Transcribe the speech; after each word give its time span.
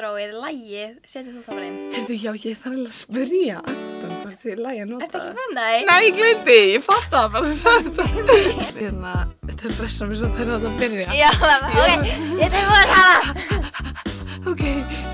intróið, 0.00 0.30
lægið, 0.40 0.92
setjum 1.12 1.34
þú 1.36 1.40
það 1.44 1.56
bara 1.58 1.66
inn. 1.68 1.78
Heyrðu, 1.92 2.14
já, 2.16 2.30
ég 2.40 2.60
þarf 2.60 2.70
alveg 2.70 2.86
að 2.88 2.94
spyrja 2.96 3.56
Anton 3.60 4.14
hvort 4.22 4.40
sé 4.40 4.54
lægi 4.56 4.80
að 4.80 4.88
nota 4.88 5.04
Ertu 5.04 5.18
ekki 5.20 5.34
fann 5.36 5.58
það? 5.58 5.74
Nei, 5.90 5.98
ég 6.06 6.14
glindi, 6.16 6.56
ég 6.72 6.84
fatt 6.86 7.08
það 7.12 7.26
bara 7.34 7.50
þetta 7.60 8.06
Hérna, 8.80 9.12
þetta 9.50 9.72
stressa 9.74 10.08
mér 10.08 10.20
svo 10.22 10.30
þegar 10.38 10.64
þetta 10.64 10.72
byrja 10.80 11.18
Já, 11.20 11.30
ok, 11.84 12.08
ég 12.40 12.46
er 12.46 12.52
búin 12.56 12.80
að 12.80 12.88
tala. 12.94 13.18
Ok, 14.50 14.64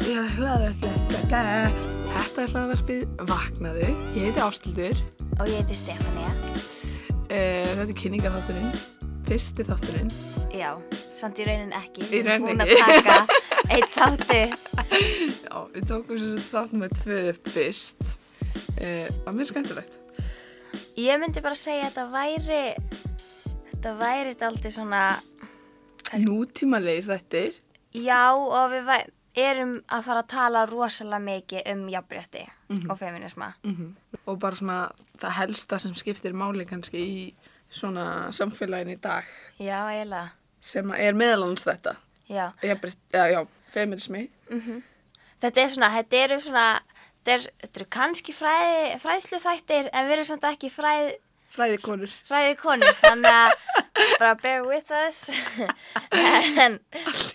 ég 0.07 0.20
er 0.22 0.30
hlaðverkið 0.36 0.95
Þetta 1.16 1.41
er 2.46 2.53
hlaðverkið 2.55 3.03
Vaknaðu 3.32 3.89
Ég 3.91 4.21
heiti 4.29 4.45
Ástildur 4.46 5.03
Og 5.41 5.48
ég 5.50 5.59
heiti 5.64 5.80
Stefania. 5.82 6.30
uh, 6.30 7.27
Þetta 7.27 7.91
er 7.91 7.98
kynningarþátturinn 8.05 8.71
Fyrsti 9.27 9.64
þátturinn 9.66 10.11
Já, 10.56 10.70
samt 11.18 11.38
í 11.42 11.45
raunin 11.48 11.72
ekki. 11.77 12.06
Í 12.14 12.20
rauninni 12.24 12.54
Búin 12.54 12.62
að 12.62 12.70
ekki. 12.72 13.02
taka 13.02 13.16
eitt 13.74 13.96
þáttu. 13.96 14.38
Já, 15.42 15.56
við 15.74 15.88
tókum 15.91 16.20
sem 16.23 16.37
sagt 16.37 16.52
þátt 16.52 16.77
með 16.80 16.95
tvö 17.01 17.18
fyrst 17.52 18.06
Það 18.77 19.18
var 19.27 19.37
mjög 19.37 19.51
skemmtilegt 19.51 19.96
Ég 20.96 21.18
myndi 21.20 21.42
bara 21.45 21.59
segja 21.59 21.88
að 21.91 21.92
þetta 21.92 22.04
væri, 22.15 22.60
þetta 23.73 23.92
væri 24.01 24.30
þetta 24.32 24.48
aldrei 24.51 24.73
svona, 24.73 25.02
Kannski- 26.06 26.30
Nútímalegir 26.30 27.04
þettir 27.10 27.59
já 27.96 28.23
og 28.37 28.70
við 28.73 28.87
væ, 28.88 28.96
erum 29.40 29.74
að 29.93 30.02
fara 30.06 30.23
að 30.23 30.30
tala 30.32 30.62
rosalega 30.68 31.20
mikið 31.27 31.68
um 31.74 31.84
jafnrétti 31.93 32.46
Mhm. 32.68 32.90
og 32.90 32.98
feminisma. 32.98 33.52
Og 34.27 34.38
bara 34.43 34.56
svona 34.59 34.79
það 35.20 35.37
helsta 35.38 35.79
sem 35.79 35.93
skiptir 35.95 36.32
máli 36.34 36.65
kannski 36.66 36.98
í 36.98 37.20
svona 37.70 38.33
samfélagin 38.33 38.95
í 38.95 38.98
dag 39.01 39.25
Já, 39.59 39.87
eiginlega. 39.91 40.30
sem 40.61 40.91
er 40.97 41.15
meðalans 41.15 41.65
þetta 41.66 41.97
Já. 42.29 42.52
Já, 42.62 43.27
já, 43.30 43.47
feminismi 43.70 44.29
Mm 44.51 44.83
Þetta 45.41 45.61
er 45.61 45.69
svona, 45.69 45.88
þetta 45.93 46.16
eru 46.16 46.41
svona, 46.41 46.80
þetta, 47.21 47.33
er, 47.34 47.43
eru 47.77 47.87
kannski 47.91 48.32
fræði, 48.32 48.99
fræðslu 49.02 49.38
þættir 49.43 49.90
en 49.93 50.07
við 50.07 50.13
erum 50.15 50.24
samt 50.24 50.46
ekki 50.49 50.71
fræð, 50.73 51.10
Fræðikonur 51.57 52.12
fræði 52.29 52.57
konur, 52.60 52.96
þannig 53.01 53.32
að 53.32 53.52
bara 54.21 54.32
bear 54.43 54.65
with 54.66 54.90
us. 54.93 55.23
en 56.65 56.79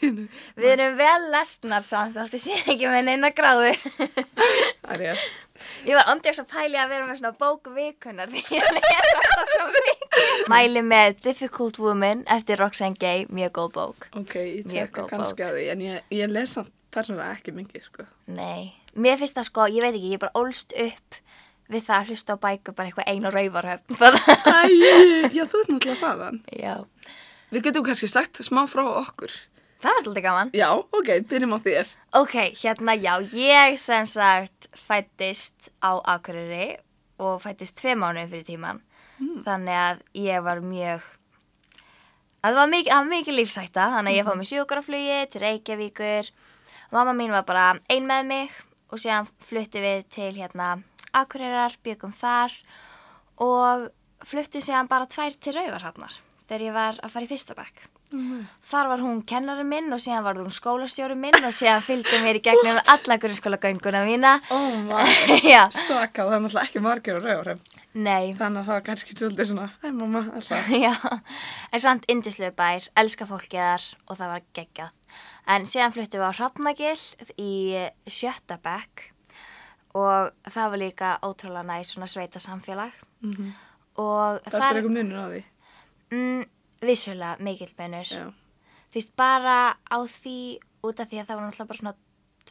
við 0.02 0.68
erum 0.76 0.98
vel 1.00 1.30
lesnar 1.34 1.86
samt, 1.86 2.18
þáttu 2.18 2.42
sé 2.42 2.58
ekki 2.62 2.92
með 2.92 3.08
neina 3.10 3.32
gráðu. 3.36 3.74
Það 3.98 4.94
er 4.98 5.02
rétt 5.06 5.40
Ég 5.86 5.94
var 5.94 6.08
andjóks 6.10 6.40
að 6.42 6.48
pæli 6.50 6.78
að 6.82 6.90
vera 6.90 7.06
með 7.06 7.20
svona 7.20 7.36
bóku 7.38 7.74
vikunar 7.76 8.30
því 8.32 8.42
ég 8.56 8.70
lesa 8.78 9.20
þetta 9.20 9.44
svo 9.52 9.66
mikið. 9.76 10.22
Mæli 10.50 10.82
með 10.88 11.20
Difficult 11.22 11.78
Woman 11.82 12.24
eftir 12.34 12.58
Roxanne 12.62 12.98
Gay, 12.98 13.28
mjög 13.30 13.54
góð 13.60 13.74
bók. 13.76 14.08
Ok, 14.18 14.38
ég 14.42 14.70
tjekka 14.72 15.06
kannski 15.12 15.46
að 15.46 15.60
því 15.60 15.68
en 15.76 15.84
ég, 15.86 16.08
ég 16.18 16.34
les 16.34 16.56
samt 16.58 16.74
persónulega 16.92 17.36
ekki 17.38 17.54
mikið 17.56 17.86
sko 17.88 18.06
Nei, 18.36 18.72
mér 18.94 19.20
finnst 19.22 19.38
það 19.38 19.48
sko, 19.50 19.68
ég 19.72 19.86
veit 19.86 19.96
ekki, 19.96 20.14
ég 20.16 20.22
bara 20.22 20.42
ólst 20.42 20.76
upp 20.76 21.20
við 21.72 21.86
það 21.88 21.98
að 21.98 22.12
hlusta 22.12 22.36
á 22.36 22.44
bækur 22.46 22.76
bara 22.78 22.90
eitthvað 22.92 23.10
einu 23.12 23.32
rauvarhöfn. 23.32 23.96
Æ, 24.56 24.60
já, 25.32 25.44
þú 25.46 25.62
ert 25.64 25.72
náttúrulega 25.72 25.98
þaðan 26.02 26.42
Já. 26.52 26.76
Við 27.52 27.66
getum 27.68 27.88
kannski 27.88 28.12
sagt 28.12 28.44
smá 28.46 28.64
frá 28.72 28.84
okkur 28.88 29.34
Það 29.82 29.96
var 29.96 30.04
alltaf 30.04 30.24
gaman. 30.24 30.52
Já, 30.54 30.68
ok, 30.78 31.08
byrjum 31.32 31.56
á 31.58 31.60
þér 31.66 31.92
Ok, 32.20 32.36
hérna 32.62 32.94
já, 33.02 33.14
ég 33.34 33.80
sem 33.82 34.06
sagt 34.06 34.70
fættist 34.78 35.72
á 35.82 35.98
Akureyri 36.14 36.76
og 37.22 37.42
fættist 37.42 37.78
tvei 37.80 37.96
mánuði 37.98 38.30
fyrir 38.32 38.46
tíman. 38.48 38.80
Þannig 39.46 39.78
að 39.78 40.00
ég 40.18 40.42
var 40.46 40.62
mjög, 40.66 41.04
að 42.42 42.48
það 42.48 42.58
var 42.58 42.72
mikið, 42.72 43.10
mikið 43.12 43.38
lífsætta, 43.38 43.88
þannig 43.96 44.14
að 44.14 44.18
ég 44.18 44.28
fóð 44.30 44.40
með 44.40 44.50
sjúkraflugi 44.50 45.20
til 45.30 45.42
Reykjavíkur. 45.44 46.32
Mamma 46.96 47.14
mín 47.18 47.36
var 47.36 47.46
bara 47.46 47.68
ein 47.94 48.08
með 48.10 48.26
mig 48.32 48.56
og 48.90 49.02
síðan 49.04 49.30
fluttu 49.46 49.84
við 49.84 50.02
til 50.12 50.32
hérna 50.40 50.72
Akureyrar, 51.18 51.78
byggum 51.84 52.14
þar 52.16 52.56
og 53.42 53.90
fluttu 54.28 54.62
síðan 54.62 54.90
bara 54.92 55.10
tvær 55.10 55.36
til 55.42 55.56
Rauvarhafnar 55.58 56.20
þegar 56.48 56.68
ég 56.68 56.76
var 56.76 57.00
að 57.00 57.14
fara 57.14 57.28
í 57.28 57.32
fyrsta 57.32 57.56
bekk. 57.56 57.88
Þar 58.68 58.90
var 58.92 59.02
hún 59.06 59.22
kennari 59.24 59.64
minn 59.64 59.94
og 59.96 60.02
síðan 60.04 60.26
var 60.26 60.36
hún 60.36 60.52
skólastjóri 60.52 61.16
minn 61.16 61.46
og 61.48 61.54
síðan 61.56 61.84
fylgdi 61.86 62.18
mér 62.20 62.42
í 62.42 62.44
gegnum 62.44 62.80
alla 62.92 63.16
grunnskólagönguna 63.24 64.02
mína. 64.04 64.34
Ó, 64.52 64.60
maður 64.84 65.46
Já, 65.54 65.62
Svaka, 65.72 66.26
það 66.26 66.36
er 66.36 66.44
náttúrulega 66.44 66.66
ekki 66.66 66.82
margir 66.84 67.20
á 67.20 67.22
rauðurum 67.24 67.62
nei, 67.96 68.34
Þannig 68.36 68.62
að 68.62 68.68
það 68.68 68.74
var 68.74 68.84
kannski 68.90 69.16
svolítið 69.16 69.50
svona 69.54 69.70
Æ, 69.80 69.88
mamma, 69.96 70.26
alltaf 70.36 70.68
já, 70.76 70.92
en 71.72 71.84
samt 71.86 72.08
indislegu 72.12 72.56
bær, 72.60 72.90
elska 73.00 73.28
fólkið 73.32 73.64
þar 73.64 73.88
og 74.08 74.20
það 74.20 74.34
var 74.36 74.46
geggjað. 74.60 74.92
En 75.56 75.72
síðan 75.72 75.96
fluttum 75.96 76.22
við 76.22 76.28
á 76.28 76.38
Hrafnagil 76.38 77.00
í 77.40 77.54
sjötta 78.12 78.60
bekk 78.60 79.08
og 79.94 80.32
það 80.48 80.70
var 80.72 80.78
líka 80.82 81.10
ótrúlega 81.22 81.66
næ 81.68 81.82
svona 81.84 82.08
sveita 82.08 82.40
samfélag 82.40 82.92
Mhm. 83.22 83.52
og 83.98 84.42
Það 84.44 84.62
er 84.70 84.76
eitthvað 84.76 84.96
munur 84.98 85.20
á 85.20 85.28
því? 85.30 85.44
Mm, 86.12 86.46
vissulega 86.82 87.36
mikill 87.40 87.74
mennur. 87.78 88.06
Já, 88.08 88.26
þú 88.92 88.96
veist, 88.96 89.16
bara 89.16 89.76
á 89.92 89.98
því 90.08 90.60
út 90.84 91.00
af 91.00 91.08
því 91.10 91.20
að 91.22 91.26
það 91.28 91.36
var 91.36 91.44
náttúrulega 91.46 91.68
bara 91.68 91.80
svona 91.82 91.96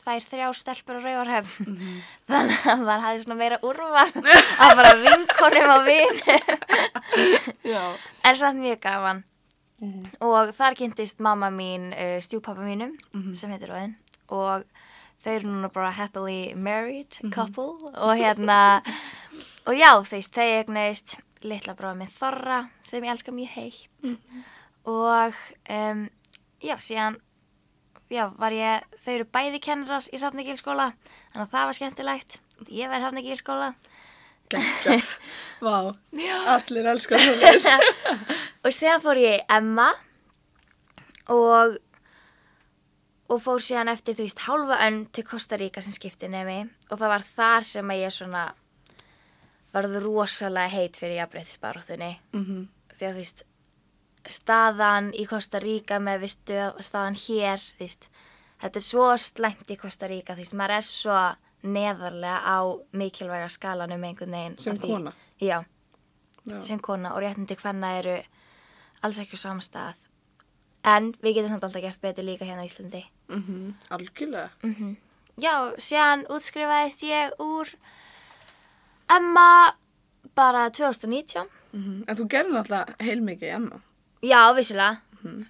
tvær, 0.01 0.23
þrjár 0.31 0.55
stelpur 0.57 0.97
á 0.97 1.01
rauvarhöfn 1.03 1.67
þannig 2.31 2.61
að 2.71 2.85
maður 2.87 3.05
hafði 3.05 3.23
svona 3.25 3.39
meira 3.41 3.59
úrval 3.63 4.13
að 4.65 4.77
bara 4.79 4.93
vinkonum 5.03 5.73
á 5.75 5.79
vin 5.85 6.15
já. 7.65 7.83
en 8.25 8.37
samt 8.37 8.61
mjög 8.61 8.81
gaman. 8.81 9.25
Og 10.21 10.53
þar 10.57 10.75
kynntist 10.77 11.21
mamma 11.25 11.49
mín 11.51 11.91
uh, 11.97 12.21
stjúpappa 12.21 12.61
mínum 12.61 12.93
sem 13.35 13.51
heitir 13.51 13.73
Óðinn 13.73 13.95
og 14.29 14.65
þau 15.25 15.33
eru 15.35 15.51
núna 15.51 15.71
bara 15.73 15.91
happily 15.95 16.55
married 16.55 17.19
couple 17.35 17.77
og 17.95 18.15
hérna 18.17 18.61
og 19.69 19.75
já, 19.77 19.91
þú 20.01 20.17
veist, 20.17 20.37
þau 20.37 20.49
egnaust 20.61 21.17
litla 21.45 21.75
bróða 21.77 21.99
minn 22.01 22.13
Þorra 22.13 22.63
sem 22.89 23.05
ég 23.05 23.13
elska 23.15 23.33
mjög 23.33 23.53
heitt. 23.55 24.15
Og 24.89 25.37
um, 25.71 26.07
já, 26.61 26.75
síðan 26.83 27.21
já, 28.11 28.27
var 28.41 28.57
ég, 28.57 28.89
þau 29.05 29.13
eru 29.15 29.29
bæði 29.33 29.61
kennarar 29.65 30.09
í 30.11 30.19
Hrafnagilskóla 30.19 30.91
þannig 31.33 31.45
að 31.45 31.55
það 31.55 31.69
var 31.71 31.79
skemmtilegt. 31.79 32.41
Ég 32.69 32.91
var 32.91 32.99
í 32.99 33.05
Hrafnagilskóla 33.05 33.71
Geggjað. 34.51 35.11
Vá, 35.65 35.93
allir 36.57 36.89
elskar 36.91 37.23
það 37.23 37.85
og 38.65 38.75
síðan 38.75 39.03
fór 39.05 39.21
ég 39.21 39.45
Emma 39.53 39.93
og 41.31 41.77
og 43.31 43.39
fór 43.45 43.63
síðan 43.63 43.93
eftir 43.93 44.17
þú 44.19 44.25
veist 44.27 44.43
hálfa 44.47 44.77
önn 44.87 45.05
til 45.15 45.25
Costa 45.25 45.57
Rica 45.61 45.83
sem 45.83 45.93
skipti 45.95 46.29
nemi 46.29 46.59
og 46.91 46.99
það 46.99 47.13
var 47.15 47.27
þar 47.29 47.67
sem 47.69 47.93
að 47.95 48.01
ég 48.05 48.15
svona 48.17 48.45
varð 49.75 50.01
rosalega 50.03 50.73
heit 50.75 50.97
fyrir 50.99 51.21
jafnbreytisbaróttunni 51.21 52.13
Mhm. 52.35 52.69
því 52.99 53.07
að 53.07 53.13
þú 53.15 53.21
veist 53.23 53.45
staðan 54.29 55.13
í 55.17 55.27
Costa 55.29 55.59
Rica 55.63 55.99
með 56.03 56.21
við 56.25 56.33
stöð, 56.35 56.81
staðan 56.85 57.15
hér 57.17 57.59
þú 57.79 57.79
veist, 57.85 58.09
þetta 58.61 58.77
er 58.77 58.85
svo 58.85 59.07
slæmt 59.17 59.71
í 59.73 59.77
Costa 59.81 60.09
Rica 60.11 60.35
þú 60.35 60.43
veist, 60.45 60.55
maður 60.59 60.77
er 60.77 60.87
svo 60.89 61.21
neðarlega 61.63 62.41
á 62.45 62.59
mikilvæga 62.93 63.49
skalanum 63.53 64.05
einhvern 64.05 64.31
veginn 64.37 64.59
Sem 64.59 64.79
kona? 64.79 65.13
já, 65.41 65.65
Já. 66.47 66.63
sem 66.65 66.79
kona 66.81 67.15
og 67.15 67.21
réttindi 67.23 67.57
hvenna 67.57 67.99
eru 67.99 68.23
alls 69.03 69.19
ekki 69.19 69.37
á 69.37 69.41
sama 69.41 69.61
stað 69.61 69.95
en 70.85 71.13
við 71.23 71.35
getum 71.37 71.49
samt 71.55 71.65
alltaf 71.65 71.83
gert 71.83 72.01
betur 72.01 72.25
líka 72.25 72.45
hérna 72.45 72.65
á 72.65 72.69
Íslandi 72.69 73.05
Mhm, 73.31 73.75
Algjörlega. 73.91 74.51
Mm 74.63 74.97
já, 75.41 75.55
síðan 75.81 76.27
útskrifaðist 76.29 77.03
ég 77.09 77.31
úr 77.41 77.69
Emma 79.09 79.75
bara 80.37 80.71
2019 80.71 81.49
Mhm. 81.73 82.05
En 82.09 82.17
þú 82.17 82.25
gerir 82.27 82.51
náttúrulega 82.51 82.97
heilmikið 82.99 83.43
í 83.47 83.55
Emma. 83.55 83.77
Já, 84.27 84.53
vissulega. 84.57 84.97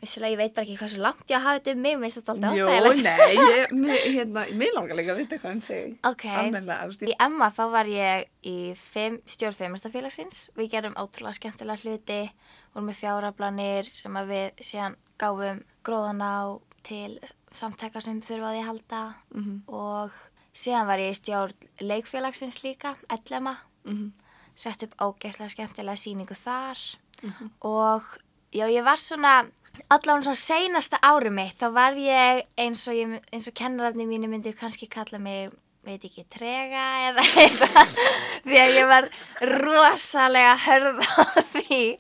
Vissulega, 0.02 0.32
ég 0.34 0.36
veit 0.36 0.54
bara 0.54 0.66
ekki 0.66 0.76
hversu 0.76 0.98
langt 1.00 1.30
ég 1.30 1.40
hafa 1.40 1.58
þetta 1.60 1.72
um 1.72 1.80
mig, 1.80 1.96
minnst 1.98 2.18
þetta 2.18 2.32
alltaf 2.34 2.56
Jó, 2.58 2.66
óþægilegt. 2.66 3.02
nei, 3.02 3.34
ég, 3.36 3.70
mér, 3.82 3.98
hérna, 4.14 4.42
mér 4.58 4.72
langar 4.74 4.96
líka 4.98 5.12
að 5.14 5.20
vita 5.22 5.38
hvað 5.38 5.52
um 5.54 5.60
þig. 5.62 5.96
Ok, 6.04 6.24
Almennilega, 6.26 6.82
þú 6.82 6.86
veist, 6.90 7.02
í 7.08 7.14
Emma 7.20 7.48
þá 7.50 7.62
var 7.72 7.86
ég 7.86 8.26
í 8.44 8.56
fimm, 8.76 9.18
stjórn 9.26 9.54
feimastafélagsins 9.60 10.50
við 10.58 10.70
gerum 10.74 10.94
ótrúlega 11.00 11.38
skemmtilega 11.38 11.80
hluti 11.86 12.20
vorum 12.74 12.88
með 12.90 13.00
fjárablanir 13.00 13.84
sem 13.88 14.12
að 14.20 14.26
við 14.34 14.50
síðan 14.60 14.96
gáfum 15.18 15.62
gróðan 15.84 16.20
á 16.20 16.60
til 16.82 17.18
samtaka 17.52 18.00
sem 18.00 18.20
þurfa 18.20 18.50
á 18.50 18.52
því 18.54 18.60
að 18.62 18.66
halda 18.70 19.14
Mhm. 19.34 19.62
og 19.68 20.10
síðan 20.54 20.86
var 20.86 20.98
ég 20.98 21.10
í 21.10 21.18
stjórn 21.18 21.54
leikfélagsins 21.80 22.62
líka, 22.64 22.96
Ellema 23.08 23.56
Mhm. 23.84 24.12
sett 24.54 24.82
upp 24.82 24.94
ógeðslega 24.98 25.48
skemmtilega 25.48 25.96
sýningu 25.96 26.34
þar 26.36 26.78
Mhm. 27.22 27.50
og 27.62 28.02
já, 28.52 28.66
ég 28.68 28.84
var 28.84 28.96
svona 28.96 29.46
allan 29.90 30.22
svo 30.22 30.34
seinasta 30.34 30.98
ári 31.02 31.30
mitt 31.30 31.58
þá 31.58 31.72
var 31.72 31.92
ég 31.94 32.44
eins 32.58 32.86
og, 32.88 32.94
ég, 32.94 33.20
eins 33.32 33.46
og 33.48 33.54
kennararnir 33.54 34.06
mínu 34.06 34.28
myndu 34.28 34.52
kannski 34.52 34.88
kalla 34.88 35.18
mig 35.18 35.50
veit 35.84 36.02
ekki, 36.04 36.24
trega 36.28 37.10
eða 37.10 37.22
eitthvað 37.22 37.96
því 38.44 38.56
að 38.58 38.74
ég 38.74 38.86
var 38.88 39.08
rosalega 39.62 40.56
hörð 40.56 41.00
á 41.00 41.24
því 41.54 41.98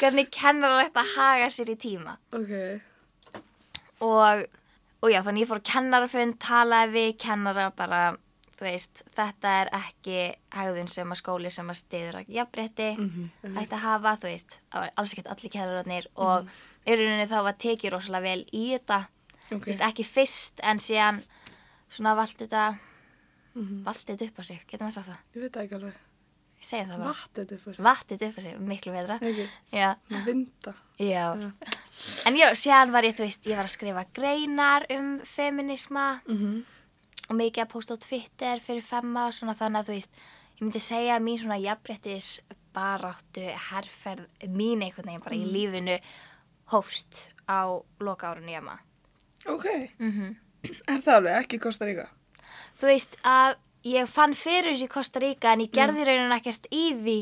hvernig 0.00 0.30
kennarar 0.30 0.84
ætti 0.84 1.00
að 1.00 1.14
haga 1.16 1.46
sér 1.46 1.70
í 1.70 1.76
tíma 1.76 2.16
Ok, 2.32 2.80
og 4.00 4.44
og 5.02 5.10
já, 5.10 5.22
þannig 5.26 5.42
ég 5.44 5.50
fór 5.50 5.60
kennarafund, 5.66 6.36
talaði 6.38 6.92
við 6.94 7.16
kennara 7.18 7.70
bara, 7.76 8.02
þú 8.56 8.66
veist, 8.68 9.02
þetta 9.16 9.54
er 9.62 9.70
ekki 9.74 10.18
hegðun 10.54 10.88
sem 10.92 11.10
að 11.10 11.18
skóli 11.22 11.50
sem 11.50 11.68
að 11.72 11.80
stiður 11.80 12.20
að 12.20 12.28
jafnrétti 12.36 12.90
Mhm, 12.98 13.30
einmitt. 13.44 13.62
ætti 13.64 13.74
að 13.78 13.82
hafa, 13.86 14.12
þú 14.22 14.28
veist, 14.30 14.60
það 14.70 14.80
var 14.80 14.90
alls 14.96 15.12
ekkert 15.14 15.30
allir 15.34 15.50
kennararnir 15.56 16.06
og 16.16 16.46
í 16.86 16.94
rauninni 16.96 17.26
þá 17.26 17.42
var 17.42 17.52
tekið 17.54 17.90
rosalega 17.96 18.22
vel 18.22 18.44
í 18.52 18.64
þetta, 18.78 19.06
Ok. 19.52 19.60
þú 19.64 19.66
veist, 19.66 19.80
ekki 19.90 20.04
fyrst 20.06 20.60
en 20.62 20.78
síðan 20.78 21.22
svona 21.90 22.14
vald 22.16 22.36
þetta, 22.38 22.78
Mhm. 23.54 23.82
vald 23.84 23.96
þetta 24.06 24.26
upp 24.28 24.38
á 24.38 24.42
sig, 24.44 24.60
getur 24.68 24.86
maður 24.86 24.92
sagt 24.94 25.08
það? 25.08 25.18
Ég 25.34 25.40
veit 25.42 25.52
ekki 25.56 25.74
alveg. 25.74 25.94
Ég 26.62 26.68
segi 26.68 26.84
það 26.86 26.98
bara. 27.02 27.12
Vatn 27.12 27.38
þetta 27.40 27.56
fyrir. 27.64 27.78
Vatt 27.82 28.06
þetta 28.12 28.26
upp 28.30 28.36
á 28.38 28.42
sig, 28.44 28.58
miklu 28.70 28.92
betra. 28.94 29.16
Ekki, 29.18 29.46
vinda. 30.28 30.74
já. 31.02 31.24
En 32.26 32.36
já, 32.38 32.46
síðan 32.54 32.92
var 32.94 33.02
ég, 33.08 33.16
þú 33.18 33.24
veist, 33.26 33.48
ég 33.50 33.58
var 33.58 33.66
að 33.66 33.74
skrifa 33.74 34.04
greinar 34.14 34.86
um 34.94 35.08
feminisma 35.26 36.20
Mhm. 36.28 36.62
og 37.30 37.36
mikið 37.36 37.64
að 37.64 37.68
posta 37.72 37.94
á 37.98 38.02
Twitter 38.04 38.60
fyrir 38.62 38.82
femma 38.82 39.26
og 39.26 39.34
svona 39.34 39.54
þannig 39.58 39.82
að 39.82 39.88
þú 39.90 39.96
veist, 39.98 40.10
ég 40.56 40.62
myndi 40.62 40.80
segja 40.80 41.16
að 41.18 41.22
mín 41.26 41.38
svona 41.42 41.58
jafnbrettis 41.60 42.40
baráttu 42.72 43.42
herrferð 43.68 44.26
mín 44.48 44.82
einhvern 44.82 45.06
veginn 45.10 45.22
bara 45.24 45.36
í 45.36 45.44
lífinu 45.44 45.98
hófst 46.72 47.28
á 47.48 47.82
loka 48.00 48.30
árunni 48.32 48.54
hjá 48.54 48.78
Ok, 49.46 49.66
mm 49.98 50.36
er 50.86 51.00
það 51.02 51.14
alveg 51.16 51.42
ekki 51.42 51.58
Kosta 51.58 51.84
Ríka? 51.84 52.06
Þú 52.78 52.86
veist 52.86 53.16
að 53.26 53.56
ég 53.84 54.06
fann 54.08 54.34
fyrir 54.38 54.72
þessu 54.72 54.86
í 54.88 54.92
Kosta 54.92 55.20
Ríka 55.22 55.52
en 55.52 55.60
ég 55.66 55.72
gerði 55.74 56.04
raunin 56.06 56.32
ekkert 56.36 56.66
í 56.70 56.84
því 56.94 57.18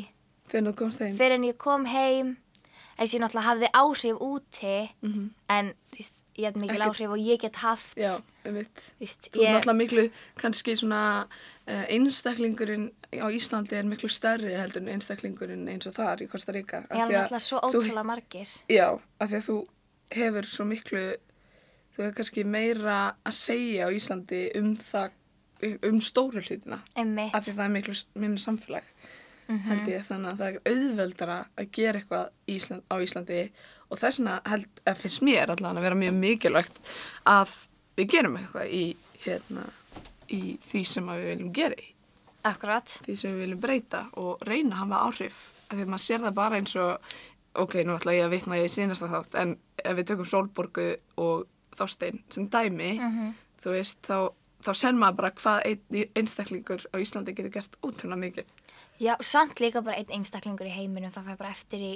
heim? 0.53 1.17
fyrir 1.19 1.33
en 1.39 1.45
ég 1.49 1.57
kom 1.59 1.85
heim 1.87 2.37
þess 2.99 3.15
ég 3.15 3.21
náttúrulega 3.23 3.49
hafði 3.49 3.69
áhrif 3.73 4.19
úti 4.21 4.91
Mhm. 5.03 5.31
en 5.49 5.75
þú 5.93 5.97
veist, 5.99 6.17
ég 6.37 6.45
hef 6.45 6.57
mikil 6.57 6.77
Ekkert- 6.77 6.91
áhrif 6.97 7.11
og 7.11 7.19
ég 7.19 7.39
get 7.41 7.57
haft 7.57 7.97
Já, 7.97 8.21
mitt. 8.45 8.93
þú 9.01 9.41
er 9.41 9.41
ég, 9.41 9.55
náttúrulega 9.55 9.77
miklu, 9.77 10.11
kannski 10.37 10.77
svona 10.77 11.27
uh, 11.69 11.85
einstaklingurinn 11.89 12.91
á 13.15 13.27
Íslandi 13.33 13.73
er 13.77 13.85
miklu 13.85 14.09
stærri 14.09 14.53
heldur 14.57 14.83
en 14.83 14.89
einstaklingurinn 14.89 15.69
eins 15.69 15.87
og 15.87 15.95
þar 15.95 16.21
í 16.23 16.29
Kosta 16.29 16.53
Ríka. 16.53 16.87
ég 16.91 17.09
er 17.09 17.09
náttúrulega 17.09 17.41
svo 17.41 17.61
ótrúlega 17.61 18.05
margir 18.05 18.49
Já, 18.69 18.99
af 19.21 19.31
því 19.31 19.37
að 19.37 19.47
þú 19.49 19.67
hefur 20.11 20.43
svo 20.45 20.65
miklu, 20.67 21.17
þú 21.97 22.03
hefur 22.05 22.15
kannski 22.15 22.45
meira 22.45 23.15
að 23.25 23.33
segja 23.33 23.87
á 23.87 23.91
Íslandi 23.93 24.51
um 24.57 24.77
það, 24.77 25.11
um 25.83 26.01
stóru 26.01 26.41
hlutina. 26.43 26.81
einmitt 26.97 27.35
Af 27.35 27.45
því 27.47 27.55
það 27.57 27.65
er 27.65 27.75
miklu 27.75 27.95
minna 28.15 28.37
samfélag, 28.41 28.83
Mhm. 29.49 29.59
held 29.67 29.89
ég, 29.89 30.05
þannig 30.07 30.31
að 30.31 30.39
það 30.39 30.55
er 30.55 30.61
auðveldara 30.73 31.39
að 31.59 31.71
gera 31.73 32.01
eitthvað 32.01 32.29
Ísland, 32.49 32.83
á 32.91 32.95
Íslandi 33.03 33.51
og 33.91 33.99
þess 33.99 34.19
vegna 34.21 34.41
að 34.87 34.97
finnst 34.97 35.23
mér 35.23 35.51
allan 35.51 35.77
að 35.77 35.83
vera 35.83 35.95
mjög 35.99 36.15
mikilvægt 36.15 36.79
að 37.27 37.67
við 37.99 38.09
gerum 38.11 38.37
eitthvað 38.39 38.71
í, 38.73 38.97
hérna, 39.25 39.65
í 40.31 40.59
því 40.62 40.85
sem 40.87 41.07
við 41.07 41.25
viljum 41.37 41.53
gera 41.53 41.75
í, 41.75 41.87
Akkurat 42.45 42.87
því 43.05 43.17
sem 43.19 43.33
við 43.35 43.41
viljum 43.45 43.61
breyta 43.61 44.07
og 44.17 44.39
reyna 44.47 44.71
að 44.77 44.79
hafa 44.89 45.01
áhrif, 45.11 45.41
af 45.69 45.77
því 45.77 45.83
að 45.83 45.91
maður 45.93 46.07
sér 46.07 46.21
það 46.25 46.35
bara 46.35 46.57
eins 46.57 46.77
og, 46.77 47.01
ok, 47.55 47.75
nú 47.85 47.99
ætla 47.99 48.12
ég 48.17 48.25
að 48.25 48.31
vitna 48.31 48.55
ég 48.57 48.65
í 48.71 48.73
sínasta 48.73 49.11
þátt, 49.11 49.35
en 49.35 49.59
ef 49.85 49.97
við 49.99 50.07
tökum 50.07 50.27
Sólborgu 50.31 50.97
og 51.19 51.47
Þorstein 51.77 52.23
sem 52.31 52.47
dæmi, 52.49 52.99
Mhm. 53.01 53.35
þú 53.62 53.71
veist, 53.75 53.97
þá, 54.07 54.33
þá 54.65 54.71
sen 54.77 54.99
maður 55.01 55.19
bara 55.21 55.31
hvað 55.41 55.61
ein, 55.71 56.09
einstaklingur 56.19 56.87
á 56.93 56.97
Íslandi 57.01 57.35
getur 57.37 57.55
gert 57.55 57.77
ótrúlega 57.83 58.21
mikið. 58.21 58.51
Já, 59.01 59.15
samt 59.25 59.61
líka 59.62 59.83
bara 59.85 59.97
einn 60.01 60.12
einstaklingur 60.21 60.69
í 60.69 60.75
heiminum 60.75 61.12
það 61.15 61.31
fær 61.31 61.39
bara 61.41 61.55
eftir 61.55 61.85
í 61.85 61.95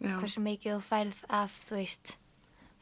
Já, 0.00 0.16
hversu 0.20 0.42
mikið 0.44 0.72
þú 0.76 0.80
færð 0.86 1.20
af, 1.32 1.52
þú 1.68 1.76
veist 1.78 2.14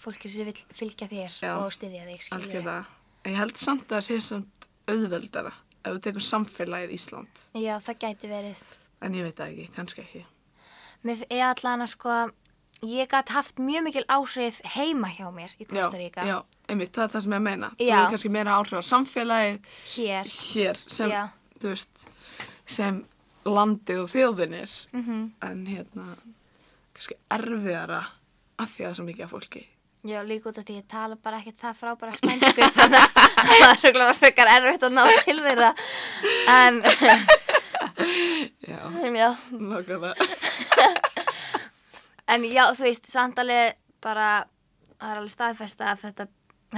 fólki 0.04 0.30
sem 0.30 0.48
vil 0.48 0.56
fylgja 0.74 1.08
þér 1.10 1.36
Já, 1.42 1.52
og 1.58 1.74
styðja 1.74 2.06
þig, 2.08 2.22
skilur 2.22 2.46
algjörlega. 2.46 2.84
Ég 3.24 3.36
held 3.40 3.60
samt 3.60 3.84
að 3.88 3.96
það 3.96 4.06
sé 4.08 4.20
samt 4.28 4.68
auðveldara 4.90 5.52
ef 5.84 5.90
þú 5.90 6.00
tekur 6.06 6.24
samfélagið 6.28 6.94
Ísland. 6.96 7.44
Já, 7.56 7.74
það 7.84 8.00
gæti 8.06 8.30
verið 8.30 8.64
En 9.04 9.14
ég 9.18 9.26
veit 9.26 9.36
það 9.36 9.52
ekki, 9.52 9.66
kannski 9.74 10.04
ekki. 10.04 10.22
Mér 11.04 11.24
er 11.28 11.42
allan 11.50 11.84
að 11.84 11.90
sko 11.92 12.14
ég 12.84 13.08
gæti 13.10 13.32
haft 13.34 13.58
mjög 13.58 13.84
mikil 13.88 14.04
áhrif 14.08 14.60
heima 14.76 15.08
hjá 15.14 15.26
mér 15.34 15.52
í 15.60 15.66
Costa 15.68 15.96
Rica 15.98 16.24
Já, 16.26 16.36
einmitt, 16.68 16.92
það 16.94 17.04
er 17.06 17.12
það 17.14 17.24
sem 17.26 17.36
ég 17.36 17.42
meina. 17.48 17.70
Þú 17.78 17.88
Já. 17.88 17.98
er 18.04 18.10
kannski 18.14 18.30
meira 18.34 18.56
áhrif 18.58 18.78
á 18.78 18.82
samfélagið 18.90 19.58
hér 19.96 20.32
hér 20.54 20.80
sem, 20.86 21.10
Já. 21.10 21.22
þú 21.60 21.72
veist, 21.74 22.06
sem 22.66 23.04
landið 23.44 24.02
og 24.04 24.10
þjóðinir. 24.14 24.74
mm 24.92 25.22
En 25.42 25.66
hérna, 25.66 26.06
kannski 26.94 27.16
erfiðara 27.30 28.02
af 28.58 28.68
því 28.70 28.82
að 28.82 28.86
það 28.86 28.90
er 28.90 28.94
svo 29.00 29.04
mikið 29.10 29.24
af 29.24 29.30
fólki. 29.34 29.64
Já, 30.04 30.20
líka 30.22 30.50
út 30.50 30.58
af 30.60 30.64
því 30.68 30.74
ég 30.80 30.86
tala 30.88 31.16
bara 31.16 31.38
ekkert 31.40 31.60
það 31.62 31.78
frábæra 31.80 32.12
spænsku 32.12 32.66
þannig 32.76 33.00
að 33.00 33.12
það 33.48 33.70
er 33.70 33.78
rúglega 33.84 34.14
frekar 34.18 34.50
erfitt 34.52 34.82
að 34.84 34.92
ná 34.98 35.04
til 35.24 35.38
þeirra 35.40 35.70
en, 36.52 36.82
Já, 38.68 38.80
já 39.14 39.30
nákvæmlega. 39.50 40.14
En 42.30 42.44
já, 42.48 42.64
þú 42.72 42.86
veist, 42.86 43.10
samt 43.10 43.38
alveg 43.42 43.76
bara, 44.04 44.46
það 44.96 45.10
er 45.10 45.20
alveg 45.20 45.34
staðfesta 45.34 45.90
að 45.92 46.02
þetta, 46.06 46.26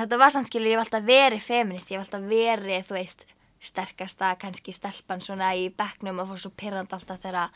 þetta 0.01 0.19
var 0.19 0.35
samt 0.35 0.51
skilur, 0.51 0.73
ég 0.73 0.79
hef 0.79 0.87
alltaf 0.87 1.07
verið 1.07 1.45
feminist, 1.45 1.91
ég 1.93 2.01
hef 2.01 2.09
alltaf 2.09 2.29
verið, 2.31 2.87
þú 2.89 2.99
veist, 2.99 3.27
sterkasta, 3.67 4.35
kannski 4.43 4.75
stelpan 4.75 5.23
svona 5.25 5.53
í 5.59 5.69
bekknum 5.75 6.21
og 6.23 6.33
fór 6.33 6.43
svo 6.43 6.53
pyrrand 6.59 6.93
alltaf 6.93 7.23
þegar, 7.23 7.55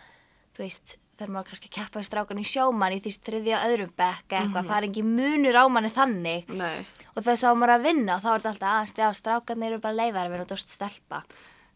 þú 0.57 0.65
veist, 0.65 0.95
þegar 1.19 1.35
maður 1.35 1.51
kannski 1.51 1.69
að 1.69 1.75
keppa 1.77 2.01
í 2.01 2.07
strákan 2.09 2.41
í 2.41 2.47
sjóman 2.49 2.95
í 2.97 3.01
því 3.05 3.13
þriðja 3.27 3.59
öðrum 3.67 3.91
bekk 3.99 4.37
eitthvað, 4.39 4.71
það 4.71 4.77
er 4.79 4.87
ekki 4.89 5.05
munur 5.05 5.59
á 5.61 5.65
manni 5.69 5.91
þannig 5.93 6.49
Nei, 6.57 6.87
og 7.13 7.27
þess 7.27 7.45
að 7.45 7.59
maður 7.61 7.75
að 7.75 7.85
vinna 7.91 8.17
og 8.17 8.23
þá 8.25 8.31
er 8.33 8.45
þetta 8.47 8.71
alltaf 8.79 8.95
að, 8.95 9.03
já, 9.03 9.19
strákarnir 9.19 9.75
eru 9.75 9.83
bara 9.85 9.99
leifar 9.99 10.25
að 10.25 10.33
vera 10.37 10.47
út 10.47 10.55
á 10.55 10.59
stelpa. 10.63 11.23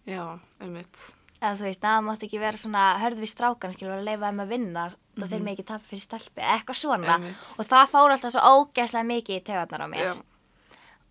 já, 0.08 0.22
einmitt. 0.64 1.05
Eða 1.43 1.56
þú 1.58 1.66
veist, 1.69 1.82
það 1.84 2.05
mátti 2.06 2.28
ekki 2.31 2.40
vera 2.40 2.62
svona 2.62 2.84
hörð 3.02 3.20
við 3.20 3.32
strákan, 3.34 3.75
skilur, 3.76 3.99
að 3.99 4.08
leifa 4.08 4.31
þeim 4.31 4.44
að 4.46 4.55
vinna 4.55 4.87
og 5.20 5.28
þeir 5.31 5.43
mig 5.44 5.56
ekki 5.56 5.66
tapa 5.70 5.84
fyrir 5.88 6.05
stelpi, 6.05 6.40
eða 6.43 6.55
eitthvað 6.58 6.81
svona. 6.81 7.19
Einmitt. 7.19 7.50
Og 7.58 7.69
það 7.70 7.90
fór 7.94 8.14
alltaf 8.14 8.34
svo 8.34 8.43
ógeðslega 8.55 9.11
mikið 9.11 9.40
í 9.40 9.44
tögarnar 9.50 9.84
á 9.84 9.88
mér. 9.93 10.08
Já. 10.08 10.14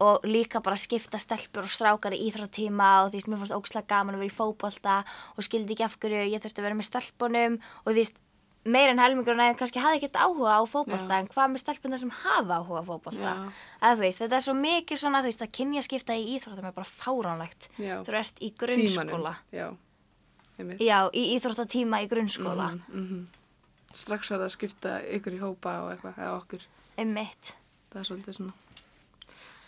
Og 0.04 0.26
líka 0.28 0.60
bara 0.66 0.76
skipta 0.76 1.20
stelpur 1.22 1.64
og 1.64 1.72
strákar 1.72 2.16
í 2.18 2.24
íþróttíma 2.28 2.90
og 3.06 3.14
því 3.14 3.24
að 3.24 3.32
mér 3.32 3.42
fannst 3.44 3.56
ógeðslega 3.56 3.92
gaman 3.94 4.18
að 4.18 4.24
vera 4.26 4.34
í 4.34 4.38
fótbolta 4.40 4.98
og 5.38 5.48
skildi 5.48 5.78
ekki 5.78 5.86
af 5.88 5.98
hverju 6.02 6.26
ég 6.34 6.44
þurfti 6.44 6.60
að 6.60 6.68
vera 6.68 6.80
með 6.80 6.90
stelpunum 6.90 7.60
og 7.86 7.94
því 7.94 8.08
að 8.10 8.22
meir 8.64 8.90
en 8.94 9.00
helmingur 9.02 9.36
en 9.36 9.58
kannski 9.60 9.82
hafði 9.84 10.00
ekkert 10.00 10.20
áhuga 10.24 10.56
á 10.56 10.64
fótbolta 10.70 11.12
Já. 11.12 11.20
en 11.20 11.30
hvað 11.32 11.50
með 11.52 11.64
stelpunar 11.64 12.00
sem 12.00 12.12
hafa 12.24 12.60
áhuga 12.62 12.80
á 12.80 12.86
fótbolta. 12.88 13.32
Já. 13.34 13.34
Eða 13.82 13.96
þú 13.98 14.04
veist, 14.06 14.22
þetta 14.24 14.38
er 14.38 14.46
svo 14.46 14.56
mikið 14.60 15.02
svona, 15.02 15.22
þú 15.24 15.32
veist, 15.32 15.44
að 15.44 15.54
kynja 15.60 15.84
skipta 15.84 16.16
í 16.16 16.28
íþróttum 16.38 16.70
er. 16.70 17.70
Já. 17.78 17.96
Þú 18.08 18.18
ert 18.22 18.40
í 18.40 18.52
grunnskóla. 18.56 19.34
Tímanum, 19.36 19.36
já, 19.52 19.68
einmitt. 20.58 20.84
Já, 20.84 21.00
í 21.12 21.24
íþróttatíma 21.36 22.04
í 22.04 22.12
grunnskóla. 22.12 22.70
Mhm, 22.78 23.04
mhm. 23.04 23.43
Strax 23.94 24.30
var 24.34 24.40
það 24.42 24.48
að 24.50 24.54
skipta 24.58 24.94
ykkur 25.18 25.36
í 25.38 25.42
hópa 25.44 25.74
og 25.86 25.92
eitthvað, 25.94 26.18
eða 26.24 26.36
okkur. 26.42 26.68
um 27.04 27.14
mitt. 27.14 27.54
Það 27.94 28.00
er 28.02 28.08
svolítið 28.10 28.38
svona 28.40 28.54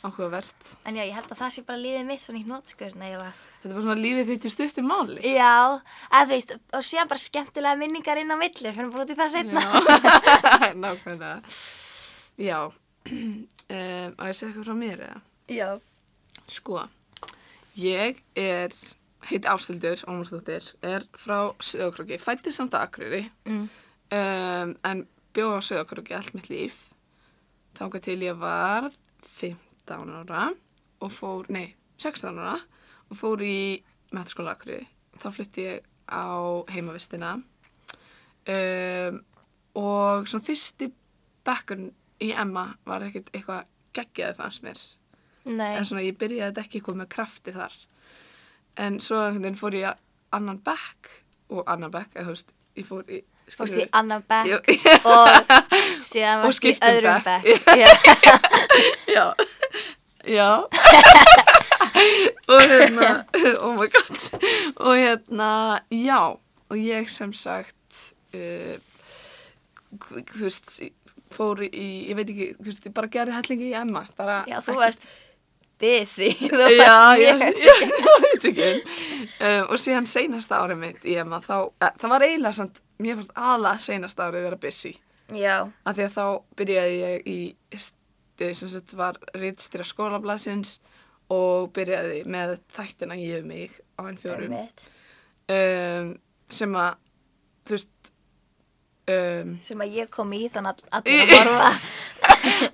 áhugavert. 0.05 0.71
En 0.85 0.97
já, 0.99 1.03
ég 1.07 1.15
held 1.17 1.31
að 1.33 1.39
það 1.39 1.53
sé 1.55 1.63
bara 1.65 1.81
lífið 1.81 2.03
mitt 2.05 2.21
svona 2.21 2.39
í 2.41 2.45
hnótskurn 2.45 3.01
eiginlega. 3.05 3.31
Þetta 3.63 3.73
var 3.77 3.85
svona 3.85 4.01
lífið 4.01 4.27
þitt 4.31 4.45
í 4.45 4.51
stuttu 4.53 4.83
máli. 4.85 5.15
Já, 5.33 5.53
að 6.13 6.27
þú 6.29 6.35
veist, 6.35 6.51
og 6.77 6.83
sé 6.85 7.05
bara 7.09 7.23
skemmtilega 7.23 7.79
minningar 7.81 8.19
inn 8.21 8.29
á 8.33 8.37
milli, 8.37 8.73
fyrir 8.75 8.91
bara 8.93 9.05
út 9.07 9.13
í 9.13 9.17
það 9.17 9.31
setna. 9.33 9.63
Já, 9.65 10.67
nákvæmlega. 10.83 11.55
Já, 12.45 12.59
um, 13.09 13.47
að 13.69 14.29
ég 14.29 14.37
segja 14.37 14.51
eitthvað 14.51 14.67
frá 14.69 14.77
mér 14.77 15.01
eða? 15.07 15.23
Já. 15.55 15.69
Sko, 16.53 16.83
ég 17.81 18.21
er, 18.37 18.77
heiti 19.31 19.49
Ástildur, 19.49 20.03
Ómarsdóttir, 20.05 20.69
er 20.85 21.07
frá 21.17 21.39
Söðokróki, 21.65 22.19
fættist 22.21 22.61
samt 22.61 22.77
að 22.77 22.85
Akureyri, 22.91 23.23
Mm. 23.49 23.65
Um, 24.13 24.75
en 24.85 25.05
bjóð 25.35 25.57
á 25.57 25.61
Söðokróki 25.69 26.15
allt 26.15 26.35
mitt 26.35 26.49
líf. 26.51 26.89
Þangað 27.75 28.05
til 28.07 28.19
ég 28.23 28.37
var 28.39 28.91
15 29.25 30.13
ára 30.21 30.47
og 31.03 31.11
fór, 31.11 31.49
nei, 31.51 31.75
16 32.01 32.39
ára 32.39 32.59
og 33.09 33.19
fór 33.19 33.43
í 33.45 33.81
metaskóla 34.15 34.55
Akureyri. 34.55 34.87
Þá 35.19 35.27
flutti 35.33 35.65
ég 35.65 35.91
á 36.05 36.61
heimavistina 36.69 37.35
um, 38.45 39.21
og 39.75 40.27
svona 40.29 40.45
fyrsti 40.45 40.91
bekkurinn 41.45 41.91
í 42.21 42.31
Emma 42.31 42.67
var 42.87 43.05
ekkert 43.07 43.31
eitthvað 43.33 43.71
geggjaði 43.95 44.37
fannst 44.37 44.63
mér 44.65 44.81
Nei. 45.45 45.75
en 45.75 45.85
svona 45.87 46.05
ég 46.05 46.17
byrjaði 46.19 46.61
ekki 46.61 46.81
komið 46.85 47.03
með 47.03 47.11
krafti 47.15 47.53
þar 47.55 47.75
en 48.85 48.99
svo 49.03 49.21
fór 49.59 49.77
ég 49.77 50.03
annan 50.35 50.61
bekk 50.63 51.11
og 51.53 51.67
annan 51.69 51.93
bekk, 51.93 52.15
eða 52.15 52.25
þú 52.25 52.33
veist, 52.33 52.53
ég 52.75 52.87
fór 52.87 53.11
í 53.11 53.21
Fórst 53.53 53.77
í 53.77 53.85
annan 53.93 54.23
bekk 54.25 54.71
og 55.05 55.51
síðan 56.07 56.41
varst 56.41 56.65
í 56.65 56.73
öðrum 56.81 57.21
bekk. 57.25 57.45
Já. 59.15 59.25
já, 60.25 60.65
og 62.51 62.61
hérna 62.65 63.09
oh 63.61 63.75
my 63.77 63.85
god. 63.93 64.23
Og 64.81 64.97
hérna, 64.97 65.79
já. 65.93 66.33
Og 66.73 66.81
ég 66.81 67.11
sem 67.13 67.29
sagt 67.37 68.15
uh, 68.33 68.75
þú 70.01 70.41
veist 70.41 70.79
fór 71.35 71.61
í, 71.67 72.09
ég 72.09 72.17
veit 72.17 72.31
ekki, 72.33 72.49
þú 72.57 72.71
veist, 72.71 72.89
ég 72.89 72.95
bara 72.97 73.11
gerði 73.13 73.37
hellingi 73.37 73.69
í 73.69 73.77
Emma 73.77 74.05
bara 74.17 74.41
Já, 74.49 74.57
þú 74.65 74.79
varst 74.81 75.05
busy. 75.81 76.29
Þú 76.39 76.67
Já, 76.77 76.95
ég, 77.19 77.41
ég, 77.41 77.59
ég 77.65 78.21
veit 78.23 78.47
ekki. 78.51 78.69
Um, 79.39 79.65
og 79.73 79.79
síðan 79.81 80.07
seinasta 80.09 80.61
árið 80.63 80.79
mitt 80.81 81.05
í 81.07 81.15
EMA, 81.19 81.39
þá, 81.43 81.55
eh, 81.83 81.91
það 82.01 82.13
var 82.15 82.25
eiginlega 82.27 82.57
samt, 82.59 82.81
mér 83.03 83.17
fannst 83.19 83.35
aðla 83.35 83.73
seinasta 83.83 84.27
árið 84.29 84.47
vera 84.49 84.59
busy. 84.65 84.93
Já, 85.35 85.55
Af 85.89 85.97
því 85.97 86.03
að 86.05 86.15
þá 86.15 86.25
byrjaði 86.61 86.97
ég 87.01 87.29
í, 87.31 87.37
st- 87.75 88.51
sem 88.53 88.69
sagt 88.69 88.93
var 88.99 89.17
rítstýra 89.33 89.85
skólablasins 89.87 90.75
og 91.33 91.71
byrjaði 91.73 92.19
með 92.29 92.57
þættina 92.75 93.15
ég 93.17 93.41
um 93.41 93.47
mig 93.49 93.79
á 93.97 94.01
enn 94.05 94.19
fjórum. 94.21 94.51
einmitt. 94.53 94.85
Um, 95.49 96.11
sem 96.51 96.75
að, 96.77 96.97
þú 97.65 97.77
veist, 97.77 98.11
um, 99.11 99.53
Sem 99.63 99.83
að 99.83 99.97
ég 99.99 100.09
kom 100.13 100.33
í 100.35 100.45
þannig 100.53 100.83
að 100.89 100.89
allir 100.99 101.23
að 101.25 101.49
horfa. 101.51 101.71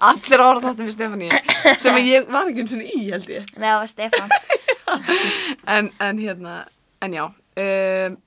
allir 0.10 0.44
ára 0.46 0.64
þáttum 0.66 0.88
við 0.90 0.96
Stefáníu, 0.96 1.42
sem 1.82 1.98
að 1.98 2.10
ég 2.10 2.28
var 2.32 2.52
ekki 2.52 2.66
eins 2.66 2.76
og 2.78 2.84
í, 2.86 3.02
held 3.12 3.32
ég. 3.36 3.48
Nei, 3.56 3.68
það 3.68 3.80
var 3.82 3.92
Stefán. 3.92 4.36
en, 5.76 5.92
en 6.04 6.22
hérna, 6.22 6.58
en 7.06 7.16
já, 7.18 7.24
um, 7.66 8.18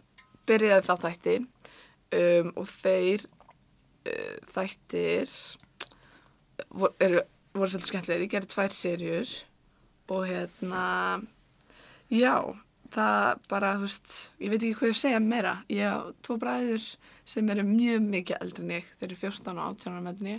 byrjaði 0.48 0.88
það 0.88 1.04
þætti 1.08 1.36
um, 1.40 2.50
og 2.54 2.68
þeir 2.70 3.26
uh, 3.26 4.36
þættir 4.54 5.36
voru, 6.70 6.94
eru, 7.02 7.24
voru 7.54 7.72
svolítið 7.72 7.90
skemmtilegir. 7.92 8.26
Ég 8.26 8.34
gerði 8.34 8.52
tvær 8.54 8.74
serjur 8.74 9.34
og 10.14 10.26
hérna, 10.28 10.84
já, 12.12 12.36
það 12.94 13.42
bara, 13.50 13.72
þú 13.78 13.88
veist, 13.88 14.14
ég 14.42 14.52
veit 14.52 14.60
ekki 14.60 14.78
hvað 14.80 14.92
ég 14.92 15.00
segja 15.00 15.22
meira. 15.22 15.54
Ég 15.72 15.84
á 15.90 15.98
tvo 16.24 16.36
bræður 16.40 16.86
sem 17.28 17.50
eru 17.54 17.64
mjög 17.66 18.06
mikið 18.08 18.40
eldri 18.44 18.64
en 18.64 18.74
ég, 18.76 18.92
þeir 19.00 19.08
eru 19.10 19.20
14 19.22 19.52
og 19.54 19.66
18 19.74 19.92
ára 19.94 20.04
með 20.04 20.22
henni 20.22 20.38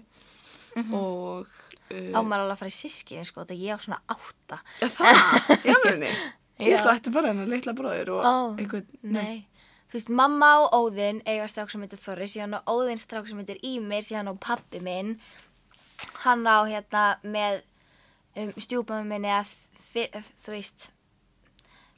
og... 0.95 1.51
Uh, 1.85 2.09
Ámar 2.17 2.41
alveg 2.41 2.55
að 2.55 2.61
fara 2.63 2.71
í 2.71 2.75
sískinni, 2.75 3.25
sko, 3.27 3.43
þetta 3.43 3.57
ég 3.61 3.77
á 3.77 3.83
svona 3.83 3.99
átta. 4.11 4.57
Já, 4.81 4.87
það, 4.97 5.19
já, 5.69 5.75
meni. 5.85 6.09
Ég 6.55 6.71
Já. 6.71 6.77
held 6.79 6.87
að 6.87 6.97
þetta 6.97 7.13
bara 7.15 7.31
hennar 7.33 7.51
litla 7.51 7.73
bróðir 7.75 8.11
og 8.15 8.23
Ó, 8.23 8.35
einhvern, 8.55 8.87
Nei. 9.03 9.43
Þú 9.91 9.97
veist, 9.99 10.09
mamma 10.17 10.49
og 10.63 10.73
Óðinn 10.75 11.19
eiga 11.27 11.45
strák 11.51 11.69
sem 11.71 11.83
heitir 11.83 11.99
Þorri, 12.01 12.27
síðan 12.31 12.57
á 12.57 12.59
Óðinn 12.71 12.99
strák 12.99 13.27
sem 13.29 13.39
heitir 13.41 13.59
Ímir, 13.63 14.03
síðan 14.07 14.31
á 14.31 14.33
pappi 14.41 14.81
minn. 14.83 15.13
Hann 16.23 16.47
á 16.47 16.63
hérna 16.67 17.03
með 17.23 17.61
um, 18.39 18.51
stjúpammi 18.57 19.07
minni 19.11 19.31
að, 19.35 19.53
þú 19.93 20.55
veist, 20.55 20.89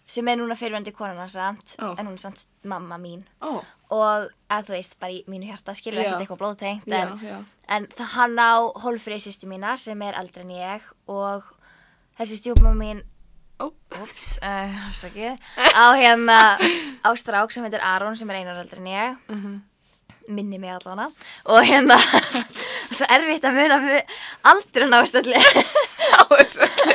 sem 0.08 0.28
er 0.32 0.38
núna 0.40 0.56
fyrirvendi 0.56 0.94
konuna 0.96 1.28
samt, 1.32 1.76
Ó. 1.84 1.92
en 1.98 2.08
hún 2.08 2.14
er 2.16 2.22
samt 2.24 2.46
mamma 2.64 2.98
mín. 3.02 3.26
Ó, 3.42 3.60
Og 3.90 4.26
að 4.52 4.66
þú 4.68 4.74
veist, 4.76 4.98
bara 5.00 5.12
í 5.16 5.22
mínu 5.32 5.48
hjarta 5.48 5.72
skilur 5.76 6.02
ekkert 6.04 6.24
eitthvað 6.26 6.40
blóðtengt, 6.42 6.88
en, 6.92 7.14
já. 7.24 7.38
en 7.72 7.86
hann 8.16 8.36
á 8.36 8.60
hólfrið 8.84 9.22
sýstu 9.24 9.48
mína 9.48 9.78
sem 9.80 10.02
er 10.04 10.18
eldri 10.20 10.44
en 10.44 10.52
ég 10.52 10.90
og 11.08 11.46
þessi 12.20 12.42
stjúpamma 12.42 12.74
mín 12.76 13.04
Ó, 13.60 13.72
Úps, 14.04 14.36
uh, 14.44 14.76
afsakið. 14.90 15.40
Á 15.58 15.86
hérna, 15.98 16.60
á 17.02 17.10
strák 17.18 17.50
sem 17.50 17.64
heitir 17.66 17.82
Aron 17.82 18.14
sem 18.20 18.30
er 18.30 18.44
einar 18.44 18.60
eldri 18.62 18.84
en 18.84 18.92
ég, 18.92 19.18
uh 19.34 19.58
minni 20.28 20.58
mig 20.60 20.70
allavega. 20.70 21.08
Og 21.48 21.64
hérna, 21.64 21.96
er 22.92 23.00
svo 23.02 23.08
erfitt 23.18 23.46
að 23.48 23.58
muna 23.58 23.78
mu- 23.84 24.06
aldurinn 24.52 24.96
á 24.96 25.00
stöldli. 25.10 25.40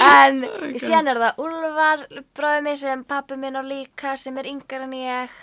en 0.00 0.40
God. 0.44 0.76
síðan 0.80 1.10
er 1.12 1.20
það 1.22 1.40
Úlfar, 1.44 2.04
bróðið 2.36 2.64
minn 2.66 2.78
sem 2.80 3.04
pappi 3.08 3.38
minn 3.40 3.58
á 3.58 3.62
líka 3.64 4.16
sem 4.20 4.38
er 4.40 4.48
yngar 4.50 4.84
en 4.86 4.96
ég. 4.98 5.38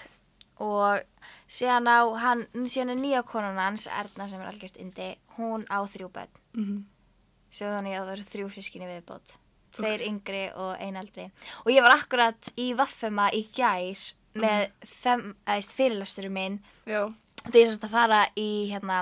Og 0.64 1.04
síðan 1.52 1.86
á 1.90 2.02
hann, 2.22 2.46
síðan 2.66 2.96
er 2.96 3.02
nýja 3.02 3.24
konan 3.28 3.60
hans, 3.62 3.86
Erna 3.94 4.26
sem 4.30 4.42
er 4.42 4.50
algjört 4.50 4.80
indi, 4.82 5.12
hún 5.38 5.66
á 5.70 5.80
þrjú 5.86 6.10
börn. 6.16 6.32
mhm. 6.58 6.86
Svo 7.58 7.70
þannig 7.72 7.94
að 7.96 8.08
það 8.10 8.14
eru 8.18 8.26
þrjú 8.28 8.48
sískinni 8.58 8.88
viðbót. 8.90 9.38
Tveir 9.78 10.02
yngri 10.04 10.42
og 10.60 10.74
ein 10.84 10.98
eldri. 11.00 11.30
Og 11.64 11.70
ég 11.72 11.82
var 11.86 11.94
akkurat 11.96 12.50
í 12.60 12.74
Vaffema 12.76 13.30
í 13.34 13.46
gær 13.56 14.02
með 14.38 14.66
fem, 14.86 15.24
eðist, 15.48 15.72
fyrirlesturum 15.78 16.36
minn. 16.36 16.58
Þegar 16.86 17.62
ég 17.62 17.70
svolítið 17.72 17.88
að 17.88 17.94
fara 17.96 18.20
í 18.38 18.48
hérna, 18.74 18.98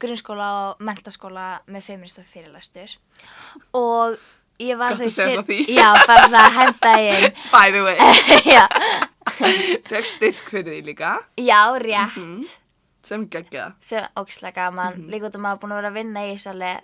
grunnskóla 0.00 0.48
og 0.70 0.80
mentaskóla 0.84 1.60
með 1.70 1.82
feminista 1.86 2.22
fyrirlestur. 2.26 2.96
Og 3.74 4.16
ég 4.62 4.76
var 4.78 4.96
Gott 4.98 5.10
segja 5.12 5.42
frá 5.42 5.46
því. 5.48 5.58
Já, 5.74 5.88
bara 6.06 6.28
svona 6.28 6.48
inn. 7.10 7.32
by 7.52 7.70
the 7.74 7.82
way, 7.82 7.98
fekk 9.88 10.06
styrk 10.08 10.50
fyrir 10.50 10.68
því 10.74 10.80
líka, 10.90 11.14
já, 11.40 11.60
rétt. 11.80 12.16
Mhm. 12.16 12.42
sem 13.04 13.26
geggja. 13.28 13.72
sem 13.80 14.04
ógislega 14.16 14.54
gaman 14.64 15.06
líka 15.12 15.26
út 15.28 15.34
að 15.36 15.42
maður 15.44 15.60
búin 15.60 15.72
að 15.72 15.80
vera 15.82 15.88
að 15.90 15.96
vinna 15.98 16.20
í 16.24 16.36
alveg 16.48 16.80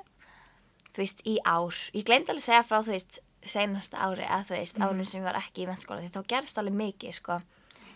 þú 0.91 0.99
veist, 1.01 1.21
í 1.25 1.37
ár 1.49 1.75
ég 1.95 2.05
glemd 2.05 2.29
alveg 2.29 2.43
að 2.43 2.49
segja 2.49 2.65
frá, 2.69 2.81
þú 2.85 2.93
veist, 2.93 3.21
seinasta 3.47 3.97
ári 4.05 4.27
að 4.29 4.45
þú 4.51 4.57
veist, 4.59 4.81
árun 4.85 5.07
sem 5.07 5.21
ég 5.21 5.25
var 5.25 5.39
ekki 5.41 5.63
í 5.65 5.69
mennskóla 5.71 6.03
því 6.03 6.11
þá 6.13 6.27
gerst 6.29 6.59
alveg 6.61 6.75
mikið, 6.83 7.15
sko 7.21 7.41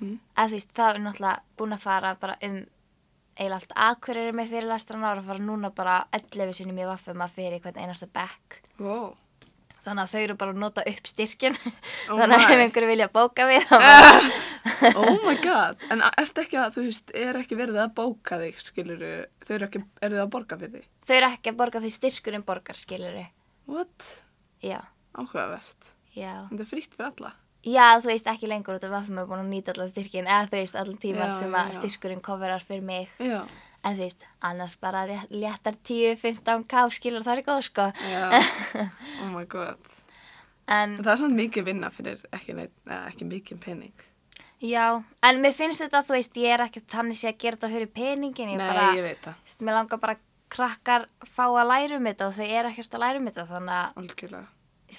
Mhm. 0.00 0.18
að 0.36 0.48
þú 0.48 0.56
veist, 0.56 0.70
þá 0.74 0.80
er 0.90 0.98
náttúrulega 0.98 1.40
búin 1.56 1.72
að 1.76 1.78
fara 1.84 2.14
bara 2.20 2.36
um 2.42 2.56
eiginlega 3.34 3.58
allt 3.60 3.74
akkurir 3.90 4.32
með 4.36 4.50
fyrirlestran 4.54 5.04
ára 5.04 5.20
að 5.22 5.28
fara 5.32 5.42
núna 5.44 5.70
bara 5.74 5.98
11 6.14 6.52
sinni 6.56 6.72
mjög 6.76 6.92
vaffum 6.94 7.22
að 7.26 7.36
fyrir 7.40 7.60
hvern 7.64 7.80
einasta 7.84 8.06
bekk 8.14 8.60
Wow. 8.78 9.12
þannig 9.84 10.02
að 10.06 10.12
þau 10.14 10.20
eru 10.24 10.36
bara 10.40 10.54
að 10.54 10.60
nota 10.62 10.84
upp 10.88 11.06
styrkin 11.10 11.56
Oh 12.10 12.18
þannig 12.20 12.36
að 12.38 12.54
ef 12.54 12.62
einhverju 12.64 12.90
vilja 12.92 13.08
bóka 13.12 13.46
við 13.50 13.66
bara, 13.70 13.92
Oh 14.96 15.18
my 15.26 15.34
god, 15.44 15.82
en 15.92 16.00
ertu 16.16 16.40
ekki 16.44 16.56
að, 16.56 16.70
þú 16.78 16.84
veist, 16.86 17.10
er 17.20 17.36
ekki 17.42 17.58
verið 17.58 17.76
að 17.82 17.90
bóka 17.98 18.38
þig, 18.40 18.58
skiluru, 18.64 19.10
þau 19.44 19.54
eru 19.58 19.66
ekki, 19.68 19.82
eru 20.06 20.16
þau 20.18 20.24
að 20.24 20.32
borga 20.38 20.58
fyrir 20.62 20.72
þig? 20.78 20.86
þau 21.04 21.14
eru 21.18 21.28
ekki 21.34 21.52
að 21.52 21.58
borga 21.60 21.82
því 21.84 21.92
styrkurinn 21.98 22.46
borgar 22.48 22.80
skiluru 22.80 23.26
What? 23.68 24.08
já, 24.64 24.80
Áhugavert. 25.16 25.90
já 26.16 26.32
Þetta 26.50 26.64
er 26.64 26.70
frítt 26.70 26.96
fyrir 26.96 27.10
alla. 27.12 27.34
Já, 27.64 27.86
þú 28.02 28.10
veist 28.10 28.26
ekki 28.28 28.48
lengur 28.50 28.76
út 28.76 28.84
af 28.84 28.92
vaffum 28.92 29.18
er 29.22 29.28
búin 29.28 29.40
að 29.44 29.52
nýta 29.52 29.72
allan 29.72 29.88
styrkin 29.88 30.26
eða 30.28 30.48
þú 30.50 30.58
veist 30.60 30.74
allan 30.76 30.98
tíman 31.00 31.30
Já, 31.32 31.36
sem 31.38 31.54
að 31.56 31.70
já. 31.72 31.76
styrkurinn 31.80 32.20
coverar 32.24 32.60
fyrir 32.64 32.82
mig 32.84 33.08
Já, 33.22 33.40
en 33.84 33.96
þú 33.96 34.02
veist, 34.04 34.24
annars 34.44 34.74
bara 34.80 35.04
léttar 35.30 35.76
10-15 35.88 36.66
k 36.68 36.82
skilur 36.92 37.24
það 37.24 37.38
er 37.40 37.44
góð 37.48 37.62
sko 37.70 37.86
oh 39.24 39.30
my 39.32 39.44
god. 39.48 39.78
en 40.68 40.96
Það 41.00 41.12
er 41.14 41.22
samt 41.22 41.38
mikið 41.38 41.66
vinna 41.70 41.90
fyrir 41.94 42.20
ekki, 42.36 42.56
ekki 43.00 43.24
mikið 43.28 43.60
pening. 43.64 43.94
já, 44.64 45.02
en 45.24 45.40
mér 45.44 45.52
finnst 45.56 45.82
þetta 45.84 46.04
þú 46.08 46.16
veist, 46.18 46.36
ég 46.40 46.54
er 46.56 46.66
ekki 46.68 46.84
þannig 46.88 47.18
sé 47.20 47.32
að 47.32 47.40
gera 47.42 47.56
þetta 47.58 47.72
fyrir 47.74 47.90
peningin 47.96 48.52
ég 48.54 48.60
Nei, 48.60 48.68
bara, 48.68 48.86
ég 48.96 49.04
veit 49.08 49.20
það, 49.24 49.40
þú 49.40 49.48
veist, 49.48 49.64
mér 49.68 49.78
langar 49.80 50.00
bara 50.04 50.16
krakkar 50.54 51.08
fá 51.26 51.46
að 51.48 51.68
læra 51.72 51.96
um 51.98 52.04
þetta 52.12 52.28
og 52.28 52.36
þau 52.36 52.44
eru 52.46 52.70
ekkert 52.70 52.94
að 52.94 53.02
læra 53.06 53.20
um 53.20 53.28
þetta 53.32 53.46
þannig 53.50 53.80
að 53.80 53.96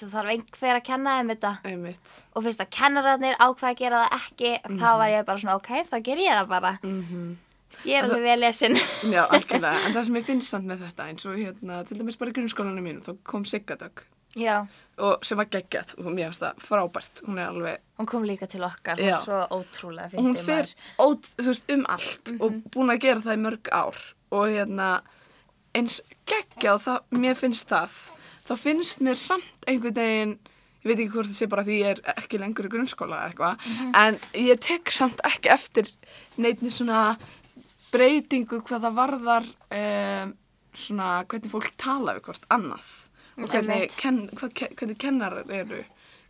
það 0.02 0.12
þarf 0.16 0.34
einhver 0.34 0.76
að 0.76 0.84
kenna 0.90 1.16
þeim 1.16 1.32
þetta. 1.34 1.54
Einmitt. 1.70 2.20
og 2.34 2.46
fyrst 2.46 2.62
að 2.62 2.70
kennararnir 2.78 3.40
ákveða 3.40 3.72
að 3.72 3.80
gera 3.80 4.04
það 4.04 4.20
ekki 4.20 4.52
þá 4.76 4.88
var 5.00 5.10
ég 5.12 5.26
bara 5.26 5.42
svona 5.42 5.58
ok, 5.60 5.72
þá 5.90 5.96
ger 6.10 6.22
ég 6.26 6.38
það 6.40 6.54
bara. 6.54 6.78
Mm 6.86 7.34
ég 7.84 7.98
er 7.98 8.06
alveg 8.06 8.24
vel 8.24 8.40
lesin. 8.40 8.76
Já, 9.14 9.24
algjörlega, 9.26 9.80
en 9.86 9.96
það 9.96 10.08
sem 10.08 10.18
ég 10.20 10.26
finnst 10.26 10.52
samt 10.52 10.68
með 10.70 10.84
þetta 10.86 11.08
eins 11.10 11.28
og 11.28 11.40
hérna, 11.40 11.80
til 11.88 11.98
dæmis 12.00 12.18
bara 12.20 12.32
í 12.32 12.36
grunnskólanum 12.36 12.86
mínu, 12.86 13.02
þá 13.06 13.16
kom 13.26 13.48
Siggadögg 13.48 14.06
og 14.36 15.22
sem 15.24 15.38
var 15.40 15.48
geggjað. 15.52 15.94
Og 16.02 16.08
mér 16.12 16.28
finnst 16.28 16.42
það 16.44 16.64
frábært, 16.64 17.22
hún 17.24 17.40
er 17.40 17.50
alveg, 17.50 17.84
Hún 17.96 18.08
kom 18.10 18.26
líka 18.28 18.48
til 18.52 18.64
okkar, 18.66 19.00
Já. 19.00 19.16
svo 19.22 19.38
ótrúlega 19.48 20.12
og 20.12 20.26
hún 20.26 20.36
fer 20.36 20.68
ót, 21.00 21.28
veist, 21.40 21.64
um 21.72 21.86
allt 21.88 22.34
og 22.36 22.58
búin 22.74 22.92
að 22.92 23.06
gera 23.06 23.24
það 23.24 23.38
í 23.38 23.42
mörg 23.46 23.70
ár. 23.72 24.02
Og 24.36 24.50
hérna, 24.52 24.90
eins 25.76 26.02
geggjað 26.28 26.82
það, 26.84 27.00
mér 27.16 27.38
finnst 27.38 27.72
það, 27.72 27.96
þá 28.46 28.54
finnst 28.60 29.02
mér 29.04 29.18
samt 29.20 29.66
einhvern 29.66 29.96
veginn, 29.96 30.36
ég 30.82 30.90
veit 30.90 31.00
ekki 31.00 31.12
hvort 31.14 31.30
það 31.32 31.38
sé 31.40 31.48
bara 31.50 31.66
því 31.66 31.80
ég 31.80 31.94
er 31.94 32.02
ekki 32.14 32.40
lengur 32.40 32.68
í 32.68 32.72
grunnskóla 32.72 33.18
eða 33.18 33.30
eitthvað, 33.30 33.66
en 34.02 34.20
ég 34.46 34.62
tek 34.62 34.92
samt 34.94 35.22
ekki 35.26 35.52
eftir 35.54 35.90
neitni 36.38 36.70
svona 36.70 37.16
breytingu 37.92 38.60
hvað 38.66 38.86
það 38.86 38.98
varðar 39.00 39.50
um, 39.80 40.32
svona 40.76 41.10
hvernig 41.28 41.52
fólk 41.52 41.72
tala 41.80 42.16
við 42.16 42.26
hvort 42.28 42.48
annað 42.52 42.88
og 43.36 43.50
hvernig, 43.50 43.76
Einmitt. 43.76 43.96
ken, 44.00 44.22
hvað, 44.36 44.54
hvernig 44.78 44.98
kennarar 45.00 45.52
eru 45.52 45.82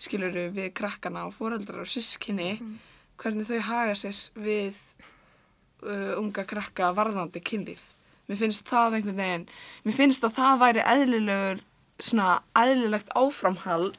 skiluru 0.02 0.48
við 0.54 0.72
krakkana 0.76 1.26
og 1.28 1.34
foreldrar 1.36 1.84
og 1.84 1.90
sískinni 1.90 2.56
hvernig 3.20 3.48
þau 3.48 3.60
haga 3.70 3.94
sér 3.96 4.18
við 4.36 4.78
uh, 5.86 6.16
unga 6.20 6.44
krakka 6.48 6.90
varðandi 6.96 7.40
kynlíf. 7.40 7.82
Mér 8.26 8.40
finnst 8.42 8.66
það 8.66 8.98
einhvern 8.98 9.20
veginn 9.22 9.48
mér 9.86 9.96
finnst 9.96 10.26
að 10.26 10.36
það 10.40 10.62
væri 10.64 10.84
eðlilegur 10.92 11.64
svona 12.00 12.40
eðlilegt 12.58 13.08
áframhald 13.16 13.96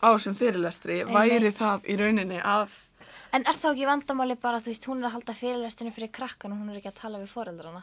á 0.00 0.08
þessum 0.16 0.34
fyrirlestri 0.38 1.02
væri 1.06 1.36
Einmitt. 1.38 1.58
það 1.60 1.86
í 1.90 1.96
rauninni 2.00 2.40
að 2.42 2.78
En 3.32 3.44
er 3.46 3.54
þá 3.54 3.68
ekki 3.70 3.86
vandamáli 3.86 4.34
bara, 4.42 4.58
þú 4.58 4.72
veist, 4.72 4.86
hún 4.90 5.02
er 5.02 5.06
að 5.06 5.12
halda 5.18 5.34
fyrirlestinu 5.38 5.92
fyrir 5.94 6.10
krakkan 6.10 6.52
og 6.52 6.58
hún 6.58 6.70
er 6.72 6.80
ekki 6.80 6.90
að 6.90 7.00
tala 7.02 7.18
við 7.22 7.30
foreldrana? 7.30 7.82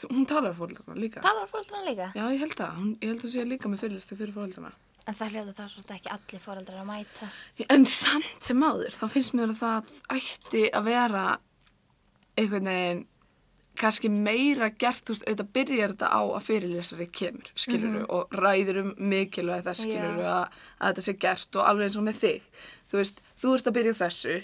hún 0.00 0.24
talar 0.24 0.54
fóreldrarna 0.56 0.94
líka 0.96 1.20
Talar 1.20 1.48
foreldrana 1.50 1.84
líka? 1.84 2.06
Já, 2.16 2.22
ég 2.32 2.38
held 2.40 2.54
það. 2.56 2.76
Hún, 2.78 2.92
ég 3.02 3.10
held 3.10 3.24
að 3.26 3.32
sé 3.34 3.42
líka 3.44 3.68
með 3.68 3.82
fyrirlisti 3.82 4.16
fyrir 4.16 4.32
fóreldrana. 4.32 4.70
En 5.08 5.16
það 5.18 5.34
hljóta 5.34 5.54
það 5.58 5.68
svolítið 5.74 5.96
ekki 5.96 6.10
allir 6.14 6.42
foreldrar 6.44 6.80
að 6.80 6.88
mæta. 6.88 7.28
En 7.74 7.84
samt 7.90 8.46
sem 8.46 8.62
áður, 8.64 8.94
þá 8.96 9.04
finnst 9.12 9.34
mér 9.36 9.52
að 9.52 9.60
það 9.60 9.90
ætti 10.16 10.62
að 10.78 10.84
vera 10.88 11.24
einhvern 12.38 12.70
veginn 12.70 13.02
kannski 13.80 14.10
meira 14.12 14.68
gert, 14.70 15.02
þú 15.06 15.14
veist, 15.14 15.24
auðvitað 15.28 15.50
byrjar 15.56 15.92
þetta 15.94 16.08
á 16.12 16.20
að 16.22 16.46
fyrirlesari 16.46 17.06
kemur, 17.16 17.50
skilur 17.64 18.04
og 18.12 18.36
ræðir 18.42 18.80
um 18.84 18.90
mikilvæg 19.10 19.64
þess, 19.66 19.82
skilur 19.86 20.20
Já. 20.20 20.30
að, 20.36 20.60
að 20.80 20.90
þetta 20.92 21.04
sé 21.08 21.14
gert 21.24 21.56
og 21.60 21.66
alveg 21.70 21.88
eins 21.90 21.98
og 22.00 22.06
með 22.10 22.20
þig. 22.24 22.48
Þú 22.90 23.00
veist, 23.00 23.22
þú 23.40 23.54
ert 23.56 23.70
að 23.70 23.76
byrja 23.78 23.96
þessu, 24.00 24.36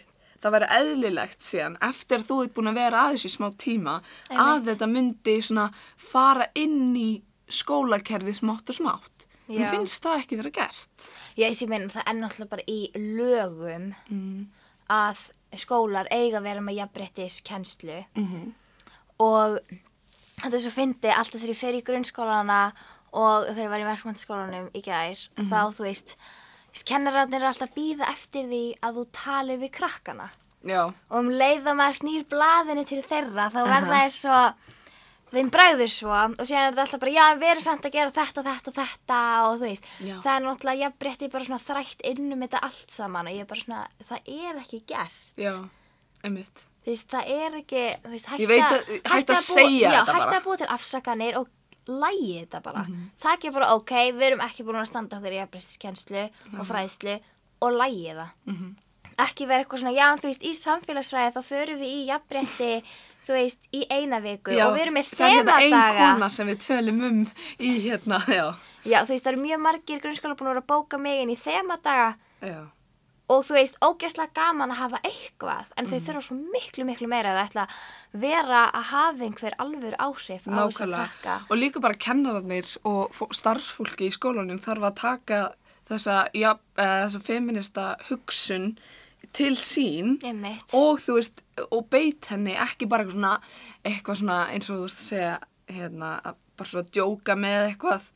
það 0.43 0.55
væri 0.57 0.71
eðlilegt 0.79 1.47
síðan, 1.51 1.79
eftir 1.91 2.21
að 2.23 2.27
þú 2.31 2.41
ert 2.47 2.55
búin 2.57 2.71
að 2.73 2.79
vera 2.81 3.05
aðeins 3.07 3.27
í 3.27 3.33
smá 3.37 3.47
tíma, 3.67 3.95
að 4.31 4.41
Einmitt. 4.41 4.67
þetta 4.73 4.91
myndi 4.97 5.37
svona 5.43 5.69
fara 5.97 6.47
inn 6.55 6.97
í 6.97 7.09
skólakerfið 7.61 8.41
smátt 8.41 8.71
og 8.73 8.79
smátt. 8.81 9.27
Mér 9.47 9.63
Já. 9.63 9.71
finnst 9.77 10.03
það 10.03 10.21
ekki 10.25 10.37
vera 10.41 10.51
gert. 10.57 11.05
Ég 11.39 11.53
ég 11.55 11.69
meina 11.71 11.87
það 11.93 12.09
er 12.11 12.17
náttúrulega 12.19 12.51
bara 12.51 12.65
í 12.67 12.79
lögum 12.99 13.85
Mm. 14.11 14.47
að 14.91 15.21
skólar 15.57 16.07
eiga 16.11 16.39
að 16.41 16.47
vera 16.49 16.61
með 16.61 16.79
jafnbrettiskennslu 16.81 18.05
Mm 18.17 18.55
og 19.23 19.61
þetta 20.43 20.55
er 20.55 20.65
svo 20.65 20.75
fyndi 20.75 21.13
alltaf 21.13 21.41
þegar 21.41 21.55
ég 21.55 21.61
fer 21.61 21.79
í 21.79 21.85
grunnskólana 21.87 22.61
og 23.17 23.47
þegar 23.49 23.63
ég 23.65 23.73
var 23.73 23.85
í 23.85 23.89
verkmyndaskólanum 23.91 24.69
í 24.77 24.83
gær 24.85 25.23
þá 25.49 25.61
þú 25.77 25.87
veist 25.87 26.17
kennararnir 26.85 27.41
eru 27.41 27.49
alltaf 27.49 27.71
að 27.71 27.77
býða 27.79 28.11
eftir 28.13 28.49
því 28.51 28.65
að 28.85 28.99
þú 28.99 29.05
talir 29.17 29.61
við 29.63 29.73
krakkana. 29.79 30.27
Já, 30.67 30.83
og 30.91 31.19
um 31.21 31.29
leið 31.31 31.69
að 31.71 31.79
maður 31.79 31.99
snýr 32.01 32.25
blaðinu 32.29 32.83
til 32.89 33.03
þeirra 33.07 33.47
þá 33.55 33.61
verða 33.71 34.01
þér 34.03 34.15
svo 34.17 34.41
þeim 35.31 35.51
bræður 35.55 35.93
svo. 35.93 36.13
Og 36.27 36.43
síðan 36.43 36.67
er 36.67 36.75
þetta 36.75 36.85
alltaf 36.85 37.03
bara 37.05 37.15
já 37.15 37.25
við 37.41 37.51
erum 37.53 37.65
samt 37.67 37.89
að 37.89 37.97
gera 37.97 38.15
þetta 38.19 38.43
og 38.43 38.49
þetta 38.51 38.73
og 38.73 38.79
þetta 38.81 39.21
og 39.47 39.57
þú 39.57 39.67
veist. 39.71 39.91
Já. 40.01 40.15
það 40.25 40.33
er 40.35 40.47
náttúrulega 40.47 40.83
jafnbretti 40.85 41.33
bara 41.33 41.49
svona 41.49 41.67
þrætt 41.67 42.07
inn 42.13 42.33
um 42.37 42.47
þetta 42.47 42.63
allt 42.69 42.97
saman 42.99 43.31
og 43.31 43.37
ég 43.37 43.47
er 43.47 43.51
bara 43.53 43.65
svona 43.65 43.83
það 44.11 44.33
er 44.37 44.63
ekki 44.65 44.83
gert. 44.93 45.21
Já, 45.41 45.55
einmitt. 46.27 46.67
Þú 46.87 46.93
veist 46.95 47.09
það 47.11 47.31
er 47.35 47.57
ekki 47.61 47.83
þú 48.05 48.11
veist 48.15 48.29
veit 48.47 48.63
að, 48.63 48.73
að- 48.79 49.13
hægt 49.13 49.31
að 49.35 49.43
segja 49.43 49.91
já, 49.91 50.01
þetta 50.05 50.15
hægt 50.15 50.27
bara. 50.27 50.39
að 50.41 50.45
búa 50.47 50.57
til 50.63 50.67
afsakanir 50.77 51.37
og 51.41 51.49
lægi 51.87 52.33
þetta 52.47 52.63
bara. 52.63 52.83
Mm 52.87 52.95
Mhm. 52.95 53.11
það 53.23 53.35
ekki 53.37 53.53
bara 53.53 53.75
ok 53.75 53.91
við 54.15 54.23
erum 54.31 54.41
ekki 54.47 54.65
búin 54.65 54.81
að 54.81 54.87
standa 54.87 55.17
okkur 55.19 55.33
í 55.35 55.41
jafnbrettiskenslu 55.43 56.25
og 56.61 56.67
fræðslu 56.67 57.21
og 57.63 57.73
lægi 57.73 58.15
það. 58.15 58.31
Mm 58.47 58.77
ekki 59.17 59.47
vera 59.49 59.65
eitthvað 59.65 59.81
svona, 59.81 59.95
já, 59.97 60.07
þú 60.21 60.27
veist, 60.29 60.43
í 60.45 60.51
samfélagsfræði 60.53 61.33
þá 61.33 61.43
förum 61.43 61.79
við 61.81 61.89
í 61.89 62.01
jafnrétti, 62.11 62.83
þú 63.27 63.33
veist, 63.33 63.59
í 63.73 63.87
eina 63.89 64.19
viku 64.21 64.53
og 64.53 64.75
við 64.77 64.83
erum 64.83 64.95
með 64.99 65.07
það 65.09 65.27
er 65.27 65.33
hérna 65.33 65.55
ein 65.57 65.73
þemadaga. 65.73 66.13
kona 66.13 66.29
sem 66.29 66.47
við 66.49 66.59
tölum 66.67 67.01
um 67.09 67.31
í 67.59 67.71
hérna, 67.87 68.19
já, 68.29 68.55
Já, 68.85 68.99
þú 69.03 69.09
veist, 69.15 69.25
það 69.25 69.33
eru 69.33 69.43
mjög 69.43 69.61
margir 69.65 70.01
grunnskóla 70.05 70.37
búin 70.37 70.47
að 70.51 70.53
vera 70.53 70.61
að 70.61 70.67
bóka 70.69 70.99
mig 71.01 71.23
inn 71.23 71.31
í 71.33 71.37
þemadaga. 71.41 72.15
Já, 72.43 72.61
og 73.29 73.45
þú 73.47 73.55
veist, 73.57 73.77
ógeðslega 73.83 74.31
gaman 74.39 74.71
að 74.71 74.81
hafa 74.85 75.01
eitthvað, 75.03 75.71
en 75.77 75.87
þau 75.91 75.99
þurfa 76.07 76.23
svo 76.29 76.37
miklu, 76.53 76.85
miklu 76.87 77.09
meira 77.11 77.33
að 77.33 77.39
það 77.41 77.47
ætla 77.49 77.65
að 77.67 78.21
vera 78.27 78.61
að 78.71 78.85
hafa 78.93 79.25
einhver 79.27 79.57
alvöru 79.65 79.97
áhrif 79.99 80.45
á 80.47 80.47
þess 80.47 80.47
að 80.47 80.61
nákvæmlega. 80.61 81.07
krakka. 81.07 81.35
Og 81.51 81.57
líka 81.59 81.81
bara 81.83 81.95
kennararnir 82.07 82.69
og 82.85 83.11
fó- 83.17 83.33
starfsfólki 83.35 84.07
í 84.11 84.15
skólanum 84.15 84.61
þarf 84.63 84.87
að 84.91 84.95
taka 85.03 85.41
þessa, 85.91 86.21
ja, 86.35 86.53
uh, 86.55 86.85
þessa 87.07 87.21
feminista 87.27 87.89
hugsun 88.09 88.77
til 89.33 89.53
sín 89.59 90.17
Ég 90.23 90.35
mitt. 90.39 90.71
og 90.73 91.01
þú 91.03 91.19
veist, 91.19 91.43
og 91.71 91.89
beit 91.91 92.27
henni 92.31 92.55
ekki 92.55 92.87
bara 92.89 93.05
eitthvað 93.05 93.19
svona, 93.19 93.41
eitthvað 93.85 94.21
svona 94.23 94.39
eins 94.55 94.71
og 94.71 94.77
þú 94.79 94.83
veist 94.87 95.03
að 95.03 95.09
segja, 95.11 95.39
hérna, 95.69 96.13
að 96.25 96.35
bara 96.57 96.69
svona 96.71 96.89
djóka 96.95 97.35
með 97.37 97.65
eitthvað 97.75 98.07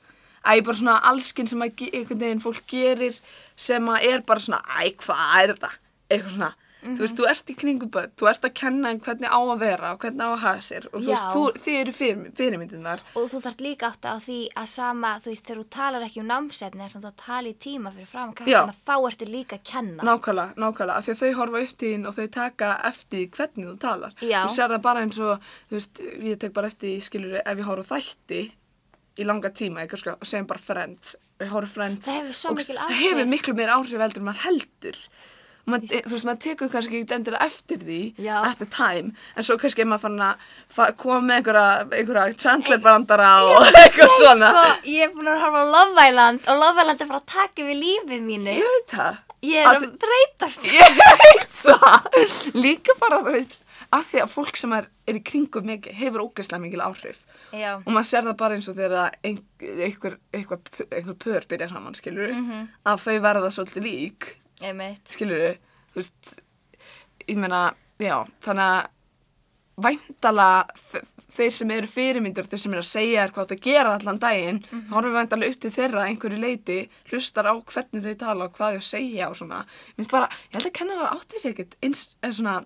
Æ, 0.41 0.63
bara 0.65 0.79
svona 0.79 0.97
allskinn 1.11 1.51
sem 1.51 1.61
að 1.61 1.85
einhvern 1.91 2.23
veginn 2.25 2.41
fólk 2.41 2.65
gerir 2.71 3.21
sem 3.61 3.93
að 3.93 4.09
er 4.09 4.25
bara 4.25 4.41
svona, 4.41 4.63
æ, 4.81 4.95
hvað 5.03 5.37
er 5.43 5.55
þetta? 5.55 5.73
Eitthvað 6.11 6.33
svona, 6.35 6.49
þú 6.81 6.97
veist, 7.03 7.17
þú 7.19 7.27
ert 7.29 7.51
í 7.53 7.55
kringum 7.61 7.91
börn, 7.93 8.13
þú 8.17 8.29
ert 8.31 8.47
að 8.49 8.55
kenna 8.57 8.89
þeim 8.89 9.01
hvernig 9.05 9.29
á 9.37 9.41
að 9.41 9.61
vera 9.61 9.91
og 9.93 9.99
hvernig 10.01 10.25
á 10.25 10.31
að 10.33 10.41
hafa 10.47 10.63
sér 10.65 10.87
og 10.89 10.95
þú 10.97 11.11
veist, 11.11 11.27
Já. 11.27 11.33
þú, 11.35 11.43
þið 11.67 11.77
eru 11.81 11.93
fyrir, 11.99 12.31
fyrirmyndinar. 12.39 13.03
Og 13.21 13.27
þú 13.29 13.41
þarf 13.45 13.61
líka 13.67 13.91
átt 13.91 14.09
á 14.09 14.17
því 14.17 14.39
að 14.63 14.69
sama, 14.73 15.11
þú 15.21 15.31
veist, 15.35 15.45
þegar 15.45 15.61
þú 15.61 15.67
talar 15.77 16.07
ekki 16.07 16.23
um 16.23 16.31
námsefni, 16.33 16.87
þess 16.87 16.99
að 16.99 17.05
það 17.05 17.19
tala 17.27 17.53
í 17.53 17.57
tíma 17.67 17.93
fyrir 17.99 18.09
fram 18.09 18.33
krakkana, 18.41 18.77
þá 18.89 18.95
ertu 19.11 19.29
líka 19.29 19.59
að 19.61 19.67
kenna. 19.71 20.07
Nákvæmlega, 20.09 20.57
nákvæmlega, 20.65 20.97
af 20.97 21.05
því 21.05 21.13
að 21.13 21.21
þau 21.21 21.35
horfa 21.43 21.63
upp 21.67 21.75
til 21.77 21.91
þín 21.93 22.09
og 22.09 22.17
þau 22.17 22.31
taka 22.41 22.71
eftir 22.89 23.29
hvernig 23.37 23.69
þú 23.69 23.77
talar. 23.85 24.17
Já. 24.25 24.41
Þú 24.41 24.57
sér 24.57 24.73
það 24.73 24.87
bara 24.89 25.05
eins 25.05 25.21
og, 25.21 25.53
þú 25.69 25.77
veist, 25.77 26.03
ég 26.33 26.41
tek 26.41 26.57
bara 26.57 26.73
eftir 26.73 27.05
skilur, 27.05 27.37
ef 27.45 27.61
ég 27.61 27.69
horfa 27.69 28.01
þætti 28.01 28.41
í 29.19 29.27
langa 29.27 29.51
tíma, 29.51 29.83
eitthvað 29.83 30.05
sko, 30.05 30.15
segjum 30.23 30.47
bara 30.51 30.63
Friends, 30.63 31.17
horfa 31.41 31.67
á 31.67 31.75
Friends. 31.75 32.07
Það 32.07 32.21
hefur 32.21 32.39
svo 32.39 32.55
og 32.55 32.63
Það 32.71 32.97
hefur 33.03 33.27
miklu 33.35 33.55
meira 33.59 33.77
áhrif 33.81 34.01
heldur 34.07 34.23
en 34.23 34.29
maður 34.31 34.45
heldur. 34.47 34.99
Mað, 35.71 35.83
þú 35.93 36.11
veist, 36.15 36.25
maður 36.27 36.39
tekur 36.43 36.71
kannski 36.73 36.97
ekki 37.03 37.15
endilega 37.15 37.47
eftir 37.47 37.83
því 37.85 37.99
Já. 38.25 38.37
at 38.49 38.59
the 38.63 38.67
time, 38.73 39.13
en 39.37 39.45
svo 39.47 39.59
kannski 39.61 39.83
er 39.85 39.89
maður 39.91 40.07
fann 40.07 40.23
að 40.25 40.95
koma 40.99 41.19
með 41.29 41.37
einhverja, 41.37 41.67
einhverja 42.01 42.39
Chandler 42.41 42.81
brandara 42.83 43.29
og 43.45 43.67
eitthvað 43.83 44.15
svona. 44.23 44.49
Sko, 44.57 44.89
ég 44.91 45.05
er 45.05 45.13
búin 45.15 45.29
að 45.31 45.43
horfa 45.45 45.61
á 45.63 45.67
Love 45.75 46.07
Island 46.09 46.49
og 46.49 46.63
Love 46.65 46.83
Island 46.87 47.05
er 47.05 47.11
bara 47.13 47.21
að 47.21 47.29
taka 47.35 47.69
við 47.69 47.79
lífið 47.85 48.25
mínu. 48.31 48.57
Ég 48.57 48.73
veit 48.75 48.95
það. 48.97 49.21
Ég 49.51 49.61
er 49.61 49.69
Að- 49.71 49.85
að 49.85 49.95
breytast. 50.07 50.71
Ég 50.81 50.99
veit 51.01 51.59
það 51.61 52.57
Líka 52.65 52.97
bara, 53.01 53.21
þú 53.29 53.37
veist 53.37 53.61
að 53.91 54.05
því 54.11 54.19
að 54.25 54.33
fólk 54.35 54.59
sem 54.61 54.75
er, 54.81 54.85
er 55.11 55.17
í 55.19 55.23
kringum 55.27 55.65
mikið 55.67 55.97
hefur 56.01 56.25
ógeðslega 56.29 56.63
mikil 56.65 56.83
áhrif 56.89 57.21
Já. 57.53 57.73
og 57.79 57.91
maður 57.93 58.09
sér 58.11 58.25
það 58.29 58.37
bara 58.37 58.55
eins 58.55 58.69
og 58.69 58.77
þegar 58.77 59.17
ein, 59.25 59.39
einhver, 59.61 60.19
einhver, 60.33 60.61
einhver 60.91 61.19
pör 61.25 61.47
byrja 61.49 61.69
saman, 61.69 61.95
skilur 61.95 62.33
Mhm. 62.33 62.69
að 62.87 63.03
þau 63.07 63.21
verða 63.21 63.51
svolítið 63.51 63.83
lík 63.83 64.37
Ég 64.61 64.97
skilur 65.09 65.57
þú 65.95 65.97
veist 65.97 66.41
ég 67.29 67.37
meina, 67.37 67.75
já, 67.99 68.27
þannig 68.43 68.67
að 68.71 68.89
væntala 69.81 70.67
þeir 71.31 71.53
sem 71.55 71.71
eru 71.71 71.87
fyrirmyndur, 71.87 72.49
þeir 72.51 72.59
sem 72.59 72.75
eru 72.75 72.83
að 72.83 72.91
segja 72.91 73.29
hvað 73.31 73.53
það 73.53 73.63
gera 73.65 73.95
allan 73.95 74.19
daginn 74.19 74.59
mm. 74.59 74.67
-hmm. 74.71 74.89
horfum 74.91 75.11
við 75.11 75.19
væntala 75.21 75.49
upp 75.51 75.61
til 75.61 75.71
þeirra 75.71 76.07
einhverju 76.09 76.41
leiti 76.41 76.79
hlustar 77.11 77.47
á 77.47 77.55
hvernig 77.55 78.03
þau 78.05 78.17
tala 78.19 78.45
og 78.45 78.53
hvað 78.59 78.77
þau 78.77 78.83
segja 78.91 79.31
og 79.31 79.37
svona, 79.37 79.65
minnst 79.97 80.11
bara 80.11 80.29
ég 80.51 80.59
held 80.59 80.67
að 80.67 80.79
kennarar 80.79 81.15
átti 81.15 81.41
sér 81.41 81.55
ekkert 81.55 81.77
eins, 81.83 82.17
eða 82.23 82.33
svona 82.33 82.65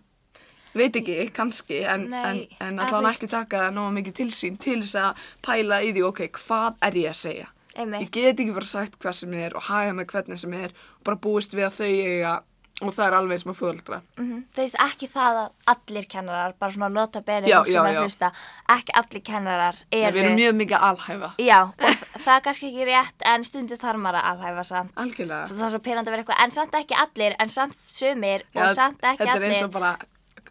veit 0.74 1.00
ekki, 1.00 1.18
kannski 1.34 1.82
en, 1.88 2.06
en, 2.14 2.40
en 2.60 2.80
að 2.82 2.94
þú 2.94 3.10
ekki 3.10 3.30
taka 3.32 3.66
nóga 3.74 3.96
mikið 3.98 4.18
til 4.20 4.30
sín 4.34 4.56
til 4.60 4.80
þess 4.82 5.00
að 5.00 5.26
pæla 5.44 5.82
í 5.84 5.92
því, 5.92 6.06
ok, 6.10 6.24
hvað 6.38 6.80
er 6.88 7.02
ég 7.04 7.12
að 7.12 7.20
segja 7.24 7.50
Ég 7.74 7.94
ég 7.98 8.10
get 8.14 8.38
ekki 8.38 8.52
bara 8.54 8.70
sagt 8.70 8.98
hvað 9.02 9.16
sem 9.18 9.32
er 9.34 9.54
og 9.58 9.64
haga 9.66 9.94
með 9.98 10.12
hvernig 10.12 10.38
sem 10.38 10.52
er 10.54 10.70
og 10.70 11.06
bara 11.08 11.18
búist 11.18 11.56
við 11.56 11.66
að 11.66 11.78
þau 11.80 11.88
eiga 11.90 12.34
og 12.82 12.90
það 12.94 13.04
er 13.06 13.14
alveg 13.18 13.36
eins 13.36 13.44
með 13.46 13.56
fóldra 13.58 13.98
Mm 14.18 14.40
Það 14.54 14.62
veist 14.62 14.78
ekki 14.82 15.08
það 15.10 15.38
að 15.40 15.50
allir 15.72 16.06
kennarar, 16.10 16.54
bara 16.58 16.72
svona 16.72 16.88
nota 16.88 17.22
Já, 17.26 17.64
sem 17.64 17.74
já, 17.74 17.80
er 17.80 17.92
já. 17.92 17.98
að 17.98 18.02
hlusta, 18.02 18.30
ekki 18.76 18.96
allir 19.00 19.22
kennarar 19.22 19.76
eru... 19.90 20.14
við 20.14 20.22
erum 20.24 20.38
mjög 20.38 20.54
mikið 20.60 20.76
að 20.76 20.88
alhæfa 20.88 21.30
Já, 21.38 21.60
og 21.62 22.00
það 22.24 22.34
er 22.36 22.42
kannski 22.46 22.66
ekki 22.70 22.88
rétt, 22.88 23.26
en 23.34 23.44
stundu 23.44 23.76
þarf 23.76 23.98
maður 23.98 24.20
að 24.20 24.30
alhæfa 24.32 24.64
samt. 24.70 24.96
algjörlega 24.96 25.46
Svo 25.46 25.56
það 25.56 25.66
er 25.66 25.74
svo 25.74 25.82
pyrrandi 25.86 26.10
að 26.10 26.14
vera 26.14 26.24
eitthvað, 26.24 26.42
en 26.44 26.56
samt 26.58 26.74
ekki 26.80 26.98
allir, 27.04 27.36
en 27.38 27.54
samt 27.54 27.78
sumir 27.90 28.46
og 28.54 28.74
samt 28.74 29.02
ekki 29.02 29.22
þetta 29.22 29.30
er 29.30 29.36
allir. 29.36 29.54
eins 29.54 29.66
og 29.66 29.74
bara 29.74 29.96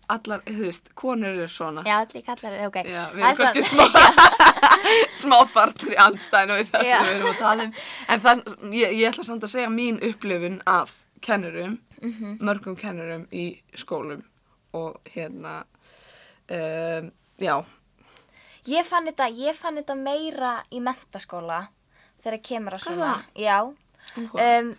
allar, 0.10 0.42
þú 0.48 0.60
veist, 0.66 0.90
konur 0.96 1.30
eru 1.36 1.48
svona 1.50 1.84
Já, 1.88 1.98
allir 2.04 2.24
kallar, 2.28 2.58
ok. 2.68 2.76
Já, 2.86 3.04
við 3.14 3.24
er 3.24 3.30
erum 3.30 3.38
kannski 3.38 3.64
smá 3.72 3.86
smá 5.24 5.38
fartur 5.48 5.94
í 5.94 6.00
andstæðinu 6.04 6.58
við 6.60 6.72
það 6.74 6.84
sem 6.90 7.06
við 7.08 7.16
erum 7.16 7.30
að 7.32 7.40
tala 7.40 7.64
um 7.64 7.74
en 8.16 8.24
það, 8.26 8.42
ég, 8.74 8.96
ég 9.00 9.10
ætla 9.12 9.24
samt 9.30 9.44
að 9.48 9.54
segja 9.56 9.70
mín 9.74 10.00
upplifun 10.10 10.62
af 10.66 10.96
kennurum 11.22 11.80
Mhm. 12.04 12.34
mörgum 12.44 12.76
kennurum 12.76 13.22
í 13.32 13.62
skólum 13.80 14.26
og 14.76 14.98
hérna 15.14 15.62
um, 16.52 17.12
já, 17.40 17.64
Ég 18.68 18.84
fann 18.88 19.08
þetta, 19.08 19.30
ég 19.32 19.56
fann 19.56 19.76
þetta 19.80 19.96
meira 19.96 20.50
í 20.72 20.80
mentaskóla 20.84 21.62
þegar 22.24 22.42
kemur 22.44 22.76
að 22.78 22.84
svona. 22.86 23.14
Já. 23.36 23.58
um, 24.18 24.74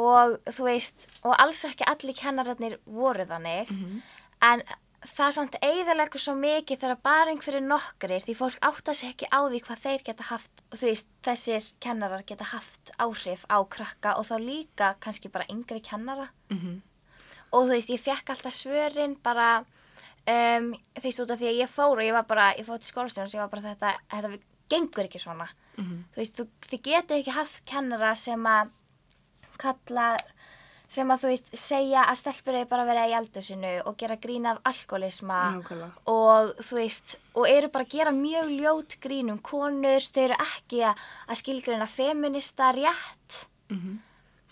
og 0.00 0.34
þú 0.48 0.64
veist, 0.70 1.06
og 1.24 1.32
alls 1.40 1.60
ekki 1.68 1.84
allir 1.88 2.14
kennararnir 2.16 2.78
voru 2.86 3.24
þannig, 3.28 3.68
Mhm. 3.68 4.00
En 4.42 4.62
það 5.16 5.30
samt 5.32 5.56
eiðalegur 5.64 6.20
svo 6.20 6.34
mikið 6.36 6.80
þegar 6.82 6.98
bara 7.02 7.30
einhverju 7.32 7.60
nokkrir, 7.64 8.20
því 8.26 8.34
fólk 8.36 8.58
átta 8.62 8.94
sig 8.94 9.14
ekki 9.14 9.28
á 9.32 9.40
því 9.48 9.60
hvað 9.64 9.82
þeir 9.84 10.02
geta 10.04 10.26
haft, 10.28 10.62
og 10.72 10.78
þú 10.78 10.86
veist, 10.90 11.06
þessir 11.24 11.70
kennarar 11.80 12.22
geta 12.28 12.44
haft 12.52 12.92
áhrif 13.00 13.44
á 13.48 13.58
krakka 13.64 14.14
og 14.20 14.26
þá 14.28 14.36
líka 14.44 14.94
kannski 15.00 15.28
bara 15.32 15.48
yngri 15.48 15.80
kennara. 15.80 16.28
Mhm. 16.50 16.80
Og 17.52 17.64
þú 17.66 17.70
veist, 17.74 17.90
ég 17.90 18.00
fekk 18.00 18.30
alltaf 18.30 18.52
svörin 18.54 19.16
bara, 19.22 19.64
um, 20.28 20.74
þú 20.94 21.02
veist, 21.02 21.20
út 21.24 21.30
af 21.32 21.38
því 21.40 21.48
að 21.48 21.60
ég 21.64 21.68
fór 21.72 21.96
og 21.96 22.04
ég 22.04 22.12
var 22.12 22.22
bara, 22.28 22.52
ég 22.54 22.66
fór 22.68 22.78
til 22.78 22.92
skólastjónus 22.92 23.34
og 23.34 23.40
ég 23.40 23.44
var 23.46 23.48
bara 23.56 23.74
þetta, 23.74 23.94
þetta 24.10 24.40
gengur 24.68 25.04
ekki 25.08 25.18
svona 25.18 25.48
Mhm. 25.78 26.04
þú 26.12 26.16
veist, 26.16 26.36
þú, 26.36 26.46
þið 26.68 26.82
getið 26.82 27.16
ekki 27.22 27.32
haft 27.32 27.64
kennara 27.66 28.14
sem 28.14 28.44
að 28.44 28.70
kalla, 29.58 30.16
sem 30.90 31.10
að 31.14 31.22
þú 31.22 31.28
veist 31.30 31.50
segja 31.54 32.02
að 32.10 32.18
stelpur 32.18 32.56
eigi 32.58 32.68
bara 32.72 32.82
að 32.84 32.90
vera 32.90 33.06
í 33.06 33.14
eldusinu 33.20 33.72
og 33.86 33.96
gera 34.00 34.16
grín 34.18 34.48
af 34.50 34.58
alkoholisma 34.66 35.38
nákvæmlega. 35.54 35.90
og 36.10 36.52
þú 36.66 36.78
veist, 36.80 37.16
og 37.38 37.46
eru 37.48 37.70
bara 37.70 37.86
að 37.86 37.94
gera 37.94 38.12
mjög 38.16 38.52
ljót 38.58 38.96
grín 39.04 39.30
um 39.30 39.38
konur, 39.38 40.02
þau 40.02 40.22
eru 40.26 40.38
ekki 40.44 40.82
að, 40.90 41.04
að 41.30 41.40
skilgreina 41.44 41.86
feminista 41.86 42.72
rétt. 42.74 43.44
Mhm. 43.70 43.98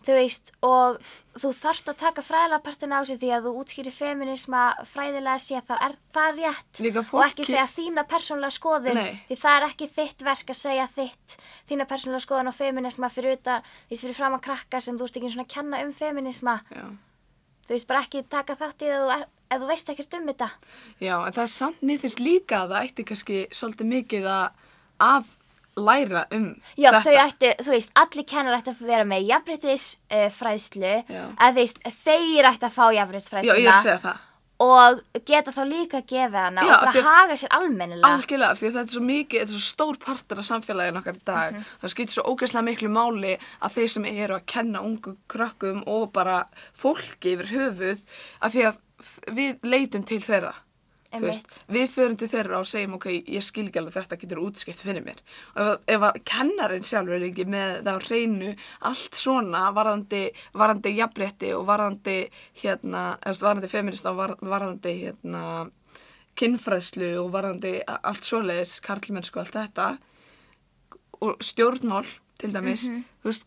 Þú 0.07 0.17
veist, 0.17 0.53
og 0.65 0.99
þú 1.39 1.51
þarft 1.55 1.91
að 1.93 1.99
taka 2.03 2.25
fræðilega 2.25 2.65
partina 2.65 3.01
á 3.01 3.03
sig 3.07 3.19
því 3.21 3.31
að 3.35 3.47
þú 3.47 3.53
útskýrir 3.63 3.95
feminisma 3.95 4.63
fræðilega 4.91 5.43
sé 5.43 5.63
þá 5.69 5.75
er 5.87 5.97
það 6.17 6.39
rétt 6.39 6.83
og 7.13 7.25
ekki 7.27 7.47
segja 7.49 7.67
þína 7.73 8.05
persónulega 8.11 8.57
skoðun 8.57 8.99
Nei. 8.99 9.19
því 9.29 9.39
það 9.43 9.57
er 9.59 9.67
ekki 9.69 9.91
þitt 9.97 10.25
verk 10.29 10.53
að 10.55 10.61
segja 10.63 10.87
þitt 10.97 11.37
þína 11.71 11.89
persónulega 11.91 12.27
skoðun 12.27 12.53
á 12.53 12.55
feminisma 12.59 13.13
fyrir 13.15 13.39
utan, 13.39 13.67
því 13.89 14.01
fyrir 14.03 14.19
fram 14.19 14.39
að 14.39 14.45
krakka 14.49 14.83
sem 14.83 14.99
þú 14.99 15.09
veist 15.09 15.21
ekki 15.21 15.33
svona 15.35 15.47
að 15.49 15.55
kenna 15.57 15.83
um 15.87 15.93
feminisma 15.97 16.59
Já. 16.73 16.87
þú 17.69 17.77
veist, 17.77 17.91
bara 17.91 18.05
ekki 18.07 18.25
taka 18.29 18.59
þátt 18.59 18.87
í 18.87 18.93
það 18.95 19.27
ef 19.49 19.63
þú, 19.63 19.67
veist 19.71 19.93
ekkert 19.95 20.19
um 20.19 20.31
þetta 20.33 20.51
Já, 21.01 21.15
en 21.19 21.35
það 21.35 21.45
er 21.45 21.53
samt, 21.55 21.83
mér 21.83 22.01
finnst 22.03 22.23
líka 22.23 22.65
að 22.65 22.75
það 22.75 22.89
ætti 22.89 23.09
kannski 23.13 23.43
svolítið 23.55 23.93
mikið 23.95 24.33
að 24.33 25.35
læra 25.87 26.23
um 26.35 26.47
Já, 26.77 26.91
þetta. 26.91 27.03
þau 27.05 27.17
ættu, 27.25 27.51
þú 27.65 27.75
veist, 27.75 27.91
allir 28.03 28.25
kennar 28.29 28.57
ættu 28.61 28.73
að 28.75 28.87
vera 28.93 29.05
með 29.05 29.27
jafnbryttis 29.29 29.85
uh, 30.11 30.29
Já. 31.09 31.25
að 31.39 31.53
þú 31.53 31.61
veist, 31.61 31.79
þeir 32.05 32.49
ættu 32.53 32.67
að 32.69 32.75
fá 32.79 32.87
Já, 32.93 33.03
ég 33.05 33.69
er 33.69 33.73
að 33.73 33.83
segja 33.83 34.01
það. 34.03 34.25
og 34.59 35.03
geta 35.25 35.53
þá 35.55 35.61
líka 35.71 36.01
að 36.01 36.07
gefa 36.11 36.45
hana 36.49 36.63
Já, 36.67 36.73
og 36.75 36.81
bara 36.83 36.93
að- 36.99 37.09
haga 37.09 37.35
sér 37.39 37.53
almennilega 37.55 38.09
Algjörlega, 38.15 38.51
að 38.51 38.63
þetta 38.65 38.81
er 38.83 38.95
svo 38.97 39.03
mikið, 39.07 39.39
þetta 39.41 39.55
er 39.55 39.59
svo 39.59 39.69
stór 39.69 39.99
partur 40.03 40.39
af 40.43 40.49
samfélaginu 40.49 40.99
okkar 40.99 41.15
í 41.15 41.25
dag. 41.25 41.53
Mhm. 41.55 41.65
Það 41.83 41.93
skiptir 41.95 42.15
svo 42.19 42.25
ógeðslega 42.33 42.65
miklu 42.67 42.89
máli 42.91 43.39
að 43.63 43.75
þeir 43.77 43.89
sem 43.95 44.05
eru 44.05 44.35
að 44.35 44.47
kenna 44.47 44.81
ungu 44.83 45.17
krökkum 45.29 45.85
og 45.87 46.13
bara 46.13 46.45
fólki 46.75 47.37
yfir 47.37 47.53
höfuð, 47.55 48.03
að 48.43 48.51
því 48.51 48.65
að 48.67 48.77
við 49.31 49.61
leitum 49.63 50.03
til 50.05 50.19
þeirra. 50.21 50.55
Einmitt. 51.13 51.55
við 51.73 51.89
förum 51.95 52.17
til 52.21 52.29
þeirra 52.29 52.59
og 52.61 52.67
segjum 52.69 52.95
ok, 52.99 53.07
ég 53.25 53.43
skil 53.43 53.67
ekki 53.69 53.79
alveg 53.81 53.95
þetta 53.95 54.19
getur 54.21 54.41
útskipt 54.45 54.83
fyrir 54.85 55.05
mér 55.07 55.23
og 55.57 55.81
ef, 55.89 56.01
að 56.05 56.19
kennarin 56.29 56.85
sjálfur 56.85 57.17
er 57.17 57.25
ekki 57.31 57.47
með 57.49 57.79
það 57.87 57.97
á 57.97 58.05
hreinu 58.09 58.51
allt 58.91 59.15
svona 59.17 59.63
varðandi, 59.73 60.23
varðandi 60.53 60.93
jafnrétti 60.99 61.55
og 61.57 61.65
varðandi 61.71 62.19
hérna, 62.63 63.07
veist, 63.25 63.41
varðandi 63.47 63.69
feminista 63.73 64.11
og 64.13 64.17
var, 64.21 64.35
varðandi 64.43 64.95
hérna 65.07 65.45
kinnfræðslu 66.39 67.09
og 67.23 67.33
varðandi 67.35 67.73
allt 67.89 68.23
svoleiðis, 68.29 68.77
karlmennsku 68.85 69.41
og 69.41 69.47
allt 69.47 69.57
þetta 69.59 69.89
og 71.25 71.41
stjórnmál 71.43 72.07
til 72.39 72.53
dæmis, 72.55 72.85
Mhm. 72.89 73.03
þú 73.25 73.33
veist 73.33 73.45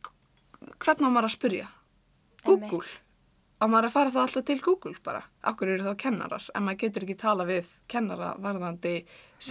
hvernig 0.82 1.08
á 1.08 1.12
maður 1.14 1.30
að 1.30 1.38
spyrja? 1.38 1.68
Google 2.44 2.84
á 3.62 3.64
maður 3.70 3.88
að 3.88 3.96
fara 3.96 4.14
það 4.14 4.26
alltaf 4.26 4.46
til 4.50 4.60
Google 4.66 4.98
bara. 5.06 5.24
Okkur 5.52 5.72
eru 5.76 5.88
þá 5.88 5.96
kennarar, 6.04 6.46
en 6.56 6.66
maður 6.66 6.82
getur 6.86 7.08
ekki 7.08 7.18
tala 7.22 7.48
við 7.50 7.72
kennara 7.92 8.34
varðandi 8.42 8.96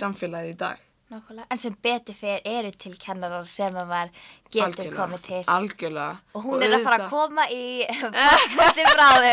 samfélagið 0.00 0.54
í 0.54 0.58
dag. 0.64 0.86
Nákvæmlega. 1.10 1.46
En 1.50 1.58
sem 1.58 1.74
betur 1.82 2.14
fyrir 2.14 2.44
eru 2.46 2.70
til 2.78 2.92
kennarar 3.02 3.48
sem 3.50 3.74
að 3.74 3.88
maður 3.90 4.12
getur 4.50 4.66
Algjörlega. 4.68 4.98
komið 5.00 5.24
til. 5.26 5.40
Algjörlega. 5.54 6.20
Og 6.34 6.44
hún 6.46 6.62
er 6.66 6.76
að 6.76 6.84
fara 6.86 7.00
að 7.00 7.08
koma 7.10 7.46
í 7.50 7.64
podcasti 8.02 8.86
bráðu 8.92 9.32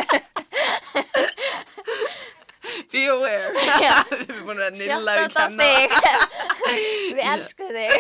be 2.92 3.04
aware. 3.12 3.52
Við 3.58 4.32
erum 4.32 4.48
búin 4.48 4.64
að 4.64 4.80
nilla 4.80 5.18
við 5.18 5.36
kennara 5.36 5.78
Við 7.18 7.22
elskum 7.34 7.70
þig. 7.78 7.92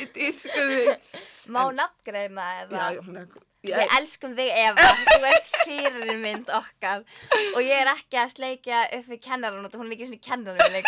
Ég 0.00 0.10
dyrka 0.16 0.66
þig. 0.72 1.22
Má 1.50 1.62
nafngreina 1.74 2.48
eða? 2.64 2.82
Já, 2.82 3.04
hún 3.06 3.22
er 3.22 3.30
Við 3.30 3.49
ég, 3.68 3.94
elskum 3.98 4.36
þig 4.38 4.52
Eva, 4.64 4.86
þú 5.08 5.18
ert 5.30 5.50
fyrirmynd 5.64 6.52
okkar. 6.60 7.04
Og 7.54 7.60
ég 7.64 7.76
er 7.82 7.92
ekki 7.94 8.20
að 8.22 8.34
sleikja 8.36 8.86
upp 8.98 9.10
við 9.12 9.22
kennaran 9.26 9.66
og 9.66 9.76
hún 9.76 9.90
er 9.90 9.98
ekki 9.98 10.10
svona 10.10 10.26
kennaran 10.30 10.78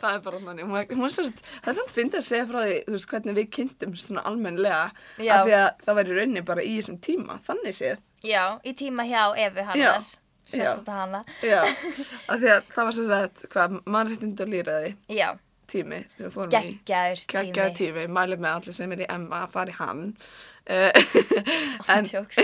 það 0.00 0.14
er 0.14 0.22
bara 0.24 0.40
þannig. 0.44 0.68
Hún, 0.68 1.02
hún 1.02 1.12
sérst, 1.12 1.42
það 1.60 1.72
er 1.72 1.76
samt 1.78 1.92
fyndið 1.96 2.20
að 2.20 2.26
segja 2.28 2.46
frá 2.48 2.60
því 2.62 2.78
þú 2.86 2.94
veist 2.96 3.10
hvernig 3.12 3.36
við 3.38 3.50
kynntum 3.56 3.92
svona 4.00 4.24
almennlega 4.30 4.80
Já. 5.20 5.34
af 5.36 5.44
því 5.44 5.54
að 5.58 5.68
það 5.84 5.98
væri 6.00 6.16
rauninni 6.18 6.44
bara 6.50 6.64
í 6.64 6.72
þessum 6.78 6.98
tíma. 7.04 7.36
Þannig 7.46 7.76
séð. 7.76 8.02
Já, 8.26 8.42
í 8.64 8.74
tíma 8.76 9.06
hjá 9.08 9.22
Evu 9.46 9.66
Hannars, 9.68 10.10
Já. 10.16 10.24
sett 10.50 10.66
þetta 10.80 10.96
hana. 10.96 11.20
já, 11.46 11.60
af 11.62 12.40
því 12.42 12.50
að 12.56 12.72
það 12.74 12.88
var 12.88 12.96
sem 12.96 13.08
sagt 13.08 13.44
hvað, 13.52 13.76
mannréttind 13.86 14.42
og 14.44 14.50
lýraði 14.50 14.90
Já, 15.14 15.28
tími 15.70 16.00
við 16.18 16.38
geggjaður 16.52 17.22
tími. 17.30 17.76
Tími, 17.78 18.06
mælið 18.10 18.42
með 18.42 18.56
allir 18.58 18.76
sem 18.76 18.92
er 18.96 19.04
í 19.04 19.08
Emma 19.14 19.44
að 19.46 19.54
fara 19.54 19.72
í 19.72 19.78
hann 19.78 20.02
en, 21.94 22.04
Tjóks. 22.04 22.38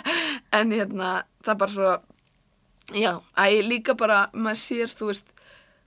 en 0.58 0.72
hérna 0.72 1.10
það 1.44 1.52
er 1.54 1.60
bara 1.62 1.72
svo 1.74 1.92
já, 2.96 3.12
að 3.36 3.52
ég 3.56 3.68
líka 3.70 3.96
bara 3.98 4.20
maður 4.32 4.62
sér, 4.62 4.92
þú 4.94 5.10
veist, 5.10 5.30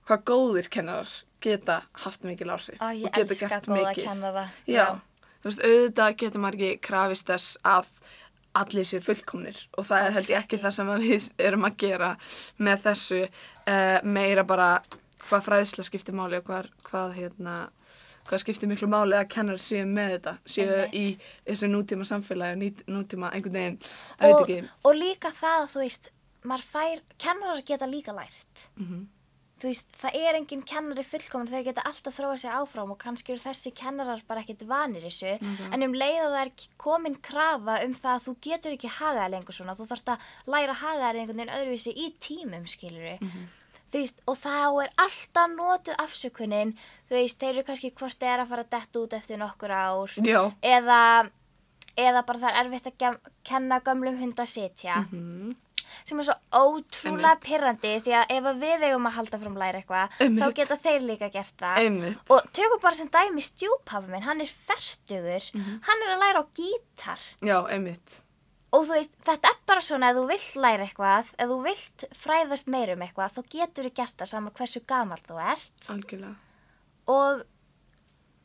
hvað 0.08 0.24
góðir 0.30 0.70
kennarar 0.72 1.12
geta 1.40 1.80
haft 2.04 2.24
Ó, 2.24 2.92
ég 2.92 3.06
og 3.08 3.14
geta 3.16 3.34
gert 3.40 3.68
mikið. 3.72 4.04
kennara. 4.04 4.48
já, 4.68 4.86
þú 5.40 5.48
veist, 5.50 5.62
auðvitað 5.64 6.16
getur 6.20 6.40
maður 6.44 6.58
ekki 6.60 6.80
krafist 6.84 7.30
þess 7.32 7.56
að 7.64 7.88
allir 8.60 8.84
séu 8.84 9.00
fullkomnir 9.00 9.58
og 9.78 9.86
það 9.86 10.06
er 10.06 10.14
held 10.18 10.30
ég 10.32 10.40
ekki 10.42 10.58
það 10.58 10.74
sem 10.74 10.88
við 11.00 11.28
erum 11.46 11.64
að 11.68 11.76
gera 11.84 12.08
með 12.58 12.80
þessu 12.88 13.20
uh, 13.24 13.98
meira 14.02 14.44
bara 14.44 14.70
hvað 15.28 15.44
fræðsla 15.46 15.84
skiptir 15.86 16.16
máli 16.18 16.40
og 16.40 16.48
hvað, 16.48 16.70
hvað 16.82 17.14
hérna 17.14 17.56
hvað 18.30 18.42
skiptir 18.44 18.70
miklu 18.70 18.88
máli 18.90 19.18
að 19.18 19.28
kennar 19.34 19.60
séu 19.62 19.84
með 19.90 20.14
þetta 20.16 20.34
séu 20.54 20.80
í 20.94 21.04
þessu 21.44 21.70
nútíma 21.70 22.06
samfélagi 22.08 22.72
og 22.72 22.92
nútíma 22.96 23.32
einhvern 23.34 23.58
veginn 23.58 23.78
að 24.18 24.26
veit 24.26 24.42
ekki 24.44 24.58
og 24.86 25.00
líka 25.00 25.32
það 25.34 25.62
að 25.62 25.70
þú 25.74 25.84
veist, 25.84 26.12
fær, 26.72 27.00
kennarar 27.18 27.64
geta 27.66 27.90
líka 27.90 28.14
lært. 28.16 28.68
mm 28.76 29.08
Þú 29.60 29.68
veist, 29.68 29.88
það 30.00 30.14
er 30.16 30.36
engin 30.38 30.62
kennari 30.64 31.02
fullkomin, 31.04 31.48
þeir 31.50 31.64
geta 31.66 31.82
alltaf 31.84 32.14
þróað 32.16 32.38
sig 32.40 32.50
áfram 32.56 32.92
og 32.94 32.98
kannski 33.02 33.34
eru 33.34 33.42
þessi 33.42 33.74
kennarar 33.76 34.22
bara 34.24 34.40
ekkert 34.40 34.62
vanir 34.64 35.04
þessu. 35.04 35.34
Mhm. 35.36 35.74
En 35.74 35.82
um 35.84 35.92
leið 35.92 36.20
og 36.24 36.32
það 36.32 36.44
er 36.46 36.52
komin 36.80 37.16
krafa 37.20 37.84
um 37.84 37.92
það 37.92 38.14
að 38.14 38.24
þú 38.24 38.34
getur 38.40 38.72
ekki 38.72 38.88
hagaði 38.88 39.30
lengur 39.34 39.52
svona, 39.52 39.76
þú 39.76 39.86
þarft 39.90 40.08
að 40.14 40.18
læra 40.46 40.72
hagaði 40.80 41.20
einhvern 41.20 41.36
veginn 41.36 41.56
öðruvísi 41.58 41.92
í 41.92 42.06
tímum, 42.18 42.64
skilur 42.66 43.04
Mhm. 43.20 43.44
Þú 43.59 43.59
veist, 43.92 44.20
og 44.26 44.36
þá 44.38 44.84
er 44.84 44.90
alltaf 44.96 45.50
notuð 45.56 45.96
afsökunin, 45.98 46.74
veist, 47.10 47.38
þeir 47.40 47.54
eru 47.58 47.62
kannski 47.70 47.90
hvort 47.92 48.18
þeir 48.20 48.34
er 48.36 48.44
að 48.44 48.48
fara 48.54 48.62
að 48.66 48.70
detta 48.76 48.98
út 49.04 49.12
eftir 49.18 49.38
nokkur 49.38 49.70
ár 49.70 50.14
eða, 50.62 51.00
eða 51.96 52.22
bara 52.26 52.38
það 52.38 52.50
er 52.54 52.60
erfitt 52.64 52.86
að 52.92 53.18
kenna 53.44 53.80
gömlum 53.80 54.20
hund 54.22 54.38
að 54.38 54.46
sitja. 54.58 55.02
Mm 55.10 55.56
sem 56.06 56.20
er 56.22 56.22
svo 56.22 56.34
ótrúlega 56.54 57.32
pirrandi 57.42 57.96
því 58.04 58.12
að 58.14 58.30
ef 58.36 58.44
við 58.60 58.84
eigum 58.86 59.08
að 59.08 59.14
halda 59.16 59.38
fram 59.42 59.56
læra 59.58 59.80
eitthvað 59.80 60.12
Einmitt. 60.22 60.44
þá 60.44 60.54
geta 60.54 60.76
þeir 60.84 61.00
líka 61.08 61.28
gert 61.34 61.56
það. 61.58 61.80
Einmitt. 61.82 62.20
Og 62.30 62.46
tökum 62.54 62.80
bara 62.84 62.94
sem 62.94 63.08
dæmi 63.10 63.42
stjúphafi 63.42 64.08
minn 64.12 64.22
hann 64.22 64.40
er 64.40 64.46
fertugur, 64.46 65.50
Mhm. 65.52 65.80
hann 65.82 66.02
er 66.06 66.14
að 66.14 66.20
læra 66.22 66.42
á 66.42 66.44
gítar. 66.54 67.18
Já, 67.42 67.66
einmitt 67.74 68.22
og 68.70 68.84
þú 68.86 68.96
veist, 68.96 69.16
þetta 69.26 69.50
er 69.50 69.62
bara 69.68 69.84
svona 69.84 70.10
ef 70.10 70.18
þú 70.18 70.26
vilt 70.30 70.58
læra 70.64 70.86
eitthvað, 70.86 71.32
ef 71.36 71.52
þú 71.52 71.58
vilt 71.66 72.04
fræðast 72.24 72.70
meira 72.70 72.96
um 72.96 73.06
eitthvað, 73.06 73.36
þá 73.36 73.54
getur 73.56 73.88
þú 73.88 73.94
gert 74.00 74.16
það 74.20 74.32
sama 74.32 74.52
hversu 74.58 74.82
gamall 74.90 75.24
þú 75.26 75.40
ert. 75.44 75.88
Algjörlega. 75.94 76.34
Og, 77.10 77.44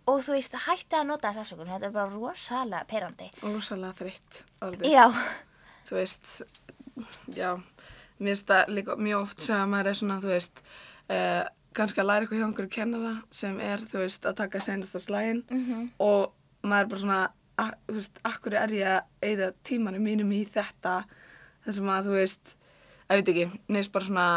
og 0.10 0.24
þú 0.26 0.38
veist, 0.38 0.58
hætti 0.66 1.00
að 1.00 1.10
nota 1.12 1.34
þess 1.34 1.44
afsökun 1.46 1.74
þetta 1.74 1.90
er 1.90 1.98
bara 1.98 2.14
rosalega 2.14 2.88
pirrandi 2.90 3.30
og 3.42 3.60
rosalega 3.60 4.00
þreytt 4.02 4.42
orðið. 4.66 4.90
Já, 4.96 5.06
þú 5.90 6.00
veist 6.00 6.34
já, 7.36 7.52
mér 8.18 8.34
finnst 8.34 8.50
það 8.50 8.74
líka 8.80 8.98
mjög 8.98 9.28
oft 9.28 9.46
sem 9.46 9.60
að 9.60 9.72
maður 9.74 9.92
er 9.92 10.00
svona, 10.02 10.20
þú 10.24 10.32
veist 10.32 10.62
uh, 10.66 11.44
kannski 11.76 12.02
að 12.02 12.10
læra 12.10 12.26
eitthvað 12.26 12.40
hjá 12.42 12.48
einhverju 12.48 12.74
kennara 12.78 13.14
sem 13.36 13.58
er, 13.64 13.84
þú 13.92 14.04
veist, 14.06 14.26
að 14.26 14.38
taka 14.42 14.62
senasta 14.64 15.02
slægin 15.04 15.44
mhm, 15.50 15.90
og 16.02 16.32
maður 16.66 16.86
er 16.86 16.92
bara 16.94 17.04
svona 17.04 17.20
að, 17.26 17.42
þú 17.60 17.96
veist, 17.98 18.20
akkur 18.28 18.58
er 18.60 18.74
ég 18.76 18.90
að 18.90 19.30
eyða 19.30 19.52
tímanum 19.68 20.04
mínum 20.06 20.32
í 20.36 20.44
þetta 20.52 20.98
þessum 21.66 21.92
að, 21.94 22.10
þú 22.10 22.18
veist 22.20 22.56
ég 23.06 23.22
veit 23.22 23.32
ekki, 23.34 23.46
finnst 23.70 23.94
bara 23.94 24.10
svona 24.10 24.28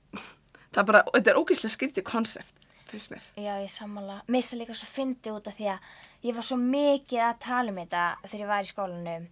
það 0.72 0.82
er 0.82 0.88
bara, 0.92 1.02
þetta 1.14 1.32
er 1.32 1.40
ógeðslega 1.40 1.76
skrítið 1.76 2.06
konsept, 2.10 2.70
finnst 2.90 3.12
mér 3.14 3.26
Já, 3.38 3.52
ég 3.62 3.72
sammála. 3.72 4.20
Mér 4.26 4.40
finnst 4.40 4.54
það 4.54 4.62
líka 4.64 4.78
svo 4.80 4.90
fyndi 4.90 5.34
út 5.34 5.50
af 5.50 5.58
því 5.58 5.72
að 5.74 5.90
ég 6.28 6.38
var 6.38 6.48
svo 6.50 6.60
mikið 6.62 7.26
að 7.26 7.42
tala 7.46 7.74
um 7.74 7.82
þetta 7.82 8.06
þegar 8.26 8.44
ég 8.44 8.52
var 8.54 8.66
í 8.66 8.72
skólanum 8.72 9.28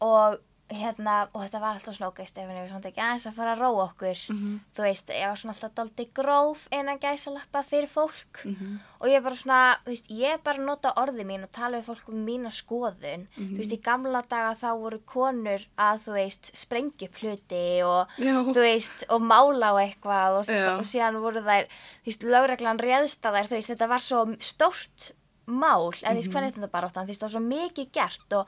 og 0.00 0.40
hérna, 0.70 1.28
og 1.34 1.42
þetta 1.42 1.60
var 1.60 1.74
alltaf 1.76 1.96
snókist 1.96 2.38
ef 2.38 2.46
var 2.48 2.68
samt 2.70 2.84
ekki 2.86 3.00
aðeins 3.02 3.26
að 3.26 3.34
fara 3.34 3.54
að 3.56 3.62
róa 3.64 3.84
okkur. 3.88 4.20
Mhm. 4.30 4.52
Þú 4.76 4.82
veist, 4.86 5.06
ég 5.10 5.26
var 5.28 5.36
svona 5.40 5.54
alltaf 5.54 5.74
daldi 5.74 6.06
gróf 6.14 6.66
innan 6.72 6.98
gæsalappa 7.02 7.62
fyrir 7.66 7.88
fólk 7.90 8.44
Mhm. 8.44 8.78
og 9.00 9.06
ég 9.08 9.16
er 9.16 9.20
bara 9.20 9.34
svona, 9.34 9.76
þú 9.84 9.90
veist, 9.90 10.08
ég 10.10 10.32
er 10.34 10.38
bara 10.38 10.58
að 10.58 10.64
nota 10.66 10.92
orði 10.96 11.24
mín 11.26 11.42
og 11.42 11.50
tala 11.50 11.80
við 11.80 11.84
fólk 11.90 12.08
um 12.08 12.24
mína 12.26 12.50
skoðun. 12.54 13.26
Þú 13.36 13.56
veist, 13.58 13.72
í 13.72 13.80
gamla 13.82 14.22
daga 14.28 14.54
þá 14.54 14.78
voru 14.78 14.98
konur 15.04 15.60
að, 15.78 15.98
þú 16.06 16.12
veist, 16.14 16.50
sprengja 16.54 17.08
upp 17.08 17.16
hluti 17.20 17.82
og 17.82 18.08
Já. 18.18 18.34
þú 18.44 18.60
veist, 18.60 19.04
og 19.10 19.20
mála 19.22 19.70
á 19.70 19.74
eitthvað 19.82 20.38
og, 20.38 20.44
Já. 20.46 20.78
og 20.78 20.84
síðan 20.84 21.20
voru 21.20 21.42
þær, 21.42 21.66
þú 21.66 22.06
veist, 22.06 22.22
lögreglan 22.22 22.78
réðst 22.78 23.22
að 23.26 23.34
þær, 23.34 23.46
þú 23.48 23.56
veist, 23.58 23.70
þetta 23.70 23.88
var 23.88 23.98
svo 23.98 24.24
stórt 24.38 25.12
mál, 25.50 25.90
eða 25.90 26.12
þú 26.12 26.14
veist, 26.14 26.30
hvernig 26.32 26.54
þetta 26.54 26.70
bara 26.70 26.88
áttan, 26.88 27.04
þú 27.04 27.10
veist, 27.10 27.20
það 27.20 27.26
var 27.32 27.40
svo 27.40 27.46
mikið 27.48 27.90
gert 27.92 28.32
og 28.38 28.46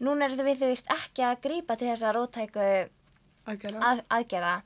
núna 0.00 0.24
eru 0.28 0.44
við, 0.46 0.58
þú 0.62 0.70
veist, 0.72 0.86
ekki 0.94 1.22
að 1.26 1.40
grípa 1.46 1.76
til 1.76 1.88
þessa 1.92 2.12
rótæku 2.14 2.66
að 3.48 4.02
aðgerða, 4.12 4.56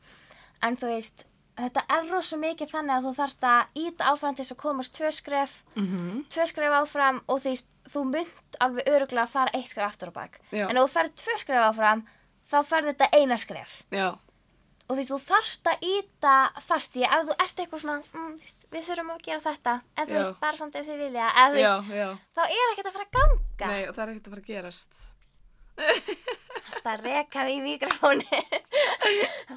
en 0.66 0.77
þú 0.77 0.90
veist, 0.90 1.25
þetta 1.59 1.85
er 1.97 2.09
rosa 2.11 2.37
mikið 2.40 2.71
þannig 2.73 2.97
að 2.97 3.07
þú 3.07 3.12
þarft 3.21 3.47
að 3.51 3.77
íta 3.85 4.09
áfram 4.12 4.35
til 4.37 4.45
þess 4.45 4.55
að 4.57 4.62
komast 4.62 4.95
tvö 4.97 5.11
skref, 5.12 5.53
Mhm. 5.77 6.25
tvö 6.33 6.47
skref 6.49 6.73
áfram 6.81 7.21
og 7.29 7.40
því 7.42 7.62
þú 7.92 8.05
mynd 8.11 8.59
alveg 8.61 8.87
öruglega 8.88 9.27
að 9.27 9.29
fara 9.37 9.51
eitt 9.55 9.68
skref 9.68 9.87
aftur 9.92 10.11
á 10.11 10.12
bak. 10.14 10.40
Já. 10.53 10.68
En 10.71 10.77
ef 10.77 10.83
þú 10.85 10.90
ferð 10.97 11.14
tvö 11.23 11.38
skref 11.38 11.62
áfram, 11.71 12.07
þá 12.51 12.59
ferð 12.64 12.87
þetta 12.95 13.09
eina 13.12 13.37
skref. 13.37 13.83
Já, 13.90 14.18
Og 14.90 14.99
því 14.99 15.05
þú 15.09 15.16
þarft 15.25 15.64
að 15.71 15.79
íta 15.88 16.61
fast 16.61 16.97
í 16.97 17.03
ef 17.07 17.23
þú 17.25 17.33
ert 17.40 17.57
eitthvað 17.57 17.81
svona, 17.81 18.03
mm, 18.12 18.33
við 18.73 18.83
þurfum 18.83 19.11
að 19.14 19.23
gera 19.23 19.40
þetta, 19.40 19.81
en 19.97 20.07
þú 20.07 20.11
Já. 20.12 20.18
veist, 20.18 20.40
bara 20.40 20.57
samt 20.57 20.75
ef 20.77 20.87
þið 20.87 20.99
vilja, 20.99 21.29
eða 21.33 21.55
þú 21.55 21.61
já, 21.62 21.81
veist, 21.81 22.21
þá 22.37 22.42
er 22.42 22.73
ekkert 22.73 22.87
að 22.87 22.92
fara 22.92 23.05
að 23.07 23.12
ganga. 23.16 23.66
Nei, 23.73 23.87
og 23.88 23.95
það 23.95 24.03
er 24.03 24.09
ekkert 24.12 24.27
að 24.27 24.31
fara 24.35 24.42
að 24.42 24.47
gerast. 24.47 25.12
Alltaf 25.78 27.04
reka 27.04 27.44
við 27.46 27.56
í 27.56 27.61
mikrofóni. 27.64 28.42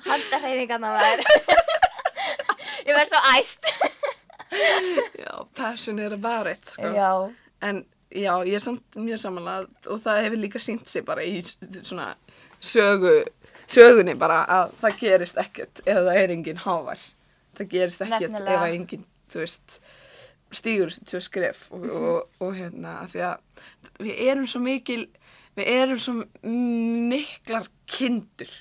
Handa 0.06 0.39
hreyfingarna 0.43 0.91
maður. 0.95 1.23
Ég 2.86 2.93
verð 2.93 3.10
svo 3.12 3.21
æst. 3.34 3.69
Já, 5.19 5.32
passion 5.58 5.99
er 5.99 6.13
about 6.15 6.47
it, 6.51 6.65
sko. 6.69 6.91
Já. 6.95 7.10
En 7.65 7.82
já, 8.13 8.32
ég 8.45 8.56
er 8.60 8.63
samt 8.63 8.95
mjög 8.99 9.19
samanlega 9.23 9.89
og 9.91 9.99
það 10.04 10.21
hefur 10.28 10.41
líka 10.43 10.62
sínt 10.62 10.88
sig 10.91 11.04
bara 11.08 11.23
í 11.25 11.41
svona 11.82 12.12
sögu, 12.63 13.17
sögunni 13.71 14.13
bara 14.19 14.43
að 14.45 14.75
það 14.84 14.99
gerist 15.01 15.41
ekkert 15.41 15.82
ef 15.86 15.97
það 16.06 16.21
er 16.21 16.34
engin 16.38 16.62
hávar. 16.63 17.01
Það 17.58 17.69
gerist 17.73 18.06
ekkert 18.06 18.30
Nefnilega. 18.32 18.56
ef 18.60 18.65
að 18.67 18.78
engin, 18.78 19.06
þú 19.34 19.41
veist, 19.43 19.78
stígur 20.56 20.91
þessi 20.93 21.08
tvö 21.10 21.21
skref 21.25 21.65
og, 21.75 21.86
og, 21.89 22.17
og 22.45 22.56
hérna, 22.56 22.99
af 23.04 23.15
því 23.15 23.25
að 23.32 23.63
við 24.06 24.23
erum 24.30 24.47
svo 24.51 24.62
mikil, 24.63 25.06
við 25.56 25.70
erum 25.76 26.00
svo 26.04 26.13
miklar 27.12 27.68
kindur, 27.88 28.52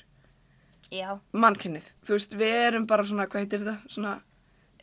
Já. 0.95 1.19
mannkynnið. 1.35 1.89
Þú 2.07 2.17
veist, 2.19 2.35
við 2.39 2.55
erum 2.69 2.87
bara 2.91 3.05
svona, 3.09 3.27
hvað 3.31 3.45
heitir 3.47 3.65
þetta, 3.67 3.77
svona, 3.91 4.15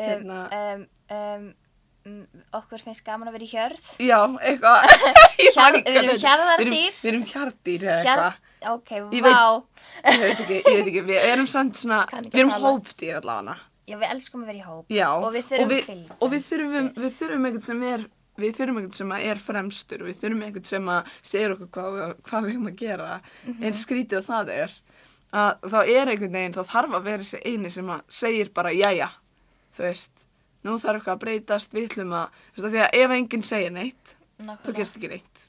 Um, 0.02 0.06
Hérna. 0.08 0.38
um, 0.56 0.86
um, 1.14 1.44
um, 2.08 2.22
okkur 2.58 2.82
finnst 2.82 3.04
gaman 3.06 3.28
að 3.30 3.36
vera 3.36 3.46
í 3.46 3.50
hjörð. 3.52 3.90
já, 4.02 4.18
eitthvað, 4.40 4.86
ekki 5.22 5.82
við 5.86 6.00
erum 6.00 6.22
hjarðardýr. 6.24 6.72
Við 6.72 7.10
erum, 7.12 7.26
hjarðdýr 7.30 7.84
eða 7.86 7.98
eitthvað. 8.00 8.40
ok, 8.72 8.90
Ég 8.96 9.22
veit- 9.22 9.36
vá. 9.36 9.64
ég 10.08 10.24
veit 10.24 10.40
ekki, 10.40 10.56
ég 10.64 10.80
veit 10.80 10.88
ekki, 10.94 11.04
við 11.12 11.28
erum 11.34 11.46
samt 11.52 11.76
svona, 11.78 12.00
við 12.08 12.40
erum 12.40 12.56
hópdýr 12.64 13.20
allavega. 13.20 13.58
Já, 13.92 13.98
við 14.00 14.08
elskum 14.16 14.42
að 14.42 14.50
vera 14.54 14.58
í 14.58 14.66
hóp. 14.72 14.86
Já, 14.96 15.08
Og 15.20 15.30
við 15.36 15.46
þurfum 15.52 15.62
og 15.62 15.70
við, 15.76 16.12
og 16.22 16.32
við 16.32 16.48
þurfum, 16.50 16.90
við 17.04 17.16
þurfum 17.20 17.46
einhvern 17.52 17.64
sem 17.68 17.84
er, 17.92 18.08
við 18.38 18.56
þurfum 18.58 18.78
einhvern 18.80 18.94
sem 18.94 19.10
að 19.12 19.26
er 19.32 19.36
fremstur, 19.36 19.98
við 20.08 20.16
þurfum 20.22 20.44
einhvern 20.46 20.66
sem 20.66 20.86
að 20.86 21.06
segir 21.22 21.52
okkur 21.56 21.68
hvað, 21.68 22.16
hvað 22.24 22.44
við 22.48 22.54
höfum 22.56 22.68
að 22.72 22.76
gera, 22.78 23.22
Mhm. 23.46 23.64
eins 23.64 23.86
skrítið 23.86 24.18
og 24.18 24.26
það 24.26 24.50
er, 24.56 24.72
að 25.34 25.62
þá 25.62 25.80
er 25.88 26.08
einhvern 26.08 26.32
veginn, 26.32 26.54
þá 26.54 26.64
þarf 26.66 26.92
að 26.96 27.04
vera 27.04 27.18
þessi 27.24 27.42
eini 27.46 27.70
sem 27.72 27.86
að 27.88 28.02
segir 28.10 28.50
bara, 28.54 28.70
jæja, 28.72 29.10
þú 29.76 29.84
veist, 29.84 30.12
nú 30.64 30.78
þarf 30.78 31.02
eitthvað 31.02 31.16
að 31.16 31.20
breytast, 31.26 31.72
við 31.74 31.90
ætlum 31.90 32.14
að, 32.14 32.28
þú 32.56 32.62
veist, 32.62 32.66
af 32.66 32.72
því 32.72 32.82
að 32.86 33.00
ef 33.04 33.10
enginn 33.18 33.44
segir 33.44 33.72
neitt, 33.72 34.16
Nákvæmlega. 34.40 34.76
gerst 34.76 34.98
ekki 34.98 35.10
neitt. 35.10 35.48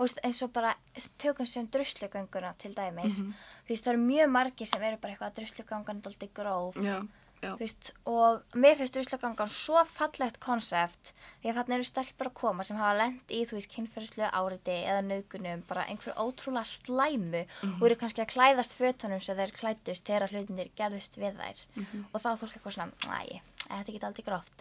Og 0.00 0.06
veist, 0.06 0.18
eins 0.24 0.42
og 0.42 0.52
bara 0.52 0.74
tökum 1.18 1.46
sem 1.46 1.66
druslugönguna 1.68 2.54
til 2.58 2.72
dæmis. 2.74 3.18
Mhm. 3.20 3.32
Þú 3.66 3.68
veist, 3.68 3.84
það 3.84 3.92
eru 3.92 3.98
mjög 4.06 4.30
margir 4.30 4.66
sem 4.66 4.82
eru 4.82 4.96
bara 4.96 5.12
eitthvað 5.12 5.30
að 5.30 5.34
druslugangan 5.40 5.96
er 6.00 6.08
alltaf 6.10 6.32
gróf. 6.34 6.74
Já, 6.74 7.00
Þú 7.00 7.19
veist, 7.60 7.92
og 8.04 8.42
mér 8.52 8.76
finnst 8.76 8.94
druslugangan 8.96 9.48
svo 9.48 9.80
fallegt 9.88 10.40
konsept 10.42 11.12
því 11.40 11.50
að 11.50 11.56
þarna 11.60 11.76
eru 11.78 11.86
stelpur 11.88 12.28
að 12.28 12.34
koma 12.40 12.66
sem 12.66 12.76
hafa 12.76 12.98
lent 12.98 13.32
í, 13.32 13.40
þú 13.48 13.56
veist, 13.56 13.70
kynferðislega 13.72 14.30
áriti 14.36 14.76
eða 14.82 15.00
naukunum, 15.06 15.62
bara 15.68 15.86
einhver 15.88 16.18
ótrúlega 16.20 16.68
slæmu 16.68 17.42
og 17.80 17.86
eru 17.88 17.96
kannski 17.96 18.24
að 18.24 18.32
klæðast 18.34 18.76
fötunum 18.76 19.22
sem 19.24 19.36
þeir 19.40 19.54
klæddust 19.56 20.06
þegar 20.06 20.34
hlutinir 20.34 20.70
gerðust 20.76 21.16
við 21.16 21.40
þær. 21.40 21.64
Og 22.12 22.20
þá 22.20 22.28
er 22.34 22.40
fólk 22.42 22.54
eitthvað 22.58 22.76
svona, 22.76 22.92
næ, 23.08 23.40
þetta 23.68 23.92
ekki 23.94 24.06
aldrei 24.10 24.24
gróft 24.28 24.56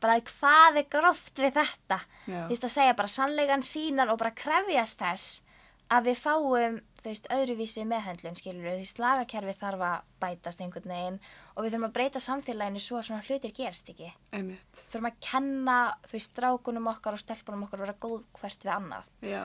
bara 0.00 0.18
hvað 0.20 0.76
er 0.82 0.88
gróft 0.92 1.38
við 1.40 1.54
þetta? 1.56 2.00
já, 2.26 2.40
Þú 2.44 2.48
veist, 2.52 2.64
að 2.64 2.74
segja 2.74 2.96
bara 2.96 3.08
sannlegan 3.08 3.62
sínan 3.64 4.10
og 4.12 4.18
bara 4.20 4.34
krefjast 4.36 4.98
þess 5.00 5.42
að 5.88 6.08
við 6.10 6.18
fáum, 6.20 6.80
þú 7.06 7.12
veist, 7.12 7.28
öðruvísi 7.30 7.84
meðhendlun, 7.86 8.34
skilur 8.38 8.64
við, 8.66 8.80
þú 8.80 8.82
veist, 8.82 9.00
lagakerfi 9.04 9.52
þarf 9.60 9.84
að 9.86 10.08
bætast 10.24 10.64
einhvern 10.64 10.90
veginn 10.90 11.20
og 11.54 11.60
við 11.62 11.70
þurfum 11.70 11.86
að 11.86 11.94
breyta 11.94 12.22
samfélaginu 12.24 12.82
svo 12.82 12.98
að 12.98 13.06
svona 13.06 13.26
hlutir 13.28 13.54
gerst 13.54 13.92
ekki. 13.92 14.10
einmitt, 14.34 14.82
Þurfum 14.90 15.08
að 15.12 15.22
kenna, 15.28 15.78
þú 16.08 16.16
veist, 16.16 16.32
strákunum 16.34 16.90
okkar 16.90 17.14
og 17.14 17.22
stelpunum 17.22 17.64
okkar 17.68 17.78
að 17.78 17.86
vera 17.86 17.96
góð 18.02 18.20
hvert 18.40 18.66
við 18.66 18.74
annað 18.74 19.14
já. 19.22 19.42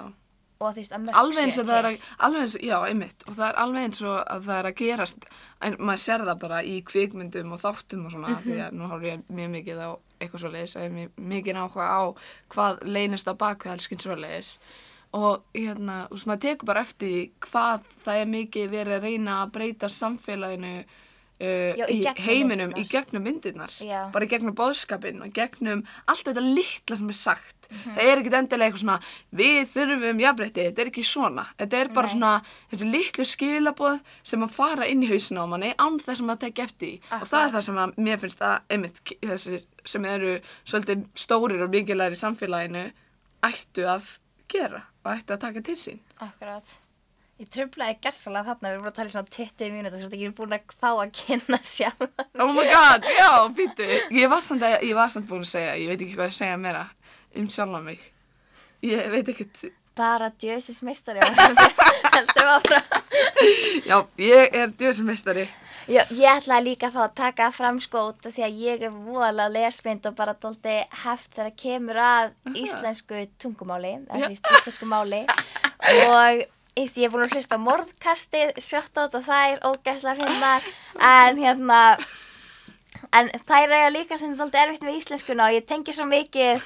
og 0.57 0.65
þú 0.65 0.81
veist, 0.81 0.97
að 0.97 1.05
mörg 1.05 1.21
alveg 1.21 1.45
eins 1.45 1.61
og 1.61 1.69
það 1.69 1.77
er 1.77 1.89
að, 1.91 2.03
til. 2.55 2.65
já, 2.65 2.77
einmitt 2.89 3.25
og 3.27 3.37
það 3.37 3.47
er 3.51 3.63
alveg 3.65 3.89
eins 3.89 4.03
og 4.07 4.19
að 4.25 4.45
það 4.49 4.57
er 4.57 4.69
að 4.71 4.77
gerast 4.81 5.31
en 5.61 5.79
maður 5.79 6.05
sér 6.07 6.29
það 6.31 6.45
bara 6.47 6.61
í 6.65 6.77
kvikmyndum 6.89 7.57
og 7.57 7.61
þáttum 7.61 8.07
og 8.09 8.15
svona, 8.15 8.37
því 8.41 8.61
að 8.65 8.77
nú 8.79 8.89
horf 8.89 9.05
ég 9.11 9.27
mjög 9.29 9.57
mikið 9.59 9.83
á 9.85 9.89
eitthvað 10.21 10.47
svoleiðis, 10.47 10.77
að 10.77 10.87
ég 10.87 10.97
hef 10.97 11.27
mikið 11.33 11.61
áhuga 11.61 11.89
á 11.93 12.01
hvað 12.53 12.87
leynist 12.89 13.29
á 13.29 13.33
bakvið 13.37 13.75
allskinn 13.75 14.01
svoleiðis 14.01 14.55
og 15.13 15.43
hérna, 15.53 16.07
þú 16.09 16.15
veist, 16.17 16.27
maður 16.29 16.43
tekur 16.47 16.65
bara 16.71 16.81
eftir 16.85 17.07
því 17.11 17.21
hvað 17.49 17.87
það 18.05 18.19
er 18.21 18.29
mikið 18.37 18.69
verið 18.71 18.97
að 18.97 19.07
reyna 19.09 19.39
að 19.43 19.51
breyta 19.57 19.89
samfélaginu 19.91 20.75
uh, 20.81 21.73
Já, 21.81 21.85
í 21.89 21.97
í, 21.99 22.05
heiminum, 22.21 22.69
myndirnar. 22.71 22.85
í 22.85 22.91
gegnum 22.91 23.23
myndirnar 23.25 23.73
Já. 23.83 24.01
bara 24.13 24.25
í 24.27 24.29
gegnum 24.31 24.55
bóðskapin 24.55 25.19
og 25.25 25.33
gegnum 25.35 25.81
allt 26.07 26.23
þetta 26.29 26.43
litla 26.45 26.95
sem 27.01 27.09
er 27.09 27.19
sagt 27.19 27.57
Mhm. 27.71 27.93
það 27.95 28.03
er 28.11 28.19
ekkit 28.19 28.33
endilega 28.35 28.67
eitthvað 28.67 28.81
svona 28.81 28.95
við 29.39 29.69
þurfum 29.71 30.17
jafnbreytti, 30.19 30.63
þetta 30.67 30.81
er 30.83 30.89
ekki 30.91 31.03
svona 31.07 31.45
þetta 31.57 31.77
er 31.79 31.87
bara 31.95 32.07
Nei. 32.07 32.11
svona 32.17 32.31
þessi 32.73 32.87
litlu 32.91 33.25
skilaboð 33.29 34.01
sem 34.27 34.43
að 34.43 34.51
fara 34.51 34.87
inn 34.91 35.03
í 35.05 35.07
hausina 35.07 35.45
á 35.47 35.47
manni 35.47 35.69
án 35.79 35.95
þess 36.03 36.19
að 36.19 36.27
maður 36.27 36.41
tekja 36.43 36.65
eftir 36.67 36.87
því 36.89 36.99
og 36.99 37.27
það 37.31 37.39
er 37.39 37.45
Akkurat. 37.45 37.53
það 37.55 37.63
sem 37.69 37.79
að 37.85 37.95
mér 37.95 38.19
finnst 38.25 38.43
að 38.43 38.59
einmitt 38.75 38.99
þessir 39.23 39.63
sem 39.85 40.05
eru 40.05 40.33
svolítið 40.67 41.05
stórir 41.15 41.63
og 41.63 41.71
mikilvægir 41.71 42.17
í 42.17 42.21
samfélaginu 42.25 42.83
ættu 43.47 43.87
að 43.87 44.11
gera 44.51 44.83
og 45.03 45.11
ættu 45.15 45.35
að 45.35 45.43
taka 45.43 45.65
til 45.65 45.77
sín 45.79 45.99
Akkurát. 46.21 46.69
Ég 47.41 47.49
tröflaði 47.49 47.97
gersalega 48.03 48.51
þarna, 48.51 48.67
við 48.69 48.73
erum 48.75 48.83
búin 48.83 48.91
að 48.91 48.97
tala 48.99 49.09
í 49.09 49.13
svona 49.15 49.33
20 49.33 49.71
mínútur, 49.73 50.01
svo 50.03 50.17
ég 50.19 50.27
er 50.29 50.33
búin 50.37 50.51
að 50.53 50.73
þá 50.77 50.89
að 50.91 51.13
kynna 51.17 51.59
sjálf. 51.65 52.25
Oh 52.37 52.51
my 52.53 52.65
god, 52.69 53.07
já, 53.17 53.29
býtu 53.57 53.87
Ég 54.13 54.29
var 54.29 54.43
samt, 54.45 54.65
að, 54.67 54.75
ég 54.85 54.97
var 54.99 55.09
samt 55.09 55.29
búin 55.29 55.45
að 55.47 55.53
segja, 55.55 55.73
ég 55.81 55.89
veit 55.89 56.03
ekki 56.05 56.17
hvað 56.19 56.29
að 56.29 56.37
segja 56.37 56.59
meira 56.61 56.83
um 57.41 57.49
sjálfa 57.49 57.81
mig 57.85 58.03
Ég 58.85 59.09
veit 59.13 59.33
ekkert 59.33 59.63
Bara 59.97 60.31
djöðsins 60.39 60.81
meistari 60.85 61.19
og 61.19 61.41
heldur 62.15 62.53
áfram. 62.55 62.93
Já, 63.89 63.97
ég 64.21 64.55
er 64.55 64.71
djöðsumestari 64.79 65.49
Já, 65.89 66.03
ég 66.13 66.27
ætlaði 66.29 66.63
líka 66.69 66.87
að 66.87 66.93
fá 66.95 67.01
að 67.03 67.13
taka 67.17 67.47
fram 67.55 67.79
skót 67.81 68.27
því 68.27 68.43
að 68.45 68.59
ég 68.61 68.83
er 68.85 68.93
voðalega 68.93 69.49
lesblind 69.55 70.05
og 70.07 70.15
bara 70.15 70.35
dóldi 70.37 70.75
heft 71.03 71.33
þegar 71.35 71.55
kemur 71.57 71.99
að 72.05 72.31
íslensku 72.53 73.23
tungumáli, 73.41 73.95
eða 74.05 74.29
þú 74.29 74.57
íslensku 74.59 74.89
máli. 74.91 75.23
Og 76.07 76.43
Íst, 76.79 76.95
ég 76.95 77.09
er 77.09 77.11
búin 77.11 77.25
að 77.25 77.33
hlusta 77.35 77.57
morðkastið, 77.59 78.53
sjátt 78.63 78.95
á 78.95 79.03
þetta 79.03 79.19
þær, 79.25 79.57
ógæslega 79.67 80.13
finnar, 80.21 80.67
en 81.03 81.41
hérna, 81.43 81.79
en 83.11 83.31
þær 83.43 83.73
eiga 83.75 83.89
líka 83.91 84.19
sem 84.21 84.37
þóldi 84.39 84.61
erfitt 84.61 84.85
með 84.87 85.01
íslenskuna 85.01 85.49
og 85.49 85.57
ég 85.57 85.65
tengi 85.67 85.91
svo 85.91 86.07
mikið 86.07 86.63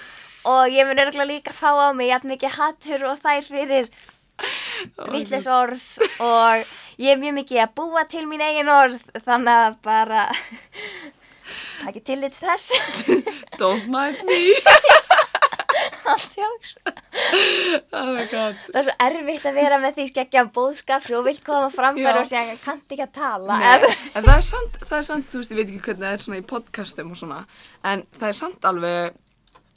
og 0.51 0.73
ég 0.73 0.87
mun 0.87 1.01
örgulega 1.03 1.29
líka 1.29 1.53
fá 1.55 1.69
á 1.73 1.89
mig 1.97 2.11
jætt 2.11 2.27
mikið 2.29 2.57
hattur 2.59 3.05
og 3.09 3.21
þær 3.23 3.47
fyrir 3.49 3.89
vittlis 5.11 5.47
orð. 5.47 5.85
Og 6.23 6.65
ég 7.01 7.15
er 7.15 7.21
mjög 7.21 7.37
mikið 7.41 7.63
að 7.65 7.75
búa 7.79 8.05
til 8.09 8.25
mín 8.29 8.43
eigin 8.45 8.71
orð 8.71 8.99
þannig 9.25 9.65
að 9.67 9.79
bara 9.85 10.27
takk 11.83 12.01
til 12.03 12.21
til 12.23 12.33
þess. 12.39 12.71
Don't 13.61 13.89
mind 13.89 14.21
me. 14.27 14.41
Jáks 16.35 16.75
Oh 17.95 18.17
það 18.29 18.77
er 18.77 18.85
svo 18.85 18.93
erfitt 19.05 19.45
að 19.47 19.57
vera 19.57 19.79
með 19.81 19.97
því 19.97 20.05
skeggja 20.11 20.43
bóðskap 20.55 21.07
og 21.17 21.25
vill 21.27 21.37
koma 21.45 21.69
fram 21.73 21.97
Já. 21.99 22.11
og 22.13 22.29
segja 22.29 22.55
kannt 22.61 22.91
ekki 22.91 23.05
að 23.05 23.13
tala 23.15 23.57
en, 23.71 23.85
en 24.13 24.27
það 24.27 24.33
er 24.35 24.45
samt, 24.49 24.79
það 24.83 24.97
er 24.97 25.07
samt, 25.09 25.29
þú 25.31 25.41
veist, 25.41 25.53
ég 25.53 25.59
veit 25.59 25.67
ekki 25.69 25.83
hvernig 25.87 26.05
það 26.05 26.17
er 26.17 26.25
svona 26.25 26.41
í 26.41 26.45
podcastum 26.51 27.13
og 27.13 27.19
svona, 27.19 27.39
en 27.91 28.03
það 28.19 28.27
er 28.29 28.37
samt 28.41 28.67
alveg, 28.69 29.17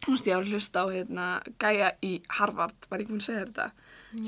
þú 0.05 0.15
veist, 0.15 0.29
ég 0.29 0.37
var 0.37 0.47
að 0.47 0.55
hlusta 0.55 0.83
á 0.83 0.87
hérna 0.93 1.27
gæja 1.61 1.91
í 2.07 2.13
Harvard, 2.39 2.89
var 2.89 3.01
ég 3.01 3.07
ekki 3.07 3.15
búin 3.15 3.23
að 3.23 3.27
segja 3.27 3.45
þetta, 3.47 3.67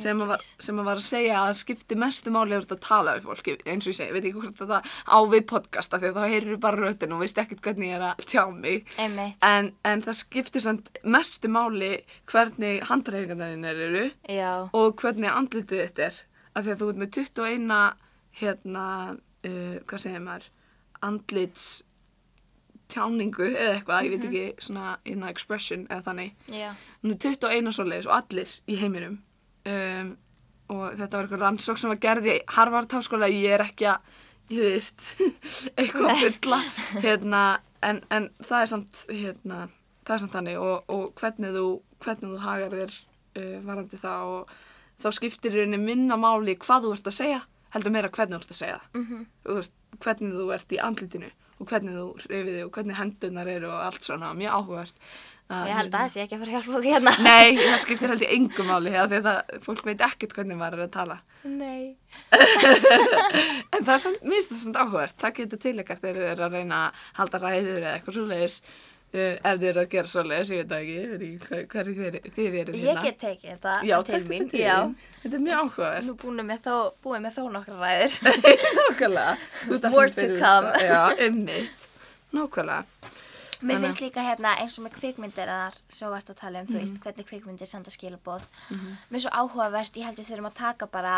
sem 0.03 0.21
að, 0.21 0.31
var, 0.33 0.47
sem 0.67 0.81
að 0.81 0.89
var 0.91 1.01
að 1.01 1.07
segja 1.07 1.37
að 1.41 1.53
skipti 1.61 1.99
mestu 2.01 2.33
máli 2.35 2.57
að 2.59 2.75
tala 2.85 3.15
við 3.17 3.29
fólki, 3.29 3.57
eins 3.65 3.87
og 3.87 3.93
ég 3.93 3.99
segi, 4.01 4.15
veit 4.17 4.25
ekki 4.25 4.43
hvort 4.43 4.61
þetta 4.61 4.81
á 4.85 5.19
við 5.31 5.47
podcasta, 5.53 6.01
því 6.03 6.11
að 6.11 6.19
þá 6.19 6.35
heyrir 6.35 6.61
bara 6.67 6.83
röttin 6.85 7.15
og 7.17 7.23
veist 7.25 7.41
ekkert 7.41 7.63
hvernig 7.65 7.93
ég 7.93 7.99
er 8.01 8.07
að 8.11 8.25
tjá 8.27 8.43
mig, 8.55 8.91
en, 8.99 9.71
en 9.87 10.05
það 10.07 10.19
skiptir 10.21 10.67
samt 10.67 10.91
mestu 11.05 11.53
máli 11.53 11.93
hvernig 12.31 12.85
handreifingarnir 12.91 13.85
eru, 13.89 14.07
já, 14.29 14.53
og 14.77 15.01
hvernig 15.01 15.31
andlitið 15.33 15.87
þetta 15.87 16.09
er. 16.11 16.25
Af 16.51 16.65
því 16.67 16.73
að 16.73 16.81
þú 16.81 16.87
ert 16.91 17.01
með 17.01 17.13
21 17.15 17.69
hérna, 18.41 18.87
uh, 19.47 19.77
hvað 19.87 20.03
segir 20.03 20.25
maður? 20.25 20.49
Andlits 21.07 21.69
tjáningu 22.93 23.47
eða 23.51 23.77
eitthvað, 23.77 24.07
ég 24.07 24.15
veit 24.15 24.27
ekki 24.29 24.67
svona 24.67 24.97
hérna 25.05 25.31
expression 25.33 25.87
eða 25.91 26.03
þannig. 26.09 26.33
Já, 26.53 26.71
hún 27.03 27.15
er 27.15 27.21
21 27.27 27.75
svoleiðis 27.77 28.09
og 28.11 28.17
allir 28.19 28.55
í 28.71 28.79
heiminum. 28.81 29.19
Um, 29.71 30.15
og 30.71 30.97
þetta 30.97 31.17
var 31.17 31.27
eitthvað 31.27 31.43
rannsók 31.45 31.81
sem 31.81 31.91
var 31.93 32.01
gerð 32.03 32.31
í 32.31 32.37
Harvard 32.55 32.93
háskóla 32.95 33.29
ég 33.33 33.57
er 33.57 33.65
ekki 33.67 33.89
að 33.91 34.19
ég 34.51 34.65
veist, 34.67 35.05
eitthvað 35.79 36.25
fulla, 36.25 36.59
hérna, 37.05 37.43
en, 37.87 38.01
en 38.11 38.29
það 38.47 38.65
er 38.65 38.71
samt, 38.73 39.05
hérna, 39.11 39.61
það 40.07 40.15
er 40.17 40.23
samt 40.25 40.35
þannig 40.35 40.59
og, 40.63 40.91
og 40.91 41.13
hvernig 41.21 41.55
þú, 41.55 41.67
hvernig 42.03 42.33
þú 42.35 42.41
hagar 42.45 42.77
þér 42.79 42.97
uh, 42.97 43.59
varandi 43.67 44.01
það 44.01 44.33
og 44.35 44.55
þá 45.01 45.09
skiptir 45.17 45.55
í 45.55 45.61
rauninni 45.63 45.83
minna 45.85 46.19
máli 46.21 46.57
hvað 46.61 46.87
þú 46.89 46.95
ert 46.97 47.11
að 47.13 47.19
segja, 47.21 47.43
heldur 47.75 47.95
meira 47.95 48.11
hvernig 48.13 48.37
þú 48.39 48.43
ert 48.43 48.55
að 48.57 48.61
segja 48.63 48.81
það. 48.81 48.99
Mhm. 49.01 49.23
Og 49.45 49.51
þú 49.53 49.59
veist, 49.61 49.77
hvernig 50.01 50.35
þú 50.41 50.49
ert 50.57 50.75
í 50.75 50.83
andlitinu 50.87 51.31
og 51.61 51.69
hvernig 51.69 51.97
þú 51.99 52.07
reyfið 52.31 52.55
þig 52.55 52.65
og 52.65 52.73
hvernig 52.77 52.99
hendunar 52.99 53.51
eru 53.53 53.69
og 53.71 53.85
allt 53.85 54.07
svona, 54.07 54.33
mjög 54.39 54.57
áhugavert. 54.57 55.05
Ég 55.51 55.75
held 55.75 55.91
að 55.91 56.05
það 56.05 56.11
sé 56.13 56.21
ekki 56.23 56.37
að 56.37 56.43
fara 56.43 56.51
að 56.51 56.55
hjálpa 56.55 56.71
okkur 56.71 56.87
hérna. 56.87 57.13
Nei, 57.27 57.57
það 57.73 57.81
skiptir 57.83 58.13
held 58.13 58.23
í 58.23 58.29
engum 58.37 58.69
máli 58.71 58.93
því 58.95 59.19
að 59.19 59.39
fólk 59.65 59.89
veit 59.89 60.05
ekkert 60.07 60.37
hvernig 60.37 60.61
maður 60.61 60.79
er 60.79 60.85
að 60.85 60.93
tala. 60.95 61.17
Nei. 61.43 61.97
En 63.75 63.87
það 63.87 63.95
er 63.95 64.03
samt, 64.03 64.23
mér 64.23 64.37
finnst 64.37 64.53
það 64.53 64.63
samt 64.63 64.79
áhugavert. 64.79 65.17
Það 65.19 65.35
getur 65.41 65.63
tilækart 65.65 66.05
þegar 66.05 66.21
þið 66.21 66.31
eru 66.31 66.47
að 66.47 66.55
reyna 66.57 66.79
að 66.85 67.03
halda 67.19 67.41
ræður 67.43 67.81
eða 67.81 67.93
eitthvað 67.97 68.17
svoleiðis. 68.19 68.57
Uh, 69.11 69.35
ef 69.43 69.57
þið 69.59 69.65
eru 69.73 69.81
að 69.83 69.89
gera 69.91 70.07
svoleiðis, 70.07 70.51
ég 70.55 70.59
veit 70.61 70.69
það 70.71 70.81
ekki, 70.81 70.93
ég 70.95 71.09
veit 71.11 71.23
ekki 71.27 71.39
hver- 71.49 71.65
hverju 71.73 71.95
þið, 71.99 72.19
þið 72.37 72.59
eru 72.61 72.75
Ég 72.79 73.01
get 73.03 73.17
tekið 73.19 73.49
þetta 73.51 73.73
Já, 73.89 73.97
til 74.07 74.21
mín. 74.29 74.45
þetta 74.53 74.61
Já. 74.61 74.77
Þetta 75.25 75.35
er 75.35 75.43
mjög 75.47 75.63
áhugavert. 75.65 76.05
Nú 76.07 76.15
búin 76.23 76.45
með 76.47 76.61
þó, 76.69 76.77
búin 77.03 77.25
með 77.27 77.35
þó 77.35 77.43
nokkra 77.57 77.79
ræður. 77.81 78.15
Nákvæmlega. 78.79 79.33
More 79.91 80.09
to 80.15 80.29
come. 80.39 80.71
það. 80.71 80.87
Já, 80.87 81.01
einmitt. 81.27 81.89
Nákvæmlega. 82.33 82.85
Mér 83.67 83.83
finnst 83.83 84.01
líka 84.01 84.23
hérna 84.25 84.55
eins 84.63 84.79
og 84.81 84.87
með 84.87 84.95
kvikmyndir 85.01 85.51
að 85.53 85.75
þar 85.75 85.81
svo 85.99 86.09
varst 86.15 86.31
að 86.33 86.39
tala 86.41 86.63
um, 86.63 86.67
þú 86.71 86.79
Mhm. 86.79 86.81
veist, 86.81 87.01
hvernig 87.03 87.27
kvikmyndir 87.29 87.69
senda 87.69 87.91
skilabóð. 87.93 88.47
Mér 89.11 89.19
er 89.19 89.25
svo 89.27 89.33
áhugavert, 89.37 89.99
ég 89.99 90.07
held 90.07 90.17
við 90.23 90.31
þurfum 90.31 90.49
að 90.49 90.55
taka 90.63 90.87
bara 90.87 91.17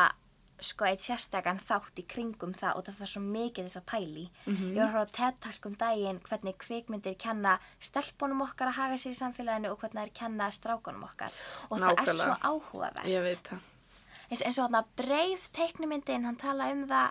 sko 0.61 0.85
eitt 0.85 1.01
sérstakann 1.01 1.59
þátt 1.59 1.99
í 1.99 2.05
kringum 2.07 2.53
það 2.55 2.77
og 2.77 2.85
það 2.87 2.99
var 2.99 3.07
svo 3.07 3.21
mikið 3.23 3.65
þess 3.67 3.81
að 3.81 3.87
pæli. 3.93 4.25
Mhm. 4.47 4.69
Ég 4.73 4.79
var 4.79 4.87
að 4.87 4.93
horfa 4.93 5.07
á 5.09 5.15
TED-talk 5.19 5.67
um 5.67 5.75
daginn 5.75 6.21
hvernig 6.21 6.57
kvikmyndir 6.59 7.19
kenna 7.19 7.59
stelpunum 7.81 8.43
okkar 8.43 8.69
að 8.69 8.79
haga 8.79 8.95
sér 8.95 9.11
í 9.11 9.19
samfélaginu 9.19 9.71
og 9.73 9.79
hvernig 9.81 10.05
þær 10.07 10.15
kenna 10.15 10.49
strákunum 10.51 11.03
okkar. 11.05 11.33
Og 11.71 11.79
það 11.79 11.99
er 11.99 12.05
svo 12.07 12.25
Nákvæmlega. 12.29 12.39
áhugavert. 12.43 13.43
Það. 13.43 13.59
eins, 14.31 14.43
eins 14.43 14.59
og 14.59 14.71
hann 14.71 14.85
breið 14.97 15.51
teiknumyndin, 15.53 16.25
hann 16.25 16.37
tala 16.37 16.71
um 16.73 16.87
það 16.89 17.11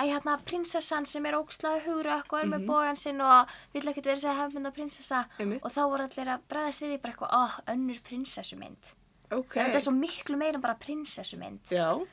að 0.00 0.10
hérna 0.10 0.38
prinsessan 0.44 1.06
sem 1.06 1.26
er 1.26 1.34
ógslaði 1.34 1.82
hugrökk 1.84 2.32
og 2.32 2.40
er 2.40 2.46
með 2.46 2.66
bógan 2.66 2.96
sinn 2.96 3.20
og 3.20 3.48
vill 3.74 3.82
ekkert 3.88 4.04
vera 4.06 4.16
sér 4.16 4.36
hefnda 4.36 4.70
prinsessa 4.72 5.26
Mhm. 5.38 5.40
Einmitt. 5.40 5.64
og 5.64 5.70
þá 5.72 5.80
voru 5.90 6.02
allir 6.08 6.26
að 6.34 6.40
bregðast 6.48 6.80
við 6.82 6.88
því 6.96 7.00
bara 7.02 7.12
eitthvað, 7.12 7.32
oh, 7.32 7.60
önnur 7.68 8.00
prinsessumynd. 8.02 8.94
Ok. 9.30 9.54
Þetta 9.54 9.74
er 9.74 9.80
svo 9.80 9.92
miklu 9.92 10.36
meira 10.36 10.54
en 10.54 10.60
bara 10.60 10.74
prinsessumynd. 10.74 11.60
Já. 11.70 12.06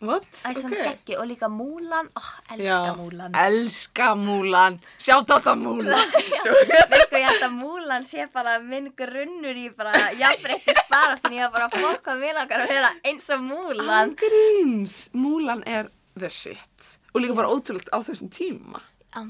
What? 0.00 0.26
Það 0.28 0.50
er 0.50 0.58
svona 0.60 0.76
Ok. 0.76 0.88
geggi 0.88 1.16
og 1.16 1.28
líka 1.30 1.48
Múlan, 1.48 2.08
oh, 2.20 2.30
elska 2.52 2.64
Já. 2.66 2.94
Múlan. 2.98 3.36
Elska 3.42 4.08
múlan. 4.14 4.80
Sjátt 4.98 5.30
á 5.32 5.36
það 5.40 5.62
múlan. 5.62 6.10
Nei 6.90 7.00
sko, 7.06 7.16
ég 7.16 7.28
held 7.30 7.46
að 7.46 7.54
Múlan 7.56 8.04
sé 8.04 8.26
bara 8.32 8.58
minn 8.60 8.90
grunnur 8.98 9.56
í 9.56 9.70
bara 9.76 10.10
jafnbreyttist 10.20 10.90
baráttin, 10.92 11.38
ég 11.38 11.46
var 11.48 11.54
bara 11.56 11.70
að 11.70 11.86
fokka 11.86 12.18
mig 12.20 12.34
langar 12.36 12.66
að 12.66 12.74
vera 12.74 12.92
eins 13.08 13.30
og 13.32 13.46
Múlan. 13.46 13.94
Angríns. 14.02 14.98
Múlan 15.16 15.64
er 15.64 15.88
the 16.18 16.28
shit. 16.28 16.92
Og 17.14 17.24
líka 17.24 17.38
bara 17.38 17.48
ótrúlegt 17.48 17.88
á 17.88 17.98
þessum 18.04 18.28
tíma. 18.28 18.82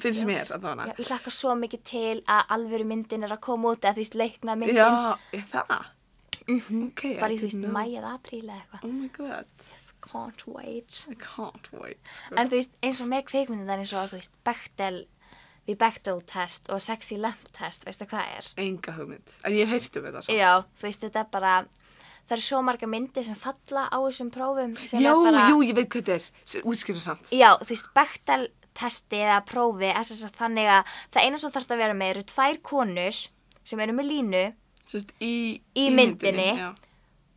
Finnst 0.02 0.24
mér 0.26 0.48
að 0.50 0.64
Já, 0.66 0.94
ég 0.98 1.07
hlakka 1.07 1.31
svo 1.31 1.52
mikið 1.55 1.83
til 1.87 2.14
að 2.26 2.48
alvöru 2.57 2.87
myndin 2.90 3.22
er 3.22 3.37
að 3.37 3.44
koma 3.46 3.76
út 3.76 3.85
eða 3.87 3.94
þú 3.94 4.02
veist 4.02 4.16
leikna 4.18 4.57
myndin 4.59 4.81
Já, 4.81 5.14
það? 5.52 5.92
Ok, 6.46 7.02
I 7.07 7.18
bara 7.20 7.35
í 7.35 7.38
þú 7.38 7.46
veist 7.46 7.68
mæ 7.70 7.83
eða 8.00 8.14
apríl 8.16 8.42
eða 8.42 8.59
eitthvað 8.59 8.87
Oh 8.88 8.94
my 8.96 9.11
god. 9.14 9.46
Can't 10.11 10.47
wait 10.51 11.03
I 11.11 11.14
can't 11.21 11.69
wait. 11.73 12.01
sko. 12.07 12.35
en 12.37 12.49
þú 12.51 12.59
veist 12.61 12.75
eins 12.83 13.03
og 13.05 13.11
með 13.12 13.27
kvikmyndin 13.31 13.66
það 13.69 13.77
er 13.77 13.85
eins 13.85 13.95
og 13.97 14.11
þú 14.12 14.21
veist 14.21 14.35
Bechdel 14.49 15.01
the 15.66 15.75
Bechdel 15.75 16.21
test 16.31 16.71
og 16.71 16.81
sexy 16.83 17.19
lamp 17.19 17.49
test 17.57 17.87
veistu 17.88 18.07
hvað 18.07 18.29
er? 18.38 18.51
Enga 18.62 18.92
hugmynd. 18.95 19.33
En 19.45 19.57
ég 19.57 19.66
heyrt 19.71 19.97
um 19.99 20.05
þetta 20.07 20.23
samt. 20.23 20.37
Já, 20.38 20.53
þú 20.79 20.87
veist 20.87 21.03
þetta 21.03 21.25
er 21.25 21.33
bara 21.33 21.55
það 22.27 22.37
eru 22.37 22.45
svo 22.47 22.61
marga 22.66 22.87
myndir 22.90 23.27
sem 23.27 23.38
falla 23.38 23.88
á 23.90 23.99
þessum 24.03 24.31
prófum 24.35 24.77
Já, 24.79 25.11
er 25.11 25.25
bara 25.27 25.49
jú, 25.51 25.59
ég 25.66 25.75
veit 25.79 25.90
hvað 25.90 26.07
þetta 26.07 26.14
er. 26.21 26.62
Útskýra 26.71 27.03
samt. 27.03 27.33
Já, 27.35 27.51
þú 27.62 27.73
veist, 27.75 27.90
Bechdel 27.99 28.47
testi 28.77 29.21
eða 29.25 29.40
prófi 29.49 29.90
er 29.90 30.05
sagt 30.07 30.38
þannig 30.38 30.69
að 30.71 30.95
það 31.14 31.27
eina 31.27 31.40
sem 31.40 31.55
þarf 31.55 31.71
að 31.75 31.83
vera 31.83 31.97
með 31.97 32.12
eru 32.14 32.25
tvær 32.31 32.59
konur 32.66 33.21
sem 33.66 33.83
eru 33.83 33.97
með 33.97 34.11
línu 34.12 34.42
Sest, 34.87 35.11
í, 35.19 35.59
Í 35.75 35.88
myndinni. 35.90 36.53
Já. 36.55 36.69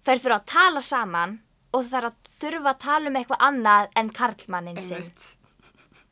þær 0.06 0.20
þurfa 0.22 0.36
að 0.38 0.50
tala 0.52 0.84
saman 0.86 1.40
og 1.74 1.88
þær 1.90 2.12
að 2.12 2.29
þurfa 2.42 2.74
að 2.74 2.80
tala 2.86 3.12
um 3.12 3.18
eitthvað 3.20 3.48
annað 3.50 3.90
en 4.02 4.12
karlmannin 4.20 4.82
sinn. 4.84 5.10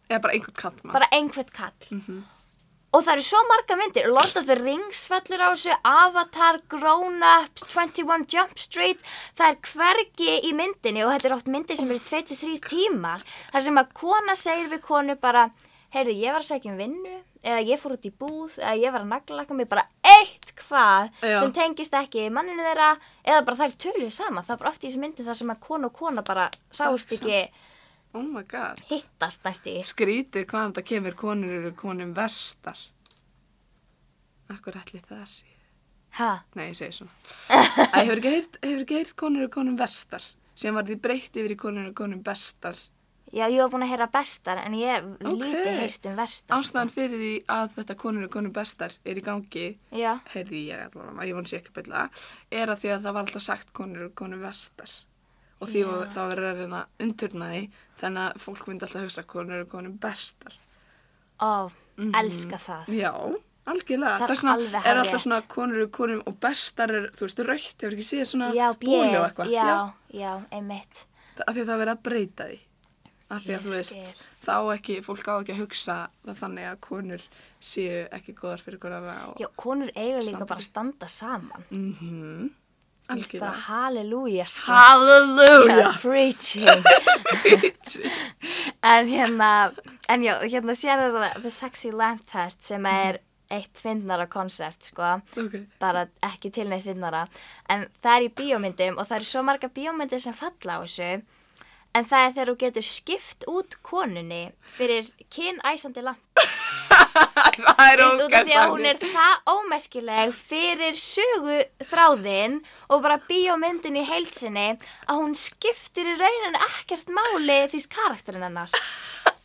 Eða 0.08 0.22
bara 0.24 0.34
einhvern 0.38 0.58
kallmann. 0.64 0.94
Bara 0.96 1.08
einhvern 1.12 1.54
kall. 1.54 1.88
Mhm. 1.92 2.26
Og 2.96 3.04
það 3.04 3.18
eru 3.18 3.24
svo 3.28 3.40
marga 3.50 3.76
myndir. 3.78 4.06
Lord 4.08 4.38
of 4.40 4.46
the 4.48 4.56
Rings 4.56 5.02
fellur 5.12 5.42
á 5.44 5.50
þessu, 5.52 5.74
Avatar, 5.84 6.58
Grown 6.72 7.20
Ups, 7.22 7.66
21 7.74 8.24
Jump 8.32 8.58
Street. 8.58 9.02
Það 9.36 9.50
er 9.52 9.58
hvergi 9.74 10.38
í 10.48 10.54
myndinni 10.56 11.04
og 11.04 11.12
þetta 11.12 11.30
er 11.30 11.36
oft 11.36 11.52
myndir 11.52 11.76
sem 11.78 11.92
eru 11.92 12.00
2-3 12.00 12.62
tímar. 12.64 13.26
Það 13.52 13.66
sem 13.68 13.82
að 13.84 13.92
kona 13.94 14.36
segir 14.40 14.72
við 14.72 14.82
konu 14.88 15.16
bara, 15.20 15.50
heyrðu, 15.94 16.16
ég 16.16 16.32
var 16.32 16.42
að 16.46 16.50
segja 16.54 16.72
um 16.72 16.80
vinnu, 16.80 17.18
eða 17.48 17.62
ég 17.70 17.80
fór 17.82 17.96
út 17.96 18.06
í 18.08 18.12
búð, 18.12 18.58
eða 18.60 18.74
ég 18.82 18.94
var 18.96 19.06
að 19.06 19.12
naglaka 19.14 19.56
mig 19.58 19.70
bara 19.72 19.86
eitt 20.04 20.52
hvað 20.60 21.10
Já. 21.24 21.38
sem 21.40 21.54
tengist 21.56 21.96
ekki 21.98 22.28
manninu 22.34 22.66
þeirra, 22.68 22.90
eða 23.24 23.46
bara 23.48 23.60
þær 23.64 23.78
töluðu 23.86 24.12
saman. 24.12 24.44
Það 24.48 24.56
er 24.58 24.62
bara 24.64 24.74
oft 24.74 24.84
í 24.84 24.90
þessu 24.90 25.02
myndi 25.04 25.26
þar 25.28 25.40
sem 25.42 25.54
að 25.56 25.64
kona 25.68 25.90
og 25.92 25.96
kona 25.98 26.24
bara 26.28 26.50
sást 26.76 27.16
ekki 27.18 27.42
Oh 28.16 28.24
my 28.24 28.42
god. 28.50 28.80
hittast 28.90 29.44
næstu. 29.46 29.74
Skrítið 29.86 30.46
hvaðan 30.50 30.72
þetta 30.74 30.86
kemur 30.92 31.16
konur 31.20 31.52
eru 31.60 31.74
konum 31.78 32.14
verstar. 32.18 32.80
Akkur 34.54 34.78
ætli 34.80 35.02
það 35.04 35.26
sé. 35.28 35.54
Ha? 36.18 36.30
Nei, 36.56 36.70
ég 36.72 36.78
segi 36.80 36.96
svona. 37.02 37.12
Æ, 37.52 37.98
hefur 38.08 38.22
ekki 38.24 38.96
heyrt, 38.98 39.16
konur 39.20 39.44
eru 39.44 39.52
konum 39.54 39.76
verstar. 39.78 40.24
Síðan 40.58 40.78
var 40.80 40.88
því 40.88 40.96
breytt 41.04 41.36
yfir 41.38 41.54
í 41.54 41.58
konur 41.60 41.84
eru 41.84 41.94
konum 42.00 42.24
bestar. 42.26 42.80
Já, 43.34 43.44
ég 43.52 43.60
var 43.60 43.70
búin 43.74 43.84
að 43.84 43.90
heyra 43.92 44.08
bestar 44.12 44.58
en 44.66 44.74
ég 44.74 44.88
hef 44.88 45.04
Ok. 45.04 45.42
lítið 45.42 45.80
heyrt 45.82 46.06
um 46.06 46.16
vestar. 46.16 46.58
Ástæðan 46.58 46.90
fyrir 46.94 47.18
því 47.20 47.32
að 47.50 47.72
þetta 47.76 47.96
konur 48.00 48.22
eru 48.24 48.30
konum 48.30 48.54
bestar 48.56 48.92
er 49.06 49.16
í 49.16 49.22
gangi, 49.26 49.78
Já, 49.92 50.20
heyrði 50.34 50.62
ég 50.70 50.86
allavega, 50.96 51.26
ég 51.28 51.34
vona 51.36 51.48
sér 51.52 51.60
ekki 51.60 51.74
byrla, 51.76 52.10
er 52.52 52.68
að 52.68 52.80
því 52.82 52.90
að 52.96 53.02
það 53.04 53.14
var 53.14 53.24
alltaf 53.26 53.42
sagt 53.42 53.74
konur 53.74 53.98
eru 53.98 54.10
konum 54.16 54.40
verstar. 54.42 54.92
Og 55.60 55.68
því 55.68 55.80
Já. 55.82 55.88
var, 55.92 56.06
það 56.14 56.30
var 56.30 56.38
að 56.38 56.58
reyna 56.62 56.80
að 56.86 56.88
því, 57.02 57.70
þannig 58.00 58.24
að 58.24 58.40
fólk 58.46 58.68
myndi 58.68 58.84
alltaf 58.88 59.02
hugsa 59.04 59.22
að 59.24 59.28
konur 59.28 59.54
eru 59.60 59.66
konum 59.66 59.98
bestar. 60.00 60.54
ó, 61.40 61.70
Mhm. 61.98 62.14
elska 62.16 62.58
það. 62.58 62.86
Já, 62.88 63.12
algjörlega. 63.68 64.18
Það 64.20 64.24
er 64.24 64.36
alveg 64.54 64.86
er 64.86 64.96
alltaf 64.98 65.22
svona 65.22 65.42
konur 65.48 65.76
eru 65.76 65.88
konum 65.90 66.24
og 66.26 66.40
bestar 66.40 66.90
er, 66.90 67.10
þú 67.12 67.20
veist, 67.28 67.40
raukt, 67.46 67.82
hefur 67.82 67.94
ekki 67.94 68.08
séð 68.08 68.26
svona 68.32 68.54
Já, 68.56 68.74
bjöð, 68.74 69.20
og 69.20 69.30
eitthvað. 69.30 69.52
já, 69.52 69.94
já, 70.14 70.46
einmitt. 70.52 71.06
Af 71.48 71.54
því 71.56 71.62
að 71.62 71.66
það 71.66 71.74
er 71.76 71.86
verið 71.86 71.96
að 71.98 72.02
breyta 72.04 72.44
því. 72.48 72.60
Af 73.28 73.44
því 73.44 73.56
að 73.58 73.66
þú 73.66 73.72
veist, 73.76 74.22
þá 74.46 74.54
ekki, 74.78 74.94
fólk 75.04 75.26
á 75.28 75.36
ekki 75.42 75.52
að 75.56 75.62
hugsa 75.66 75.96
það 76.24 76.38
þannig 76.42 76.68
að 76.70 76.78
konur 76.88 77.26
séu 77.60 78.06
ekki 78.16 78.36
góðar 78.38 78.64
fyrir 78.64 78.80
og... 79.28 79.34
Já, 79.42 79.48
konur 79.60 79.92
eiga 79.96 80.22
líka 80.24 80.46
bara 80.48 80.62
að 80.64 80.70
standa 80.70 81.10
saman. 81.12 81.68
Mhm, 81.70 82.48
Þú 83.08 83.16
veist, 83.16 83.34
Bara 83.40 83.52
algjörlega. 83.52 83.66
halleluja, 83.68 84.46
sko. 84.52 84.72
Halleluja! 84.72 85.92
Preaching. 86.02 86.84
en 88.84 89.08
hérna, 89.08 89.52
en 90.10 90.24
já, 90.26 90.34
hérna 90.44 90.76
er 90.92 91.14
það 91.16 91.42
The 91.42 91.52
Sexy 91.52 91.92
Lamp 91.92 92.26
Test 92.28 92.68
sem 92.68 92.86
er 92.92 93.20
eitt 93.50 93.80
fyndnara 93.80 94.28
konsept, 94.28 94.90
sko. 94.92 95.14
ok, 95.40 95.56
bara 95.80 96.08
ekki 96.28 96.52
til 96.52 96.68
neitt 96.68 96.84
finnara 96.84 97.26
en 97.72 97.86
það 98.04 98.16
er 98.18 98.26
í 98.28 98.32
bíómyndum 98.42 98.98
og 99.00 99.08
það 99.08 99.20
eru 99.22 99.30
svo 99.30 99.44
marga 99.48 99.70
bíómyndir 99.72 100.20
sem 100.20 100.36
falla 100.36 100.80
á 100.80 100.84
þessu 100.84 101.22
en 101.98 102.06
það 102.08 102.24
er 102.24 102.34
þegar 102.36 102.50
þú 102.52 102.56
getur 102.62 102.86
skipt 102.86 103.46
út 103.50 103.78
konunni 103.86 104.44
fyrir 104.78 105.10
kynæsandi 105.34 106.04
lamp. 106.06 106.22
Það 107.58 107.80
er 107.82 108.02
Veist, 108.02 108.22
út 108.22 108.34
af 108.38 108.46
því 108.46 108.56
að 108.58 108.72
hún 108.72 108.84
ógæst 108.86 109.04
er 109.04 109.14
það 109.16 109.52
ómerkileg 109.54 110.34
fyrir 110.38 111.00
sögu 111.02 111.56
þráðinn 111.90 112.58
og 112.94 113.02
bara 113.06 113.18
bíómyndin 113.30 113.98
í 113.98 114.04
heilsinni 114.06 114.68
að 114.76 115.22
hún 115.24 115.34
skiptir 115.38 116.12
í 116.12 116.18
rauninni 116.20 116.62
ekkert 116.68 117.10
máli 117.10 117.58
því 117.74 117.84
karakterinn 117.98 118.48
hennar. 118.50 118.74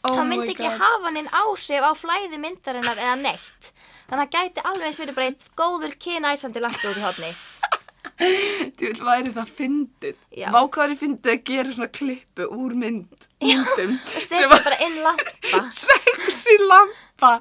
Oh 0.02 0.16
það 0.18 0.30
myndi 0.32 0.50
ekki 0.56 0.70
hafa 0.80 1.10
neinn 1.14 1.28
áhrif 1.30 1.84
á 1.86 1.94
flæði 1.94 2.40
myndarinnar 2.42 2.98
eða 2.98 3.12
neitt. 3.20 3.68
Þannig 4.08 4.24
að 4.24 4.32
gæti 4.34 4.64
alveg 4.66 4.88
eins 4.88 4.98
verið 4.98 5.14
bara 5.14 5.28
eitt 5.30 5.44
góður 5.60 5.94
kynæsandi 6.02 6.62
lamp 6.64 6.80
út 6.82 6.98
í 6.98 7.04
hodni 7.04 7.30
Þú 8.22 8.88
vil 8.88 9.02
væri 9.06 9.32
það 9.34 9.50
fyndið. 9.58 10.18
Já. 10.38 10.48
Vákári 10.54 10.96
fyndið 11.00 11.32
að 11.32 11.40
gera 11.48 11.74
svona 11.74 11.88
klippu 11.98 12.46
úr 12.54 12.74
mynd, 12.78 13.26
myndum. 13.42 13.96
setja 14.12 14.48
bara 14.52 14.78
inn 14.86 14.98
lampa 15.02 15.62
Sexy 15.82 16.56
lampa. 16.62 17.32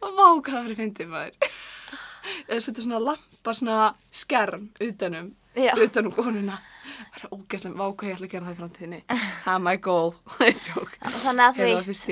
Vákári 0.00 0.76
fyndið 0.78 1.12
maður. 1.12 1.52
Eða 2.46 2.60
setja 2.64 2.84
svona 2.86 3.02
lampa, 3.10 3.54
svona 3.56 3.78
skerm 4.14 4.68
utanum, 4.84 5.32
Já. 5.58 5.72
utanum 5.76 6.12
konuna. 6.16 6.60
Það 7.10 7.20
er 7.20 7.34
ógæslega, 7.36 7.76
vá 7.76 7.86
hvað 7.88 8.08
ég 8.08 8.16
ætla 8.16 8.26
að 8.26 8.32
gera 8.34 8.46
það 8.46 8.54
í 8.54 8.58
framtíðinni. 8.60 9.00
Er 9.52 9.60
my 9.62 9.76
goal. 9.82 10.10
Þannig 10.40 11.44
að 11.44 11.54
þú 11.56 11.62
veist, 11.68 12.04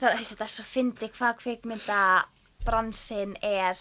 það 0.00 0.10
er 0.10 0.20
er 0.44 0.52
svo 0.52 0.64
fyndi 0.68 1.08
hvað 1.14 1.38
kvikmynda 1.42 2.00
bransin 2.64 3.34
er, 3.44 3.78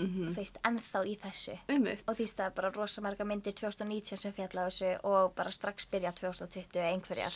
Mhm. 0.00 0.32
þú 0.32 0.36
veist, 0.36 0.58
ennþá 0.64 1.04
í 1.06 1.18
þessu. 1.20 1.58
Einmitt. 1.68 2.02
Og 2.08 2.16
því 2.16 2.26
það 2.34 2.46
er 2.46 2.50
bara 2.50 2.70
rosa 2.70 3.00
marga 3.00 3.24
myndir 3.24 3.52
2019 3.54 4.16
sem 4.18 4.32
fjalla 4.32 4.66
á 4.66 4.68
þessu 4.70 5.04
og 5.04 5.34
bara 5.34 5.50
strax 5.50 5.86
byrja 5.90 6.12
2020 6.14 6.80
einhverjar. 6.80 7.34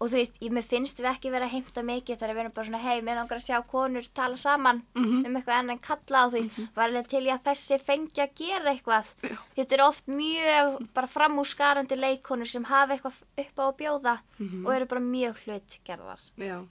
Og 0.00 0.10
þú 0.10 0.16
veist, 0.18 0.34
ég, 0.42 0.64
finnst 0.66 0.98
við 0.98 1.06
ekki 1.06 1.30
vera 1.30 1.46
að 1.46 1.52
heimta 1.54 1.80
mikið 1.82 2.18
þegar 2.18 2.34
við 2.34 2.40
erum 2.42 2.52
bara 2.52 2.66
svona, 2.66 2.80
hei, 2.82 3.00
mér 3.00 3.14
langar 3.16 3.38
að 3.38 3.44
sjá 3.46 3.60
konur 3.66 4.02
tala 4.12 4.36
saman 4.36 4.82
Mhm. 4.94 5.24
um 5.26 5.34
eitthvað 5.36 5.60
enn 5.60 5.70
en 5.70 5.78
kalla 5.78 6.26
og 6.26 6.32
þú 6.32 6.40
veist, 6.42 6.74
var 6.74 6.88
alveg 6.88 7.06
til 7.08 7.22
ég 7.24 7.38
að 7.38 7.44
þessi 7.44 7.80
fengi 7.80 8.20
að 8.20 8.34
gera 8.34 8.74
eitthvað. 8.74 9.06
Já. 9.22 9.38
Þetta 9.56 9.72
eru 9.72 9.82
oft 9.88 10.06
mjög 10.06 10.88
bara 10.92 11.06
framúskarandi 11.06 11.96
leikonur 11.96 12.46
sem 12.48 12.64
hafa 12.64 12.96
eitthvað 12.98 13.14
upp 13.38 13.56
á 13.56 13.64
að 13.70 13.76
bjóða 13.78 14.18
Mhm. 14.40 14.66
og 14.66 14.74
eru 14.74 14.86
bara 14.86 15.00
mjög 15.00 15.34
hlutgerðar 15.44 16.20
Já. 16.36 16.66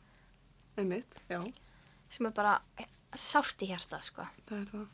Einmitt, 0.77 1.15
já. 1.29 1.53
sem 2.09 2.25
er 2.25 2.31
bara 2.31 2.59
sárt 3.19 3.61
í 3.65 3.69
hjarta, 3.71 3.99
sko. 4.03 4.25
Það 4.49 4.65
það. 4.71 4.87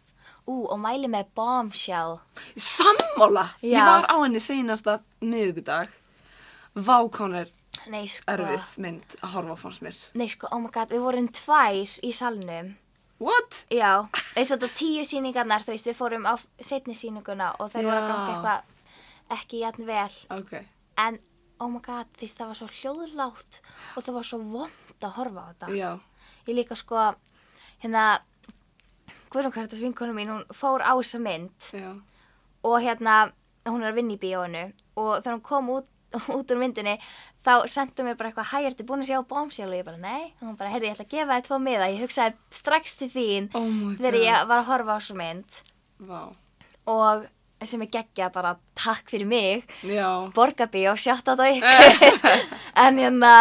Ú, 0.50 0.56
og 0.74 0.80
mæli 0.82 1.10
með 1.12 1.30
Bombshell. 1.38 2.20
Sammála! 2.58 3.50
Ég 3.62 3.78
Já. 3.78 3.86
var 3.86 4.08
á 4.10 4.16
henni 4.24 4.40
seinasta 4.42 5.00
miðugudag. 5.22 5.90
Vákón 6.76 7.36
er 7.36 7.50
Nei, 7.90 8.08
sko. 8.08 8.24
erfið 8.34 8.78
mynd 8.82 9.16
að 9.22 9.34
horfa 9.36 9.56
á 9.56 9.58
fannst 9.62 9.84
mér. 9.86 9.98
Nei, 10.18 10.28
sko, 10.32 10.50
oh 10.52 10.62
my 10.64 10.72
god, 10.74 10.90
við 10.94 11.04
vorum 11.06 11.28
tvær 11.34 12.00
í 12.06 12.12
salnum. 12.16 12.76
What? 13.20 13.66
Já, 13.74 14.08
eins 14.40 14.50
og 14.50 14.62
þetta 14.62 14.70
tíu 14.80 15.04
sýningarnar, 15.04 15.66
þú 15.66 15.74
veist, 15.76 15.90
við 15.90 15.98
fórum 15.98 16.24
á 16.30 16.40
setni 16.64 16.96
sýninguna 16.96 17.52
og 17.60 17.74
þeir 17.74 17.90
voru 17.90 17.98
að 17.98 18.06
Já. 18.06 18.12
ganga 18.14 18.30
eitthvað 18.34 19.40
ekki 19.40 19.60
jætn 19.64 19.86
vel. 19.90 20.14
Ok. 20.38 20.54
En, 21.04 21.20
oh 21.60 21.68
my 21.70 21.82
god, 21.84 22.08
því 22.18 22.30
það 22.38 22.52
var 22.52 22.60
svo 22.62 22.70
hljóðlátt 22.80 23.60
og 23.96 24.06
það 24.06 24.14
var 24.16 24.30
svo 24.30 24.40
vond 24.40 25.04
að 25.04 25.16
horfa 25.20 25.44
á 25.44 25.48
þetta. 25.52 25.72
Já. 25.76 25.92
Ég 26.48 26.56
líka 26.56 26.78
sko, 26.80 27.10
hérna, 27.84 28.20
Guðrún 29.30 29.54
Kvartas 29.54 29.82
vinkonu 29.84 30.14
mín, 30.18 30.32
hún 30.34 30.44
fór 30.58 30.82
á 30.82 30.94
þessa 30.98 31.20
mynd. 31.22 31.70
Já. 31.74 31.92
og 32.66 32.82
hérna, 32.84 33.32
hún 33.70 33.84
er 33.84 33.92
að 33.94 34.00
vinna 34.02 34.16
í 34.18 34.20
bíóinu. 34.20 34.64
Og 35.00 35.20
þegar 35.22 35.36
hún 35.38 35.44
kom 35.46 35.70
út, 35.78 35.86
út 36.38 36.52
úr 36.52 36.58
myndinni 36.60 36.98
þá 37.46 37.64
sendu 37.72 38.04
mér 38.04 38.18
bara 38.20 38.32
eitthvað, 38.34 38.50
hæ, 38.52 38.58
ertu 38.68 38.84
búin 38.84 39.00
að 39.06 39.12
sjá 39.14 39.20
Bombshell? 39.30 39.70
Og 39.72 39.78
ég 39.80 39.86
bara, 39.88 39.98
nei, 40.02 40.34
og 40.42 40.48
hún 40.50 40.58
bara, 40.60 40.72
heyrði, 40.74 40.90
ég 40.90 40.96
ætla 40.98 41.06
að 41.06 41.14
gefa 41.14 41.36
þér 41.38 41.46
tvo 41.48 41.60
miða, 41.64 41.88
ég 41.94 42.02
hugsaði 42.04 42.34
strax 42.60 42.96
til 43.00 43.08
þín 43.14 43.48
Oh 43.56 43.68
þegar 44.02 44.18
ég 44.20 44.48
var 44.50 44.60
að 44.64 44.68
horfa 44.74 44.96
á 44.96 45.00
þessa 45.00 45.20
mynd. 45.22 45.60
Vá. 46.10 46.22
og 46.90 47.28
sem 47.64 47.82
er 47.84 47.90
geggja 47.92 48.30
bara 48.32 48.54
takk 48.76 49.10
fyrir 49.12 49.28
mig, 49.28 49.64
Já. 49.88 50.28
borgarbíó, 50.36 50.94
sjátt 51.00 51.28
á 51.28 51.36
þetta 51.36 51.48
ykkur. 51.60 52.44
En 52.84 53.00
hérna 53.00 53.34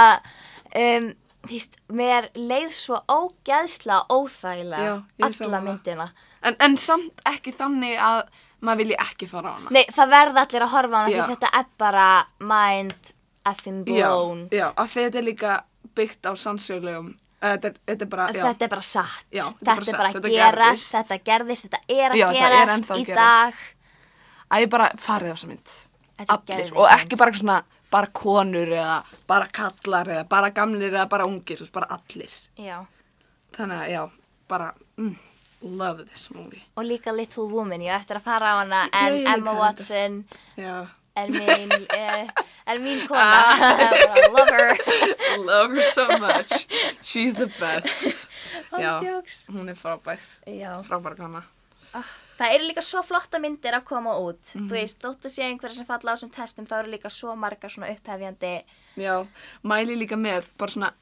um, 0.74 1.11
veist, 1.49 1.76
mér 1.92 2.28
leið 2.34 2.70
svo 2.76 2.99
ógeðsla 3.09 4.01
Já, 4.03 4.07
óþægilega 4.14 4.82
ég 4.84 5.03
er 5.18 5.24
alla 5.24 5.32
sammála. 5.32 5.61
myndina 5.68 6.09
En, 6.42 6.55
en 6.62 6.76
samt 6.78 7.22
ekki 7.26 7.53
þannig 7.59 7.96
að 7.99 8.20
maður 8.62 8.78
vilji 8.82 8.96
ekki 9.03 9.26
fara 9.30 9.51
á 9.51 9.55
hana. 9.57 9.70
Nei, 9.74 9.84
það 9.90 10.11
verða 10.12 10.42
allir 10.46 10.62
að 10.66 10.72
horfa 10.74 10.96
á 10.99 11.01
hana 11.03 11.14
Já. 11.16 11.22
því 11.24 11.34
þetta 11.34 11.51
er 11.59 11.66
bara 11.78 12.05
mind 12.40 13.11
effing 13.46 13.80
blown 13.86 14.44
Já, 14.53 14.59
já, 14.61 14.66
af 14.76 14.92
því 14.92 15.05
þetta 15.09 15.18
er 15.18 15.26
líka 15.26 15.57
byggt 15.99 16.26
á 16.26 16.32
sannsögulegum. 16.38 17.09
Uh, 17.38 17.53
þetta, 17.55 17.68
er, 17.70 17.74
þetta 17.86 18.05
er 18.07 18.09
bara, 18.12 18.24
já. 18.34 18.42
Þetta 18.49 18.64
er 18.66 18.70
bara 18.74 18.82
satt 18.82 19.26
Já, 19.30 19.44
Þetta 19.46 19.70
er 19.72 19.74
bara 19.74 19.84
satt, 19.86 20.01
að 20.01 20.14
þetta 20.18 20.30
gerast, 20.34 20.59
gerðist. 20.59 20.94
þetta 20.96 21.18
gerðist, 21.30 21.66
þetta 21.68 21.80
er 21.88 22.11
að 22.14 22.18
Já, 22.18 22.26
þetta 22.28 22.46
er 22.46 22.55
gerast 22.55 22.74
ennþá 22.76 22.94
að 22.94 23.03
í 23.03 23.05
gerast. 23.11 23.61
dag 23.62 24.55
Að 24.57 24.64
ég 24.64 24.70
bara 24.72 24.88
farið 24.99 25.28
á 25.30 25.34
þessa 25.36 25.49
mynd. 25.53 25.74
Þetta 26.18 26.24
er 26.24 26.34
Allir. 26.34 26.49
geðveik 26.49 26.78
Og 26.78 26.86
mynd. 26.88 26.94
ekki 26.99 27.18
bara 27.20 27.32
svona, 27.38 27.59
bara 27.91 28.07
konur 28.12 28.68
eða 28.68 29.03
bara 29.26 29.47
kallar 29.47 30.07
eða 30.07 30.28
bara 30.28 30.51
gamlir 30.51 30.93
eða 30.93 31.09
bara 31.09 31.24
ungir, 31.26 31.57
þú 31.57 31.66
veist, 31.66 31.72
bara 31.72 31.86
allir. 31.99 32.30
Já, 32.59 32.84
Þannig 33.57 33.78
að, 33.80 33.91
já, 33.91 34.03
bara, 34.49 34.74
mm, 34.99 35.16
love 35.62 36.05
this 36.07 36.30
movie. 36.30 36.62
og 36.76 36.84
líka 36.84 37.12
Little 37.16 37.49
Woman, 37.49 37.80
ég 37.80 37.91
á 37.91 37.99
eftir 38.01 38.16
að 38.20 38.22
fara 38.28 38.53
á 38.53 38.55
hana 38.61 38.82
Já, 38.93 39.07
en 39.09 39.26
Emma. 39.26 39.53
Watson 39.59 40.24
Já. 40.57 40.86
er 41.16 41.28
mín, 41.34 41.72
uh, 41.72 42.30
er 42.70 42.78
mín 42.78 43.01
kona 43.09 43.43
Bara 43.59 44.28
love 44.30 44.53
her 44.53 44.76
love 45.49 45.70
her 45.74 45.82
so 45.91 46.07
much. 46.18 46.66
She's 47.03 47.34
the 47.34 47.47
best. 47.59 48.30
Já, 48.78 48.99
Ándjóks. 49.01 49.49
hún 49.51 49.68
er 49.68 49.74
frábær. 49.74 50.20
Já. 50.47 50.82
Frábær 50.86 51.16
kona. 51.16 51.43
Það 52.39 52.55
eru 52.55 52.68
líka 52.68 52.82
svo 52.86 53.03
flotta 53.03 53.39
myndir 53.43 53.74
að 53.74 53.84
koma 53.84 54.12
út 54.22 54.55
Mhm. 54.55 54.68
Þú 54.68 54.76
veist, 54.78 54.99
þótt 55.03 55.26
að 55.26 55.34
sé 55.34 55.43
einhverja 55.49 55.74
sem 55.80 55.86
falla 55.86 56.12
á 56.12 56.14
þessum 56.16 56.30
testum 56.34 56.66
þá 56.66 56.78
eru 56.82 56.91
líka 56.95 57.11
svo 57.11 57.34
margar 57.36 57.70
svona 57.70 57.91
upphefjandi 57.91 58.62
Já, 58.97 59.26
mæli 59.64 59.97
líka 59.99 60.16
með 60.16 60.47
bara 60.59 60.70
svona, 60.70 60.93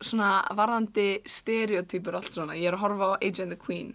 svona 0.00 0.44
varðandi 0.54 1.22
stereotypur 1.26 2.14
og 2.14 2.22
allt 2.24 2.32
svona. 2.34 2.54
Ég 2.58 2.68
er 2.68 2.74
að 2.78 2.84
horfa 2.84 3.14
á 3.14 3.18
AJ 3.22 3.42
and 3.42 3.52
the 3.52 3.56
Queen. 3.56 3.94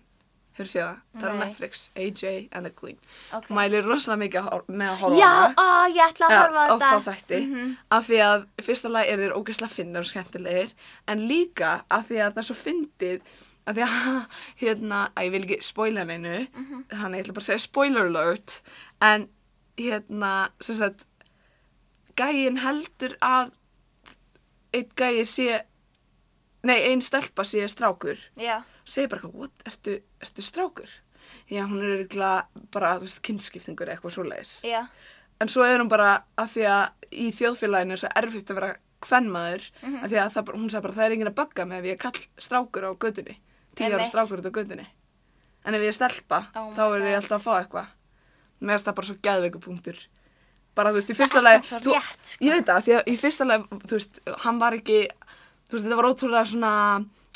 Hefur 0.53 0.69
séð 0.69 0.84
það? 0.86 0.97
Það 1.17 1.23
er 1.23 1.34
á. 1.34 1.41
Netflix. 1.43 1.89
AJ 1.97 2.49
and 2.53 2.65
the 2.67 2.71
Queen. 2.71 2.97
Ok. 3.34 3.47
Mæli 3.49 3.79
rosalega 3.81 4.21
mikið 4.21 4.49
að 4.53 4.65
með 4.69 4.89
að 4.91 4.97
horfa 5.01 5.17
Já, 5.17 5.31
á 5.34 5.34
hana. 5.34 5.55
á, 5.57 5.69
ég 5.89 6.03
ætla 6.13 6.27
að 6.27 6.36
horfa 6.38 6.61
á 6.61 6.65
á 6.69 6.75
þetta 6.77 6.91
þá 6.93 7.09
þætti 7.09 7.77
af 7.91 8.07
því 8.07 8.19
að 8.27 8.45
fyrsta 8.61 8.89
lagi 8.93 9.09
er 9.09 9.17
þeir 9.23 9.34
ógeðslega 9.39 9.73
finnir 9.73 10.03
og 10.03 10.11
skemmtilegir 10.11 10.73
en 11.07 11.19
líka 11.27 11.71
af 11.89 12.07
því 12.07 12.17
að 12.21 12.34
það 12.34 12.38
er 12.43 12.47
svo 12.51 12.57
fyndið 12.61 13.21
af 13.68 13.76
því 13.78 13.84
að 13.88 14.20
hérna, 14.64 15.01
að 15.16 15.28
ég 15.28 15.32
vil 15.36 15.43
ekki 15.47 15.59
spoila 15.64 16.03
neinu. 16.09 16.36
Þannig 16.91 17.20
ég 17.20 17.26
ætla 17.26 17.36
bara 17.38 17.43
að 17.45 17.49
segja 17.49 17.64
spoiler 17.66 18.09
alert. 18.11 18.57
En 19.01 19.28
hérna 19.80 20.34
sem 20.61 20.76
sagt 20.82 21.05
gæin 22.20 22.59
heldur 22.61 23.16
að 23.26 23.53
einn 24.74 24.89
gæi 24.97 25.24
sé 25.30 25.61
nei, 26.64 26.78
einn 26.89 27.01
stelpa 27.03 27.43
sé 27.45 27.66
strákur. 27.70 28.20
Já, 28.39 28.61
segir 28.86 29.09
bara 29.14 29.30
what, 29.34 29.53
ertu, 29.68 29.97
ertu 30.24 30.45
strákur? 30.45 30.89
Já, 31.51 31.66
hún 31.68 31.82
er 31.84 32.05
bara, 32.72 32.95
þú 32.99 33.07
veist, 33.07 33.20
kynskiptingur 33.26 33.89
eða 33.89 33.97
eitthvað 33.97 34.16
svoleiðis. 34.18 34.53
já, 34.68 34.86
En 35.41 35.49
svo 35.49 35.64
er 35.66 35.82
hún 35.82 35.89
bara 35.91 36.24
að 36.39 36.51
því 36.53 36.64
að 36.70 37.09
í 37.11 37.26
þjóðfélaginu 37.36 37.91
er 37.95 37.99
svo 37.99 38.09
erfitt 38.16 38.51
að 38.53 38.55
vera 38.59 38.76
kvennmaður 39.03 39.64
Mhm. 39.82 39.95
af 40.03 40.11
því 40.11 40.18
að 40.22 40.34
það, 40.34 40.51
hún 40.55 40.70
sagði 40.72 40.82
bara 40.86 40.93
það 40.93 41.05
er 41.05 41.11
enginn 41.11 41.28
að 41.32 41.36
mig 41.68 41.80
ef 41.80 41.86
ég 41.86 41.91
er 41.91 41.97
kall 41.97 42.22
strákur 42.38 42.86
á 42.88 42.91
gödunni 42.95 43.36
tíu 43.76 43.89
ára 43.93 44.07
strákur 44.09 44.39
út 44.43 44.49
á 44.49 44.53
gödunni 44.57 44.88
en 45.65 45.74
ef 45.78 45.82
ég 45.82 45.88
er 45.93 45.97
stelpa 45.97 46.39
Oh 46.55 46.71
þá 46.76 46.84
er 46.97 47.05
ég 47.07 47.15
alltaf 47.21 47.39
að 47.39 47.45
fá 47.47 47.53
eitthvað. 47.61 47.88
Mér 48.63 48.74
finnst 48.78 48.86
það 48.88 48.95
bara 48.99 49.07
svo 49.07 49.15
geðveikupunktur 49.28 49.97
bara 50.76 50.89
þú 50.89 50.97
veist 50.97 51.09
í 51.13 51.15
fyrsta 51.17 51.39
svo 51.39 51.80
rétt, 51.93 52.21
sko. 52.26 52.45
ég 52.45 52.51
veit 52.55 52.65
það 52.65 52.84
því 52.88 52.93
að 52.97 53.09
í 53.13 53.15
fyrsta 53.21 53.45
lagi 53.45 53.82
þú 53.88 53.93
veist 53.97 54.21
hann 54.45 54.59
var 54.59 54.74
ekki 54.80 54.99
þú 55.69 55.76
veist 55.78 55.86
þetta 55.86 55.99
var 55.99 56.09
ótrúlega 56.09 56.45
svona 56.49 56.71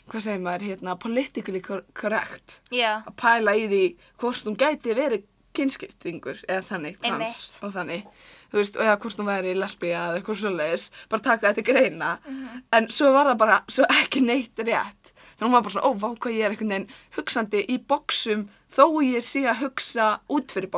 hvað 0.07 0.23
segir 0.23 0.39
maður 0.45 0.63
hérna 0.69 0.95
politically 0.99 1.61
cor- 1.61 1.83
correct 1.93 2.61
já, 2.71 3.03
að 3.05 3.15
pæla 3.19 3.53
í 3.59 3.65
því 3.67 3.81
hvort 4.17 4.47
hún 4.47 4.55
gæti 4.57 4.95
verið 4.95 5.25
kynskiptingur 5.57 6.37
eða 6.47 6.63
þannig, 6.67 6.97
trans 7.01 7.37
og 7.65 7.71
þannig. 7.73 8.03
Þú 8.51 8.59
veist, 8.61 8.75
eða 8.79 8.97
hvort 9.01 9.17
hún 9.19 9.27
væri 9.27 9.53
lesbía 9.57 10.03
eða 10.07 10.19
eitthvað 10.21 10.37
svoleiðis, 10.41 10.83
bara 11.09 11.23
taka 11.25 11.49
þetta 11.51 11.63
greina. 11.67 12.11
Mhm. 12.27 12.61
en 12.77 12.87
svo 12.93 13.11
var 13.11 13.25
það 13.31 13.37
bara 13.41 13.57
svo 13.67 13.83
ekki 13.89 14.21
neitt 14.23 14.55
rétt 14.63 15.06
þannig 15.37 15.47
hún 15.47 15.55
var 15.55 15.65
bara 15.65 15.75
svona, 15.75 15.87
ó, 15.87 15.91
vá 15.93 16.09
hvað 16.17 16.37
ég 16.37 16.45
er 16.45 16.53
einhvern 16.55 16.73
veginn 16.73 16.89
hugsandi 17.17 17.63
í 17.69 17.77
boxum 17.89 18.47
þó 18.73 18.85
ég 19.05 19.25
sé 19.25 19.45
að 19.47 19.61
hugsa 19.63 20.07
út 20.33 20.53
fyrir 20.53 20.71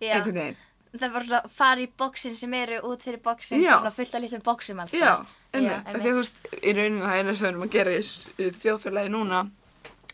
já. 0.00 0.14
einhvern 0.14 0.40
veginn, 0.40 0.60
Það 0.94 1.02
er 1.08 1.10
bara 1.10 1.24
svona 1.26 1.38
að 1.42 1.50
fara 1.50 1.82
í 1.82 1.88
bóksin 1.98 2.36
sem 2.38 2.52
eru 2.54 2.76
út 2.86 3.02
fyrir 3.02 3.18
bóksin, 3.22 3.62
svona 3.64 3.90
fullt 3.90 4.14
af 4.14 4.20
litlum 4.22 4.42
bóksum 4.46 4.80
alls. 4.80 4.92
já, 4.94 5.26
einmitt, 5.52 5.88
því 5.90 5.98
að 5.98 6.04
þú 6.04 6.12
veist 6.20 6.36
í 6.60 6.74
rauninu 6.76 7.02
það 7.02 7.18
einu 7.18 7.34
sem 7.34 7.46
við 7.46 7.50
erum 7.50 7.64
að 7.64 7.72
gera 7.74 7.94
í 7.94 8.50
þjóðfélagi 8.62 9.10
núna 9.10 9.40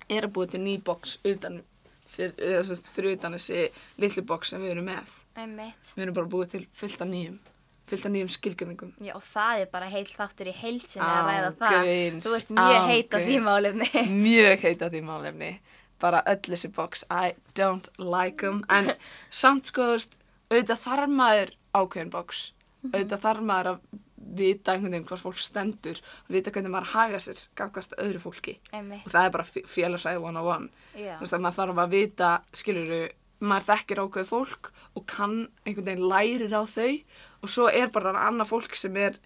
er 0.09 0.27
að 0.27 0.33
búa 0.33 0.49
til 0.51 0.61
ný 0.65 0.79
box 0.85 1.19
utan 1.29 1.61
fyrir, 2.11 2.33
eða, 2.41 2.63
sagt, 2.71 2.89
fyrir 2.95 3.19
utan 3.19 3.37
þessi 3.37 3.67
litlu 4.01 4.25
box 4.27 4.55
sem 4.55 4.65
við 4.65 4.75
erum 4.75 4.89
með. 4.89 5.13
Einmitt. 5.37 5.93
Við 5.95 6.07
erum 6.07 6.17
bara 6.17 6.33
búið 6.33 6.55
til 6.55 6.63
fullt 6.81 7.05
af 7.05 7.11
nýjum, 7.13 7.37
fullt 7.91 8.07
af 8.07 8.15
nýjum 8.15 8.31
skilgjörningum. 8.35 8.93
Já, 9.05 9.13
og 9.19 9.25
það 9.27 9.63
er 9.65 9.71
bara 9.75 9.91
heil 9.93 10.07
þáttur 10.09 10.51
í 10.51 10.55
heilsinni 10.57 11.07
að 11.07 11.31
ræða 11.31 11.51
það. 11.61 11.91
Þú 12.27 12.35
ert 12.39 12.53
mjög 12.59 12.89
heit 12.91 13.15
á 13.15 13.19
því 13.19 13.39
málefni. 13.47 13.91
Mjög 14.27 14.67
heit 14.67 14.85
á 14.85 14.89
því 14.89 15.03
málefni. 15.09 15.51
Bara 16.01 16.23
öll 16.33 16.41
þessi 16.47 16.71
box, 16.73 17.05
I 17.13 17.35
don't 17.59 17.91
like 18.01 18.41
them. 18.41 18.63
En 18.73 18.95
samt 19.43 19.69
sko, 19.69 19.91
þú 19.91 19.99
veist, 19.99 20.15
auðvitað 20.51 20.85
þarf 20.87 21.11
maður 21.19 21.53
ákveðin 21.77 22.15
box. 22.15 22.47
Mhm. 22.81 22.95
Auðvitað 22.95 23.27
þarf 23.27 23.45
maður 23.51 23.75
að 23.75 23.83
vita 24.41 24.75
einhvern 24.75 24.95
veginn 24.95 25.07
hvað 25.09 25.23
fólk 25.25 25.41
stendur, 25.43 26.01
vita 26.31 26.53
hvernig 26.55 26.73
maður 26.73 26.93
haga 26.95 27.21
sér, 27.23 27.41
gafkast 27.59 27.97
öðru 28.01 28.21
fólki. 28.23 28.57
Einmitt. 28.73 29.07
Og 29.07 29.15
það 29.15 29.27
er 29.27 29.33
bara 29.35 29.47
félagsæði 29.75 30.23
one 30.23 30.41
on 30.41 30.51
one. 30.55 30.69
Já. 30.95 31.17
Þú 31.19 31.25
veist 31.25 31.37
að 31.37 31.45
maður 31.47 31.59
þarf 31.61 31.81
að 31.85 31.95
vita, 31.97 32.31
skiluru, 32.61 33.01
maður 33.41 33.69
þekkir 33.71 34.03
ákveð 34.05 34.29
fólk 34.31 34.71
og 34.97 35.07
kann 35.07 35.49
einhvern 35.67 35.85
veginn 35.89 36.09
lærir 36.11 36.53
á 36.53 36.63
þau. 36.69 37.03
Og 37.43 37.49
svo 37.49 37.69
er 37.73 37.89
bara 37.89 38.13
annað 38.29 38.51
fólk 38.53 38.77
sem 38.77 38.97
er 38.97 39.17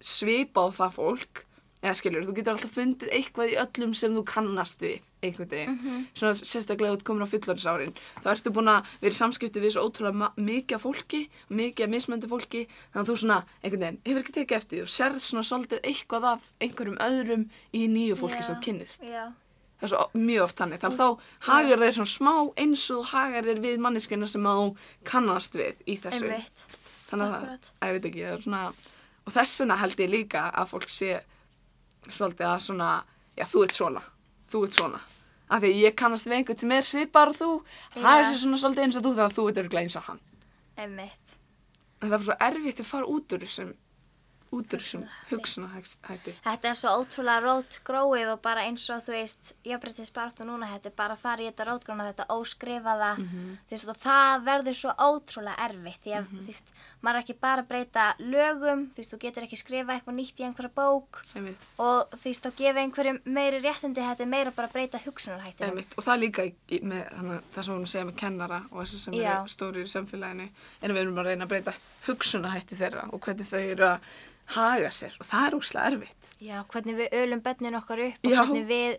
svipað 0.00 0.72
á 0.72 0.76
það 0.84 0.94
fólk. 1.00 1.44
Eða 1.84 1.98
skilur, 1.98 2.22
þú 2.24 2.32
getur 2.38 2.54
alltaf 2.54 2.70
fundið 2.78 3.10
eitthvað 3.12 3.50
í 3.52 3.56
öllum 3.60 3.90
sem 3.94 4.14
þú 4.16 4.22
kannast 4.24 4.80
við 4.80 5.02
einhvern 5.24 5.48
veginn, 5.50 5.74
Mhm. 5.76 6.06
svona 6.16 6.32
sérstaklega 6.40 6.92
út 6.96 7.02
komin 7.04 7.24
á 7.24 7.28
fullorðsárin, 7.28 7.92
þá 8.24 8.28
ertu 8.32 8.50
búin 8.52 8.68
að 8.72 8.84
vera 9.02 9.12
í 9.12 9.18
samskipti 9.20 9.60
við 9.60 9.72
svo 9.72 9.84
ótrúlega 9.88 10.32
mikið 10.36 10.80
fólki 10.80 11.28
mikið 11.50 11.88
mismöndi 11.92 12.26
fólki. 12.28 12.66
Þannig 12.94 13.04
að 13.04 13.08
þú 13.12 13.16
svona, 13.20 13.44
einhvern 13.62 13.80
veginn, 13.80 14.00
hefur 14.04 14.22
ekki 14.22 14.32
tekið 14.32 14.56
eftir 14.56 14.80
og 14.82 14.88
sérð 14.88 15.20
svona 15.20 15.44
svolítið 15.44 15.80
eitthvað 15.84 16.24
af 16.24 16.50
einhverjum 16.60 16.96
öðrum 16.98 17.48
í 17.74 17.86
nýju 17.88 18.16
fólki 18.16 18.40
Já. 18.40 18.42
sem 18.46 18.56
þú 18.56 18.62
kynnist. 18.64 19.00
Já. 19.04 19.32
Það 19.84 19.92
er 19.92 19.92
svo 19.92 20.24
mjög 20.24 20.46
oft 20.46 20.60
þannig, 20.60 20.80
þannig 20.82 21.00
að 21.00 21.04
þá 21.04 21.48
hagar 21.48 21.82
þeir 21.84 21.94
svona 21.98 22.12
smá 22.14 22.34
eins 22.64 22.84
og 22.94 23.06
hagar 23.10 23.48
þeir 23.48 23.62
við 23.64 23.84
manneskina 23.84 24.28
sem 24.30 24.48
að 24.48 24.60
þú 24.60 24.66
kannast 25.10 25.58
við 25.58 25.84
í 25.86 25.96
þessu. 26.00 26.28
Einmitt. 26.30 26.66
þannig 27.10 27.26
að 27.26 27.34
það, 27.34 27.70
að 27.78 27.90
ég 27.90 27.96
veit 27.98 28.08
ekki, 28.10 28.26
svona 28.46 28.62
og 29.24 29.32
þessuna 29.32 29.78
held 29.80 30.04
ég 30.04 30.12
líka 30.12 30.48
að 30.52 30.70
fólk 30.72 30.90
sé 30.92 31.10
svolítið 32.08 32.48
að 32.50 32.62
svona 32.66 32.90
já, 33.36 33.44
þú 33.48 33.64
ert 33.66 33.76
svona, 33.78 34.02
þú 34.52 34.64
ert 34.66 34.78
svona. 34.78 35.00
Af 35.52 35.60
því 35.60 35.70
að 35.70 35.80
ég 35.84 35.96
kannast 36.00 36.28
við 36.28 36.38
einhvern 36.38 36.60
sem 36.60 36.72
er 36.72 36.86
svipar 36.88 37.30
og 37.30 37.36
þú, 37.38 37.48
það 37.94 38.18
er 38.18 38.28
sér 38.30 38.38
svona 38.42 38.60
svolítið 38.62 38.86
eins 38.86 38.98
og 38.98 39.04
þú 39.04 39.14
þegar 39.14 39.34
þú 39.36 39.46
ert 39.50 39.62
örglega 39.62 39.84
eins 39.84 39.96
og 40.00 40.06
hann. 40.08 40.20
Einmitt. 40.80 41.38
en 42.02 42.10
það 42.10 42.18
er 42.18 42.24
svo 42.26 42.36
erfitt 42.48 42.80
að 42.82 42.88
fara 42.88 43.08
út 43.08 43.32
úr 43.32 43.44
þessum 43.44 43.68
út 44.54 44.74
úr 44.76 44.82
þessum 44.84 45.04
hugsunahætti 45.30 46.34
Þetta 46.44 46.68
er 46.70 46.78
svo 46.78 46.92
ótrúlega 47.00 47.42
rót 47.44 47.78
gróið 47.86 48.32
og 48.34 48.40
bara 48.44 48.64
eins 48.68 48.84
og 48.94 49.02
þú 49.06 49.14
veist, 49.16 49.52
jafnbryttis 49.66 50.12
baráttu 50.14 50.46
núna, 50.48 50.68
þetta 50.72 50.90
er 50.90 50.96
bara 50.96 51.14
að 51.16 51.22
fara 51.24 51.42
í 51.42 51.48
þetta 51.50 51.66
rótgróna, 51.68 52.06
þetta 52.12 52.26
óskrifaða, 52.34 53.10
Mhm. 53.18 53.58
þú 53.68 53.74
veist, 53.76 53.92
það 54.04 54.44
verður 54.48 54.76
svo 54.80 54.94
ótrúlega 55.08 55.56
erfitt, 55.68 56.00
því 56.04 56.12
að, 56.18 56.26
þú 56.34 56.46
veist, 56.46 56.72
maður 57.02 57.16
er 57.16 57.22
ekki 57.24 57.36
bara 57.40 57.62
að 57.62 57.68
breyta 57.68 58.04
lögum, 58.18 58.86
þú 58.90 58.96
veist, 59.02 59.12
þú 59.14 59.18
getur 59.24 59.42
ekki 59.48 59.58
skrifa 59.60 59.92
eitthvað 59.98 60.14
nýtt 60.18 60.40
í 60.40 60.44
einhverja 60.48 60.72
bók. 60.74 61.22
Og 61.78 62.10
þú 62.10 62.24
veist, 62.24 62.42
þá 62.44 62.50
gefa 62.56 62.80
einhverjum 62.84 63.20
meiri 63.24 63.58
réttindi, 63.60 64.00
þetta 64.00 64.20
er 64.20 64.26
meira 64.26 64.50
bara 64.50 64.68
að 64.68 64.72
breyta 64.72 64.98
hugsunarhættinu. 65.04 65.68
einmitt. 65.70 65.94
Og 65.98 66.04
það 66.04 66.20
líka 66.20 66.42
í, 66.70 66.80
með 66.82 67.12
hana, 67.16 67.40
það 67.54 67.64
sem 67.64 67.74
hún 67.74 67.86
segja 67.88 68.04
með 68.06 68.16
kennara 68.16 68.62
og 68.70 68.82
þessi 68.84 68.98
sem 69.04 69.14
eru 69.14 69.48
stórir 69.48 69.84
í 69.84 69.92
samfélaginu 69.94 70.48
en 70.82 70.90
við 70.92 70.98
erum 71.04 71.18
að 71.18 71.24
reyna 71.26 71.44
að 71.46 71.48
breyta 71.48 71.74
hugsunahætti 72.06 72.76
þeirra 72.78 73.08
og 73.12 73.20
hvernig 73.20 73.46
þau 73.48 73.58
eru 73.72 73.84
að 73.84 74.00
haga 74.52 74.90
sér 74.92 75.16
og 75.20 75.28
það 75.28 75.46
er 75.46 75.56
úrslega 75.58 75.90
erfitt. 75.92 76.30
Já, 76.44 76.58
hvernig 76.72 76.98
við 76.98 77.16
ölum 77.20 77.42
bönnin 77.44 77.78
okkar 77.78 78.02
upp 78.08 78.26
og 78.26 78.32
Já. 78.32 78.40
hvernig 78.42 78.66
við 78.68 78.98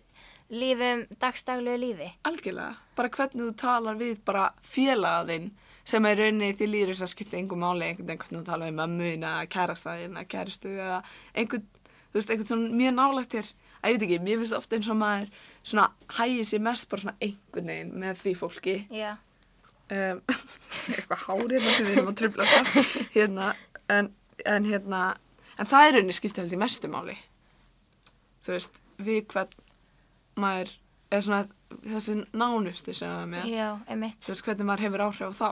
lífum 0.55 1.05
dagstaglegu 1.21 1.81
lífi. 1.81 2.09
Algjörlega, 2.29 2.75
bara 2.97 3.11
hvernig 3.13 3.43
þú 3.43 3.53
talar 3.61 3.99
við 3.99 4.17
bara 4.25 4.49
félagaðinn 4.65 5.51
sem 5.85 6.05
er 6.09 6.17
rauninni 6.19 6.53
því 6.57 6.69
líður 6.69 6.93
þess 6.93 7.05
að 7.05 7.11
skipta 7.13 7.37
engum 7.39 7.61
máli 7.61 7.89
einhvern 7.89 8.09
veginn 8.09 8.21
hvernig 8.23 8.41
þú 8.41 8.47
talar 8.49 8.69
við 8.69 8.79
mömmuna, 8.79 9.33
kærastæðina, 9.53 10.25
kæristu 10.29 10.71
eða 10.73 11.01
einhvern, 11.37 11.67
þú 12.09 12.19
veist, 12.19 12.33
einhvern 12.33 12.49
svona 12.51 12.79
mjög 12.81 12.95
nálægt 12.97 13.35
þér, 13.35 13.51
að 13.81 13.91
ég 13.91 13.99
veit 13.99 14.07
ekki, 14.07 14.19
mér 14.25 14.41
finnst 14.41 14.57
ofta 14.57 14.79
eins 14.79 14.89
og 14.89 14.99
maður 15.01 15.35
svona 15.61 15.87
hægir 16.17 16.49
sér 16.49 16.65
mest 16.65 16.89
bara 16.89 17.05
svona 17.05 17.17
einhvern 17.21 17.71
veginn 17.73 17.93
með 18.01 18.21
því 18.23 18.35
fólki. 18.41 18.75
Já, 18.93 19.11
um, 19.93 20.23
eitthvað 20.95 21.25
hárið 21.27 21.69
sem 21.69 21.89
við 21.89 21.99
erum 21.99 22.13
að 22.13 22.19
tröfla 22.21 22.49
það 22.49 22.89
hérna, 23.17 23.51
en, 23.93 24.11
en 24.45 24.69
hérna 24.71 25.03
en 25.57 25.69
það 25.69 25.87
er 25.87 25.95
rauninni 25.95 26.15
skipta 26.17 26.43
held 26.43 26.55
í 26.55 26.61
mestu 26.61 26.89
máli. 26.91 27.17
Þú 28.45 28.55
veist, 28.55 28.81
við 29.01 29.21
hvern 29.33 29.53
maður 30.39 30.73
er 31.15 31.23
svona 31.25 31.43
þessi 31.85 32.17
nánustu 32.35 32.95
sem 32.95 33.09
við 33.09 33.17
erum 33.17 33.33
með. 33.35 33.51
Já, 33.51 33.69
þú 34.21 34.33
veist 34.33 34.47
hvernig 34.47 34.69
maður 34.69 34.85
hefur 34.85 35.05
áhrif 35.07 35.29
á 35.29 35.39
þá. 35.39 35.51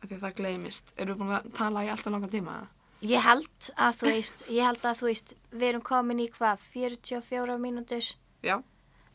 Því 0.00 0.16
að 0.16 0.22
það 0.24 0.36
gleymist. 0.38 0.92
Erum 0.96 1.16
við 1.16 1.20
búin 1.20 1.36
að 1.36 1.48
tala 1.58 1.84
í 1.84 1.90
alltaf 1.92 2.14
langan 2.14 2.32
tíma? 2.32 2.58
Ég 3.00 3.24
held 3.24 3.70
að 3.80 3.96
þú 3.96 4.10
veist, 4.10 4.42
að 4.48 4.98
þú 5.00 5.06
veist, 5.08 5.34
við 5.52 5.66
erum 5.70 5.84
komin 5.84 6.20
í 6.20 6.28
hvað, 6.34 6.60
44 6.74 7.56
mínútur, 7.60 8.08
já, 8.44 8.58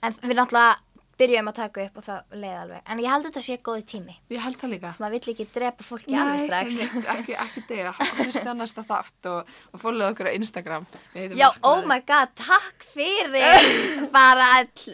en 0.02 0.16
við 0.24 0.40
náttúrulega 0.40 0.80
byrjum 1.20 1.50
að 1.52 1.58
taka 1.60 1.84
upp 1.86 2.00
og 2.00 2.06
það 2.06 2.38
leiði 2.42 2.60
alveg, 2.62 2.84
en 2.86 3.02
ég 3.04 3.12
held 3.14 3.26
að 3.26 3.30
þetta 3.30 3.44
sé 3.48 3.58
góði 3.66 3.84
tími, 3.92 4.16
ég 4.36 4.46
held 4.46 4.60
það 4.62 4.74
líka. 4.76 4.94
Þess 4.94 5.08
að 5.08 5.16
vill 5.16 5.34
ekki 5.34 5.48
drepa 5.56 5.88
fólki 5.88 6.18
alveg 6.22 6.46
strax. 6.46 6.80
einmitt, 6.84 7.10
ekki, 7.16 7.36
ekki 7.46 7.66
dega, 7.70 7.94
hlusta 8.22 8.56
næsta 8.56 8.86
þátt 8.88 9.30
og, 9.32 9.54
og 9.72 9.84
fólga 9.84 10.10
okkur 10.14 10.32
á 10.32 10.36
Instagram. 10.36 10.88
Já, 11.16 11.50
oh 11.64 11.86
my 11.88 12.02
god, 12.08 12.34
takk 12.40 12.88
fyrir 12.94 14.10
bara 14.14 14.50
all 14.60 14.88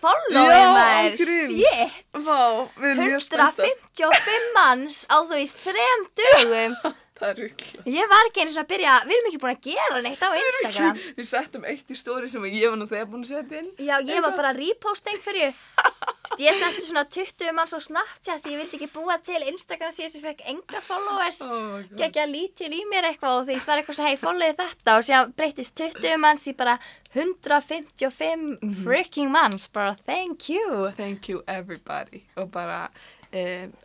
following 0.00 0.68
maður, 0.76 1.16
shit. 1.24 2.04
Vá, 2.12 2.42
við 2.76 2.90
erum 2.92 3.10
mjög 3.10 3.24
spenntar 3.24 3.72
155 3.96 4.52
manns 4.56 5.02
á 5.08 5.16
þú 5.24 5.34
veist 5.34 5.60
þrem 5.64 6.06
dögum 6.20 6.78
Það 7.16 7.28
er 7.30 7.38
ruggla 7.42 7.84
Ég 7.96 8.10
var 8.12 8.28
ekki 8.28 8.42
eins 8.44 8.56
og 8.56 8.62
að 8.62 8.70
byrja, 8.74 8.96
við 9.06 9.16
erum 9.16 9.28
ekki 9.30 9.40
búin 9.42 9.54
að 9.54 9.68
gera 9.70 10.02
neitt 10.04 10.24
á 10.26 10.28
Instagram. 10.40 11.00
Við 11.16 11.28
settum 11.30 11.64
eitt 11.70 11.92
í 11.92 11.96
stóri 11.96 12.28
sem 12.32 12.44
ég 12.50 12.68
var 12.68 12.80
nú 12.80 12.88
þegar 12.90 13.08
búin 13.12 13.24
að 13.24 13.32
setja 13.32 13.62
inn. 13.62 13.70
Já, 13.80 13.96
ég 14.04 14.20
var 14.26 14.36
bara 14.36 14.52
að 14.52 14.60
reposta 14.64 15.12
einhverju 15.14 15.52
Ég 16.42 16.56
setti 16.58 16.82
svona 16.82 17.04
20 17.06 17.52
manns 17.54 17.72
á 17.72 17.78
Snapchat 17.80 18.42
því 18.42 18.52
ég 18.52 18.60
vildi 18.60 18.78
ekki 18.80 18.88
búa 18.92 19.14
til 19.24 19.38
Instagram 19.46 19.92
síðan 19.94 20.12
sem 20.12 20.24
fekk 20.24 20.42
enga 20.50 20.82
followers. 20.84 21.40
Oh 21.46 21.78
Gekki 21.96 22.22
að 22.22 22.32
lítil 22.34 22.70
í 22.74 22.82
mér 22.90 23.08
eitthvað 23.12 23.38
og 23.38 23.46
því 23.46 23.58
var 23.62 23.80
eitthvað 23.80 23.98
svona 23.98 24.10
hei, 24.10 24.18
followið 24.20 24.58
þetta. 24.60 24.96
Og 24.96 25.06
síðan 25.06 25.34
breytist 25.38 25.78
20 25.80 26.18
manns 26.20 26.48
í 26.50 26.56
bara 26.58 26.76
155 27.14 28.82
freaking 28.82 29.30
manns 29.32 29.68
bara 29.72 29.94
thank 30.04 30.50
you. 30.50 30.90
Thank 30.98 31.30
you 31.30 31.44
everybody. 31.46 32.24
Og 32.36 32.50
bara 32.52 32.88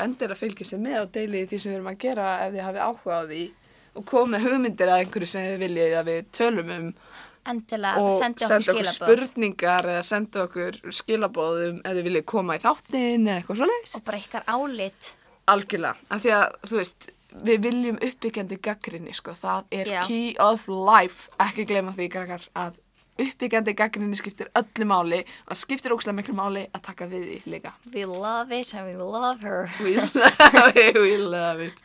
endur 0.05 0.33
að 0.33 0.41
fylgja 0.41 0.67
sér 0.67 0.83
með 0.83 0.99
og 1.01 1.11
deili 1.15 1.43
því 1.49 1.59
sem 1.59 1.71
við 1.71 1.77
erum 1.79 1.91
að 1.91 1.99
gera 2.05 2.29
ef 2.45 2.53
þið 2.53 2.65
hafið 2.67 2.85
áhuga 2.87 3.17
á 3.17 3.23
því 3.31 3.41
og 3.91 4.05
koma 4.07 4.37
með 4.37 4.47
hugmyndir 4.47 4.91
að 4.91 5.03
einhverju 5.03 5.29
sem 5.31 5.47
þið 5.47 5.61
viljið 5.65 5.95
að 5.99 6.09
við 6.11 6.31
tölum 6.37 6.73
um. 6.77 6.89
Endilega, 7.51 8.03
og 8.05 8.11
senda 8.13 8.47
okkur 8.53 8.75
okkur 8.75 8.89
spurningar 8.93 9.87
eða 9.89 10.03
senda 10.05 10.43
okkur 10.45 10.75
skilabóðum 10.93 11.79
ef 11.81 11.95
þið 11.97 12.05
viljið 12.05 12.27
koma 12.29 12.57
í 12.59 12.61
þáttin 12.61 13.25
eða 13.25 13.39
eitthvað 13.39 13.61
svoleiðis. 13.63 13.95
og 13.97 14.03
bara 14.05 14.19
ykkar 14.21 14.45
álit. 14.45 15.09
Algjörlega, 15.49 16.05
af 16.13 16.21
því 16.21 16.33
að 16.37 16.45
þú 16.69 16.77
veist, 16.77 17.09
við 17.49 17.65
viljum 17.65 17.97
uppbyggjandi 17.97 18.59
gaggrinni, 18.61 19.15
sko, 19.17 19.33
það 19.33 19.73
er 19.79 19.89
Já. 19.89 20.01
key 20.05 20.35
of 20.37 20.67
life, 20.69 21.31
ekki 21.41 21.65
gleyma 21.71 21.95
því, 21.97 22.07
krakkar, 22.13 22.45
að 22.53 22.77
uppbyggjandi 23.19 23.73
gaggrinni 23.77 24.15
skiptir 24.19 24.49
öllu 24.57 24.85
máli 24.87 25.21
og 25.47 25.57
skiptir 25.59 25.93
ógslag 25.95 26.15
miklu 26.17 26.35
máli 26.37 26.63
að 26.71 26.81
taka 26.87 27.07
við 27.11 27.25
því 27.27 27.53
líka. 27.55 27.73
We 27.93 28.05
love 28.07 28.51
it 28.55 28.73
and 28.73 28.87
we 28.87 28.95
love 28.97 29.41
her 29.43 29.69
We 29.83 29.95
love 29.97 30.73
it, 30.75 30.95
we 31.01 31.17
love 31.17 31.59
it. 31.67 31.81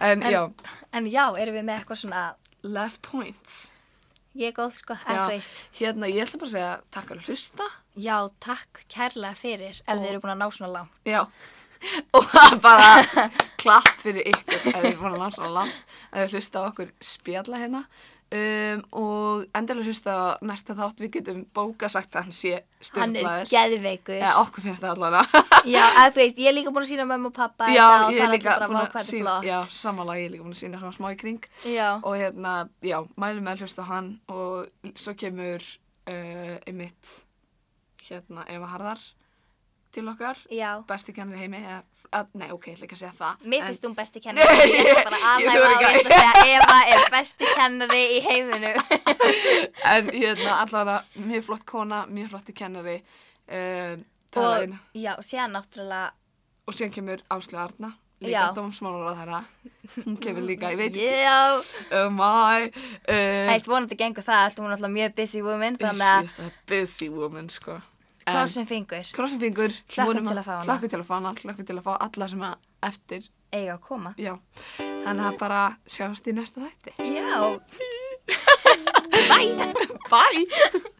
En, 0.00 0.22
En- 0.22 0.32
já, 0.32 0.50
En 0.92 1.06
já, 1.10 1.26
erum 1.38 1.54
við 1.58 1.64
með 1.66 1.80
eitthvað 1.80 2.00
svona 2.04 2.24
last 2.62 3.02
points. 3.02 3.72
Ég 4.34 4.54
góð 4.56 4.72
sko, 4.80 4.94
þú 5.06 5.26
veist 5.30 5.58
Hérna, 5.78 6.08
ég 6.10 6.24
ætla 6.24 6.38
bara 6.40 6.48
að 6.48 6.54
segja 6.56 6.70
takk 6.90 7.10
fyrir 7.12 7.20
að 7.22 7.28
hlusta. 7.30 7.66
Já, 7.94 8.16
takk 8.42 8.80
kærlega 8.90 9.36
fyrir 9.38 9.76
ef 9.78 9.84
þið 9.86 10.08
eru 10.10 10.22
búin 10.24 10.32
að 10.34 10.40
ná 10.40 10.48
svona 10.50 10.72
langt 10.72 11.06
Já, 11.06 11.20
og 12.16 12.24
það 12.32 12.48
er 12.48 12.56
bara 12.64 13.28
klapp 13.62 13.92
fyrir 14.00 14.26
ykkur 14.32 14.56
ef 14.56 14.64
þið 14.72 14.88
er 14.90 14.96
búin 14.98 15.14
að 15.14 15.22
ná 15.22 15.28
svona 15.36 15.52
langt 15.60 15.94
að 16.10 16.24
þið 16.24 16.34
hlusta 16.34 16.58
á 16.58 16.66
okkur 16.72 16.90
spjalla 17.12 17.60
hérna 17.62 17.84
um, 18.34 18.82
og 19.00 19.44
endilega 19.56 19.88
hlusta 19.88 20.14
á 20.14 20.24
næsta 20.44 20.76
þátt. 20.78 21.02
Við 21.02 21.10
getum 21.18 21.42
bóka 21.56 21.90
sagt 21.92 22.14
að 22.16 22.26
hann 22.28 22.36
sé 22.36 22.52
Hann 22.94 23.14
er 23.14 23.22
styrlaður 23.22 23.50
geðveikur. 23.52 24.18
Eða 24.18 24.32
okkur 24.42 24.66
finnst 24.66 24.84
það 24.84 24.94
allavega. 24.96 25.42
Já, 25.74 25.82
að 26.02 26.10
þú 26.16 26.22
veist, 26.22 26.42
ég 26.42 26.50
er 26.50 26.56
líka 26.58 26.74
búin 26.74 26.84
að 26.84 26.90
sína 26.92 27.08
mömmu 27.08 27.30
og 27.30 27.36
pappa 27.38 27.70
Já, 27.72 27.84
þetta 27.84 28.04
og 28.04 28.12
ég 28.12 28.20
það 28.20 28.26
er 28.26 28.34
líka 28.36 28.56
búin 28.64 28.80
að 28.82 29.08
sína 29.08 29.36
Já, 29.46 29.56
samanlega 29.78 30.20
ég 30.20 30.28
er 30.28 30.34
líka 30.34 30.46
búin 30.46 30.56
að 30.56 30.62
sína 30.62 30.82
svona 30.82 30.98
smá 30.98 31.10
í 31.14 31.18
kring. 31.24 31.50
Já, 31.70 31.88
og 31.96 32.18
hérna, 32.20 32.54
já, 32.84 32.98
mælum 33.16 33.46
með 33.46 33.56
að 33.56 33.64
hlusta 33.64 33.88
hann 33.88 34.10
og 34.34 34.94
svo 35.00 35.16
kemur 35.18 35.64
uh, 35.64 36.56
einmitt 36.68 37.14
hérna 38.04 38.44
Eva 38.52 38.68
Harðar 38.74 39.00
til 39.94 40.08
okkar. 40.10 40.40
Já. 40.50 40.70
besti 40.88 41.14
kennari 41.16 41.44
heimi 41.44 41.60
eða, 41.62 41.80
að, 42.18 42.32
nei, 42.40 42.48
ok, 42.54 42.68
ég 42.70 42.76
ætla 42.76 42.88
ekki 42.88 42.96
að 42.98 43.02
segja 43.02 43.14
það. 43.18 43.44
Mér 43.52 43.66
finnst 43.68 43.86
hún 43.88 43.96
besti 43.98 44.22
kennari 44.24 44.70
Ég 44.70 44.90
ætla 44.90 45.04
bara 45.10 45.20
að 45.30 45.44
Ég 45.44 45.50
alhæfa 45.52 45.64
þori 45.64 45.74
og 45.74 45.84
ég 45.84 46.00
ætla 46.00 46.18
að 46.18 46.40
segja 46.40 46.58
Eva 46.58 46.78
er 46.94 47.06
besti 47.14 47.52
kennari 47.58 48.02
í 48.16 48.20
heiminu 48.24 48.72
en 49.94 50.10
hérna 50.10 50.58
allavega 50.64 51.26
mjög 51.30 51.46
flott 51.48 51.66
kona, 51.68 52.04
mjög 52.10 52.34
flotti 52.34 52.56
kennari 52.56 52.98
uh, 52.98 53.94
Og 54.34 54.44
og, 54.44 54.78
já, 54.98 55.12
síðan 55.22 55.54
náttúrulega 55.54 56.10
og 56.66 56.74
síðan 56.74 56.94
kemur 56.94 57.22
Áslu 57.30 57.60
Arna 57.60 57.92
líka 58.24 58.50
dómsmálar 58.56 59.12
á 59.12 59.14
þeirra 59.20 59.40
hún 60.04 60.16
kemur 60.22 60.46
líka, 60.48 60.70
ég 60.72 60.80
veit 60.80 60.96
Já, 60.98 61.60
oh 62.00 62.10
my 62.10 62.70
það 63.06 63.10
uh, 63.14 63.54
er 63.54 63.66
vonandi 63.68 63.98
gengur 64.00 64.26
það 64.26 64.58
Hún 64.58 64.70
er 64.70 64.76
alltaf 64.78 64.94
mjög 64.94 65.16
busy 65.18 65.42
woman 65.44 65.78
she's 65.78 66.38
a 66.40 66.50
busy 66.70 67.10
woman 67.12 67.50
sko 67.52 67.78
Krossin 68.24 68.66
fingur. 68.66 69.10
krossin 69.12 69.40
fingur. 69.42 69.74
Vonum 69.96 70.26
til 70.26 70.38
að 70.38 70.46
fá 70.46 70.52
hana. 70.56 70.66
hlökkum 70.68 70.92
til 70.92 71.00
að 71.00 71.08
fá 71.08 71.14
hana 71.18 71.34
hlökkum 71.34 71.68
til 71.68 71.78
að 71.78 71.84
fá 71.84 71.92
alla 71.98 72.28
sem 72.32 72.46
að 72.48 72.54
eftir 72.88 73.28
eiga 73.52 73.76
að 73.76 73.84
koma. 73.88 74.14
Já, 74.18 74.34
þannig 74.78 75.28
að 75.28 75.38
bara 75.44 75.60
sjáumst 75.86 76.26
í 76.26 76.36
næsta 76.36 76.64
þætti. 76.64 76.96
Já. 77.14 77.60
Bye. 79.30 79.72
Bye 80.10 80.90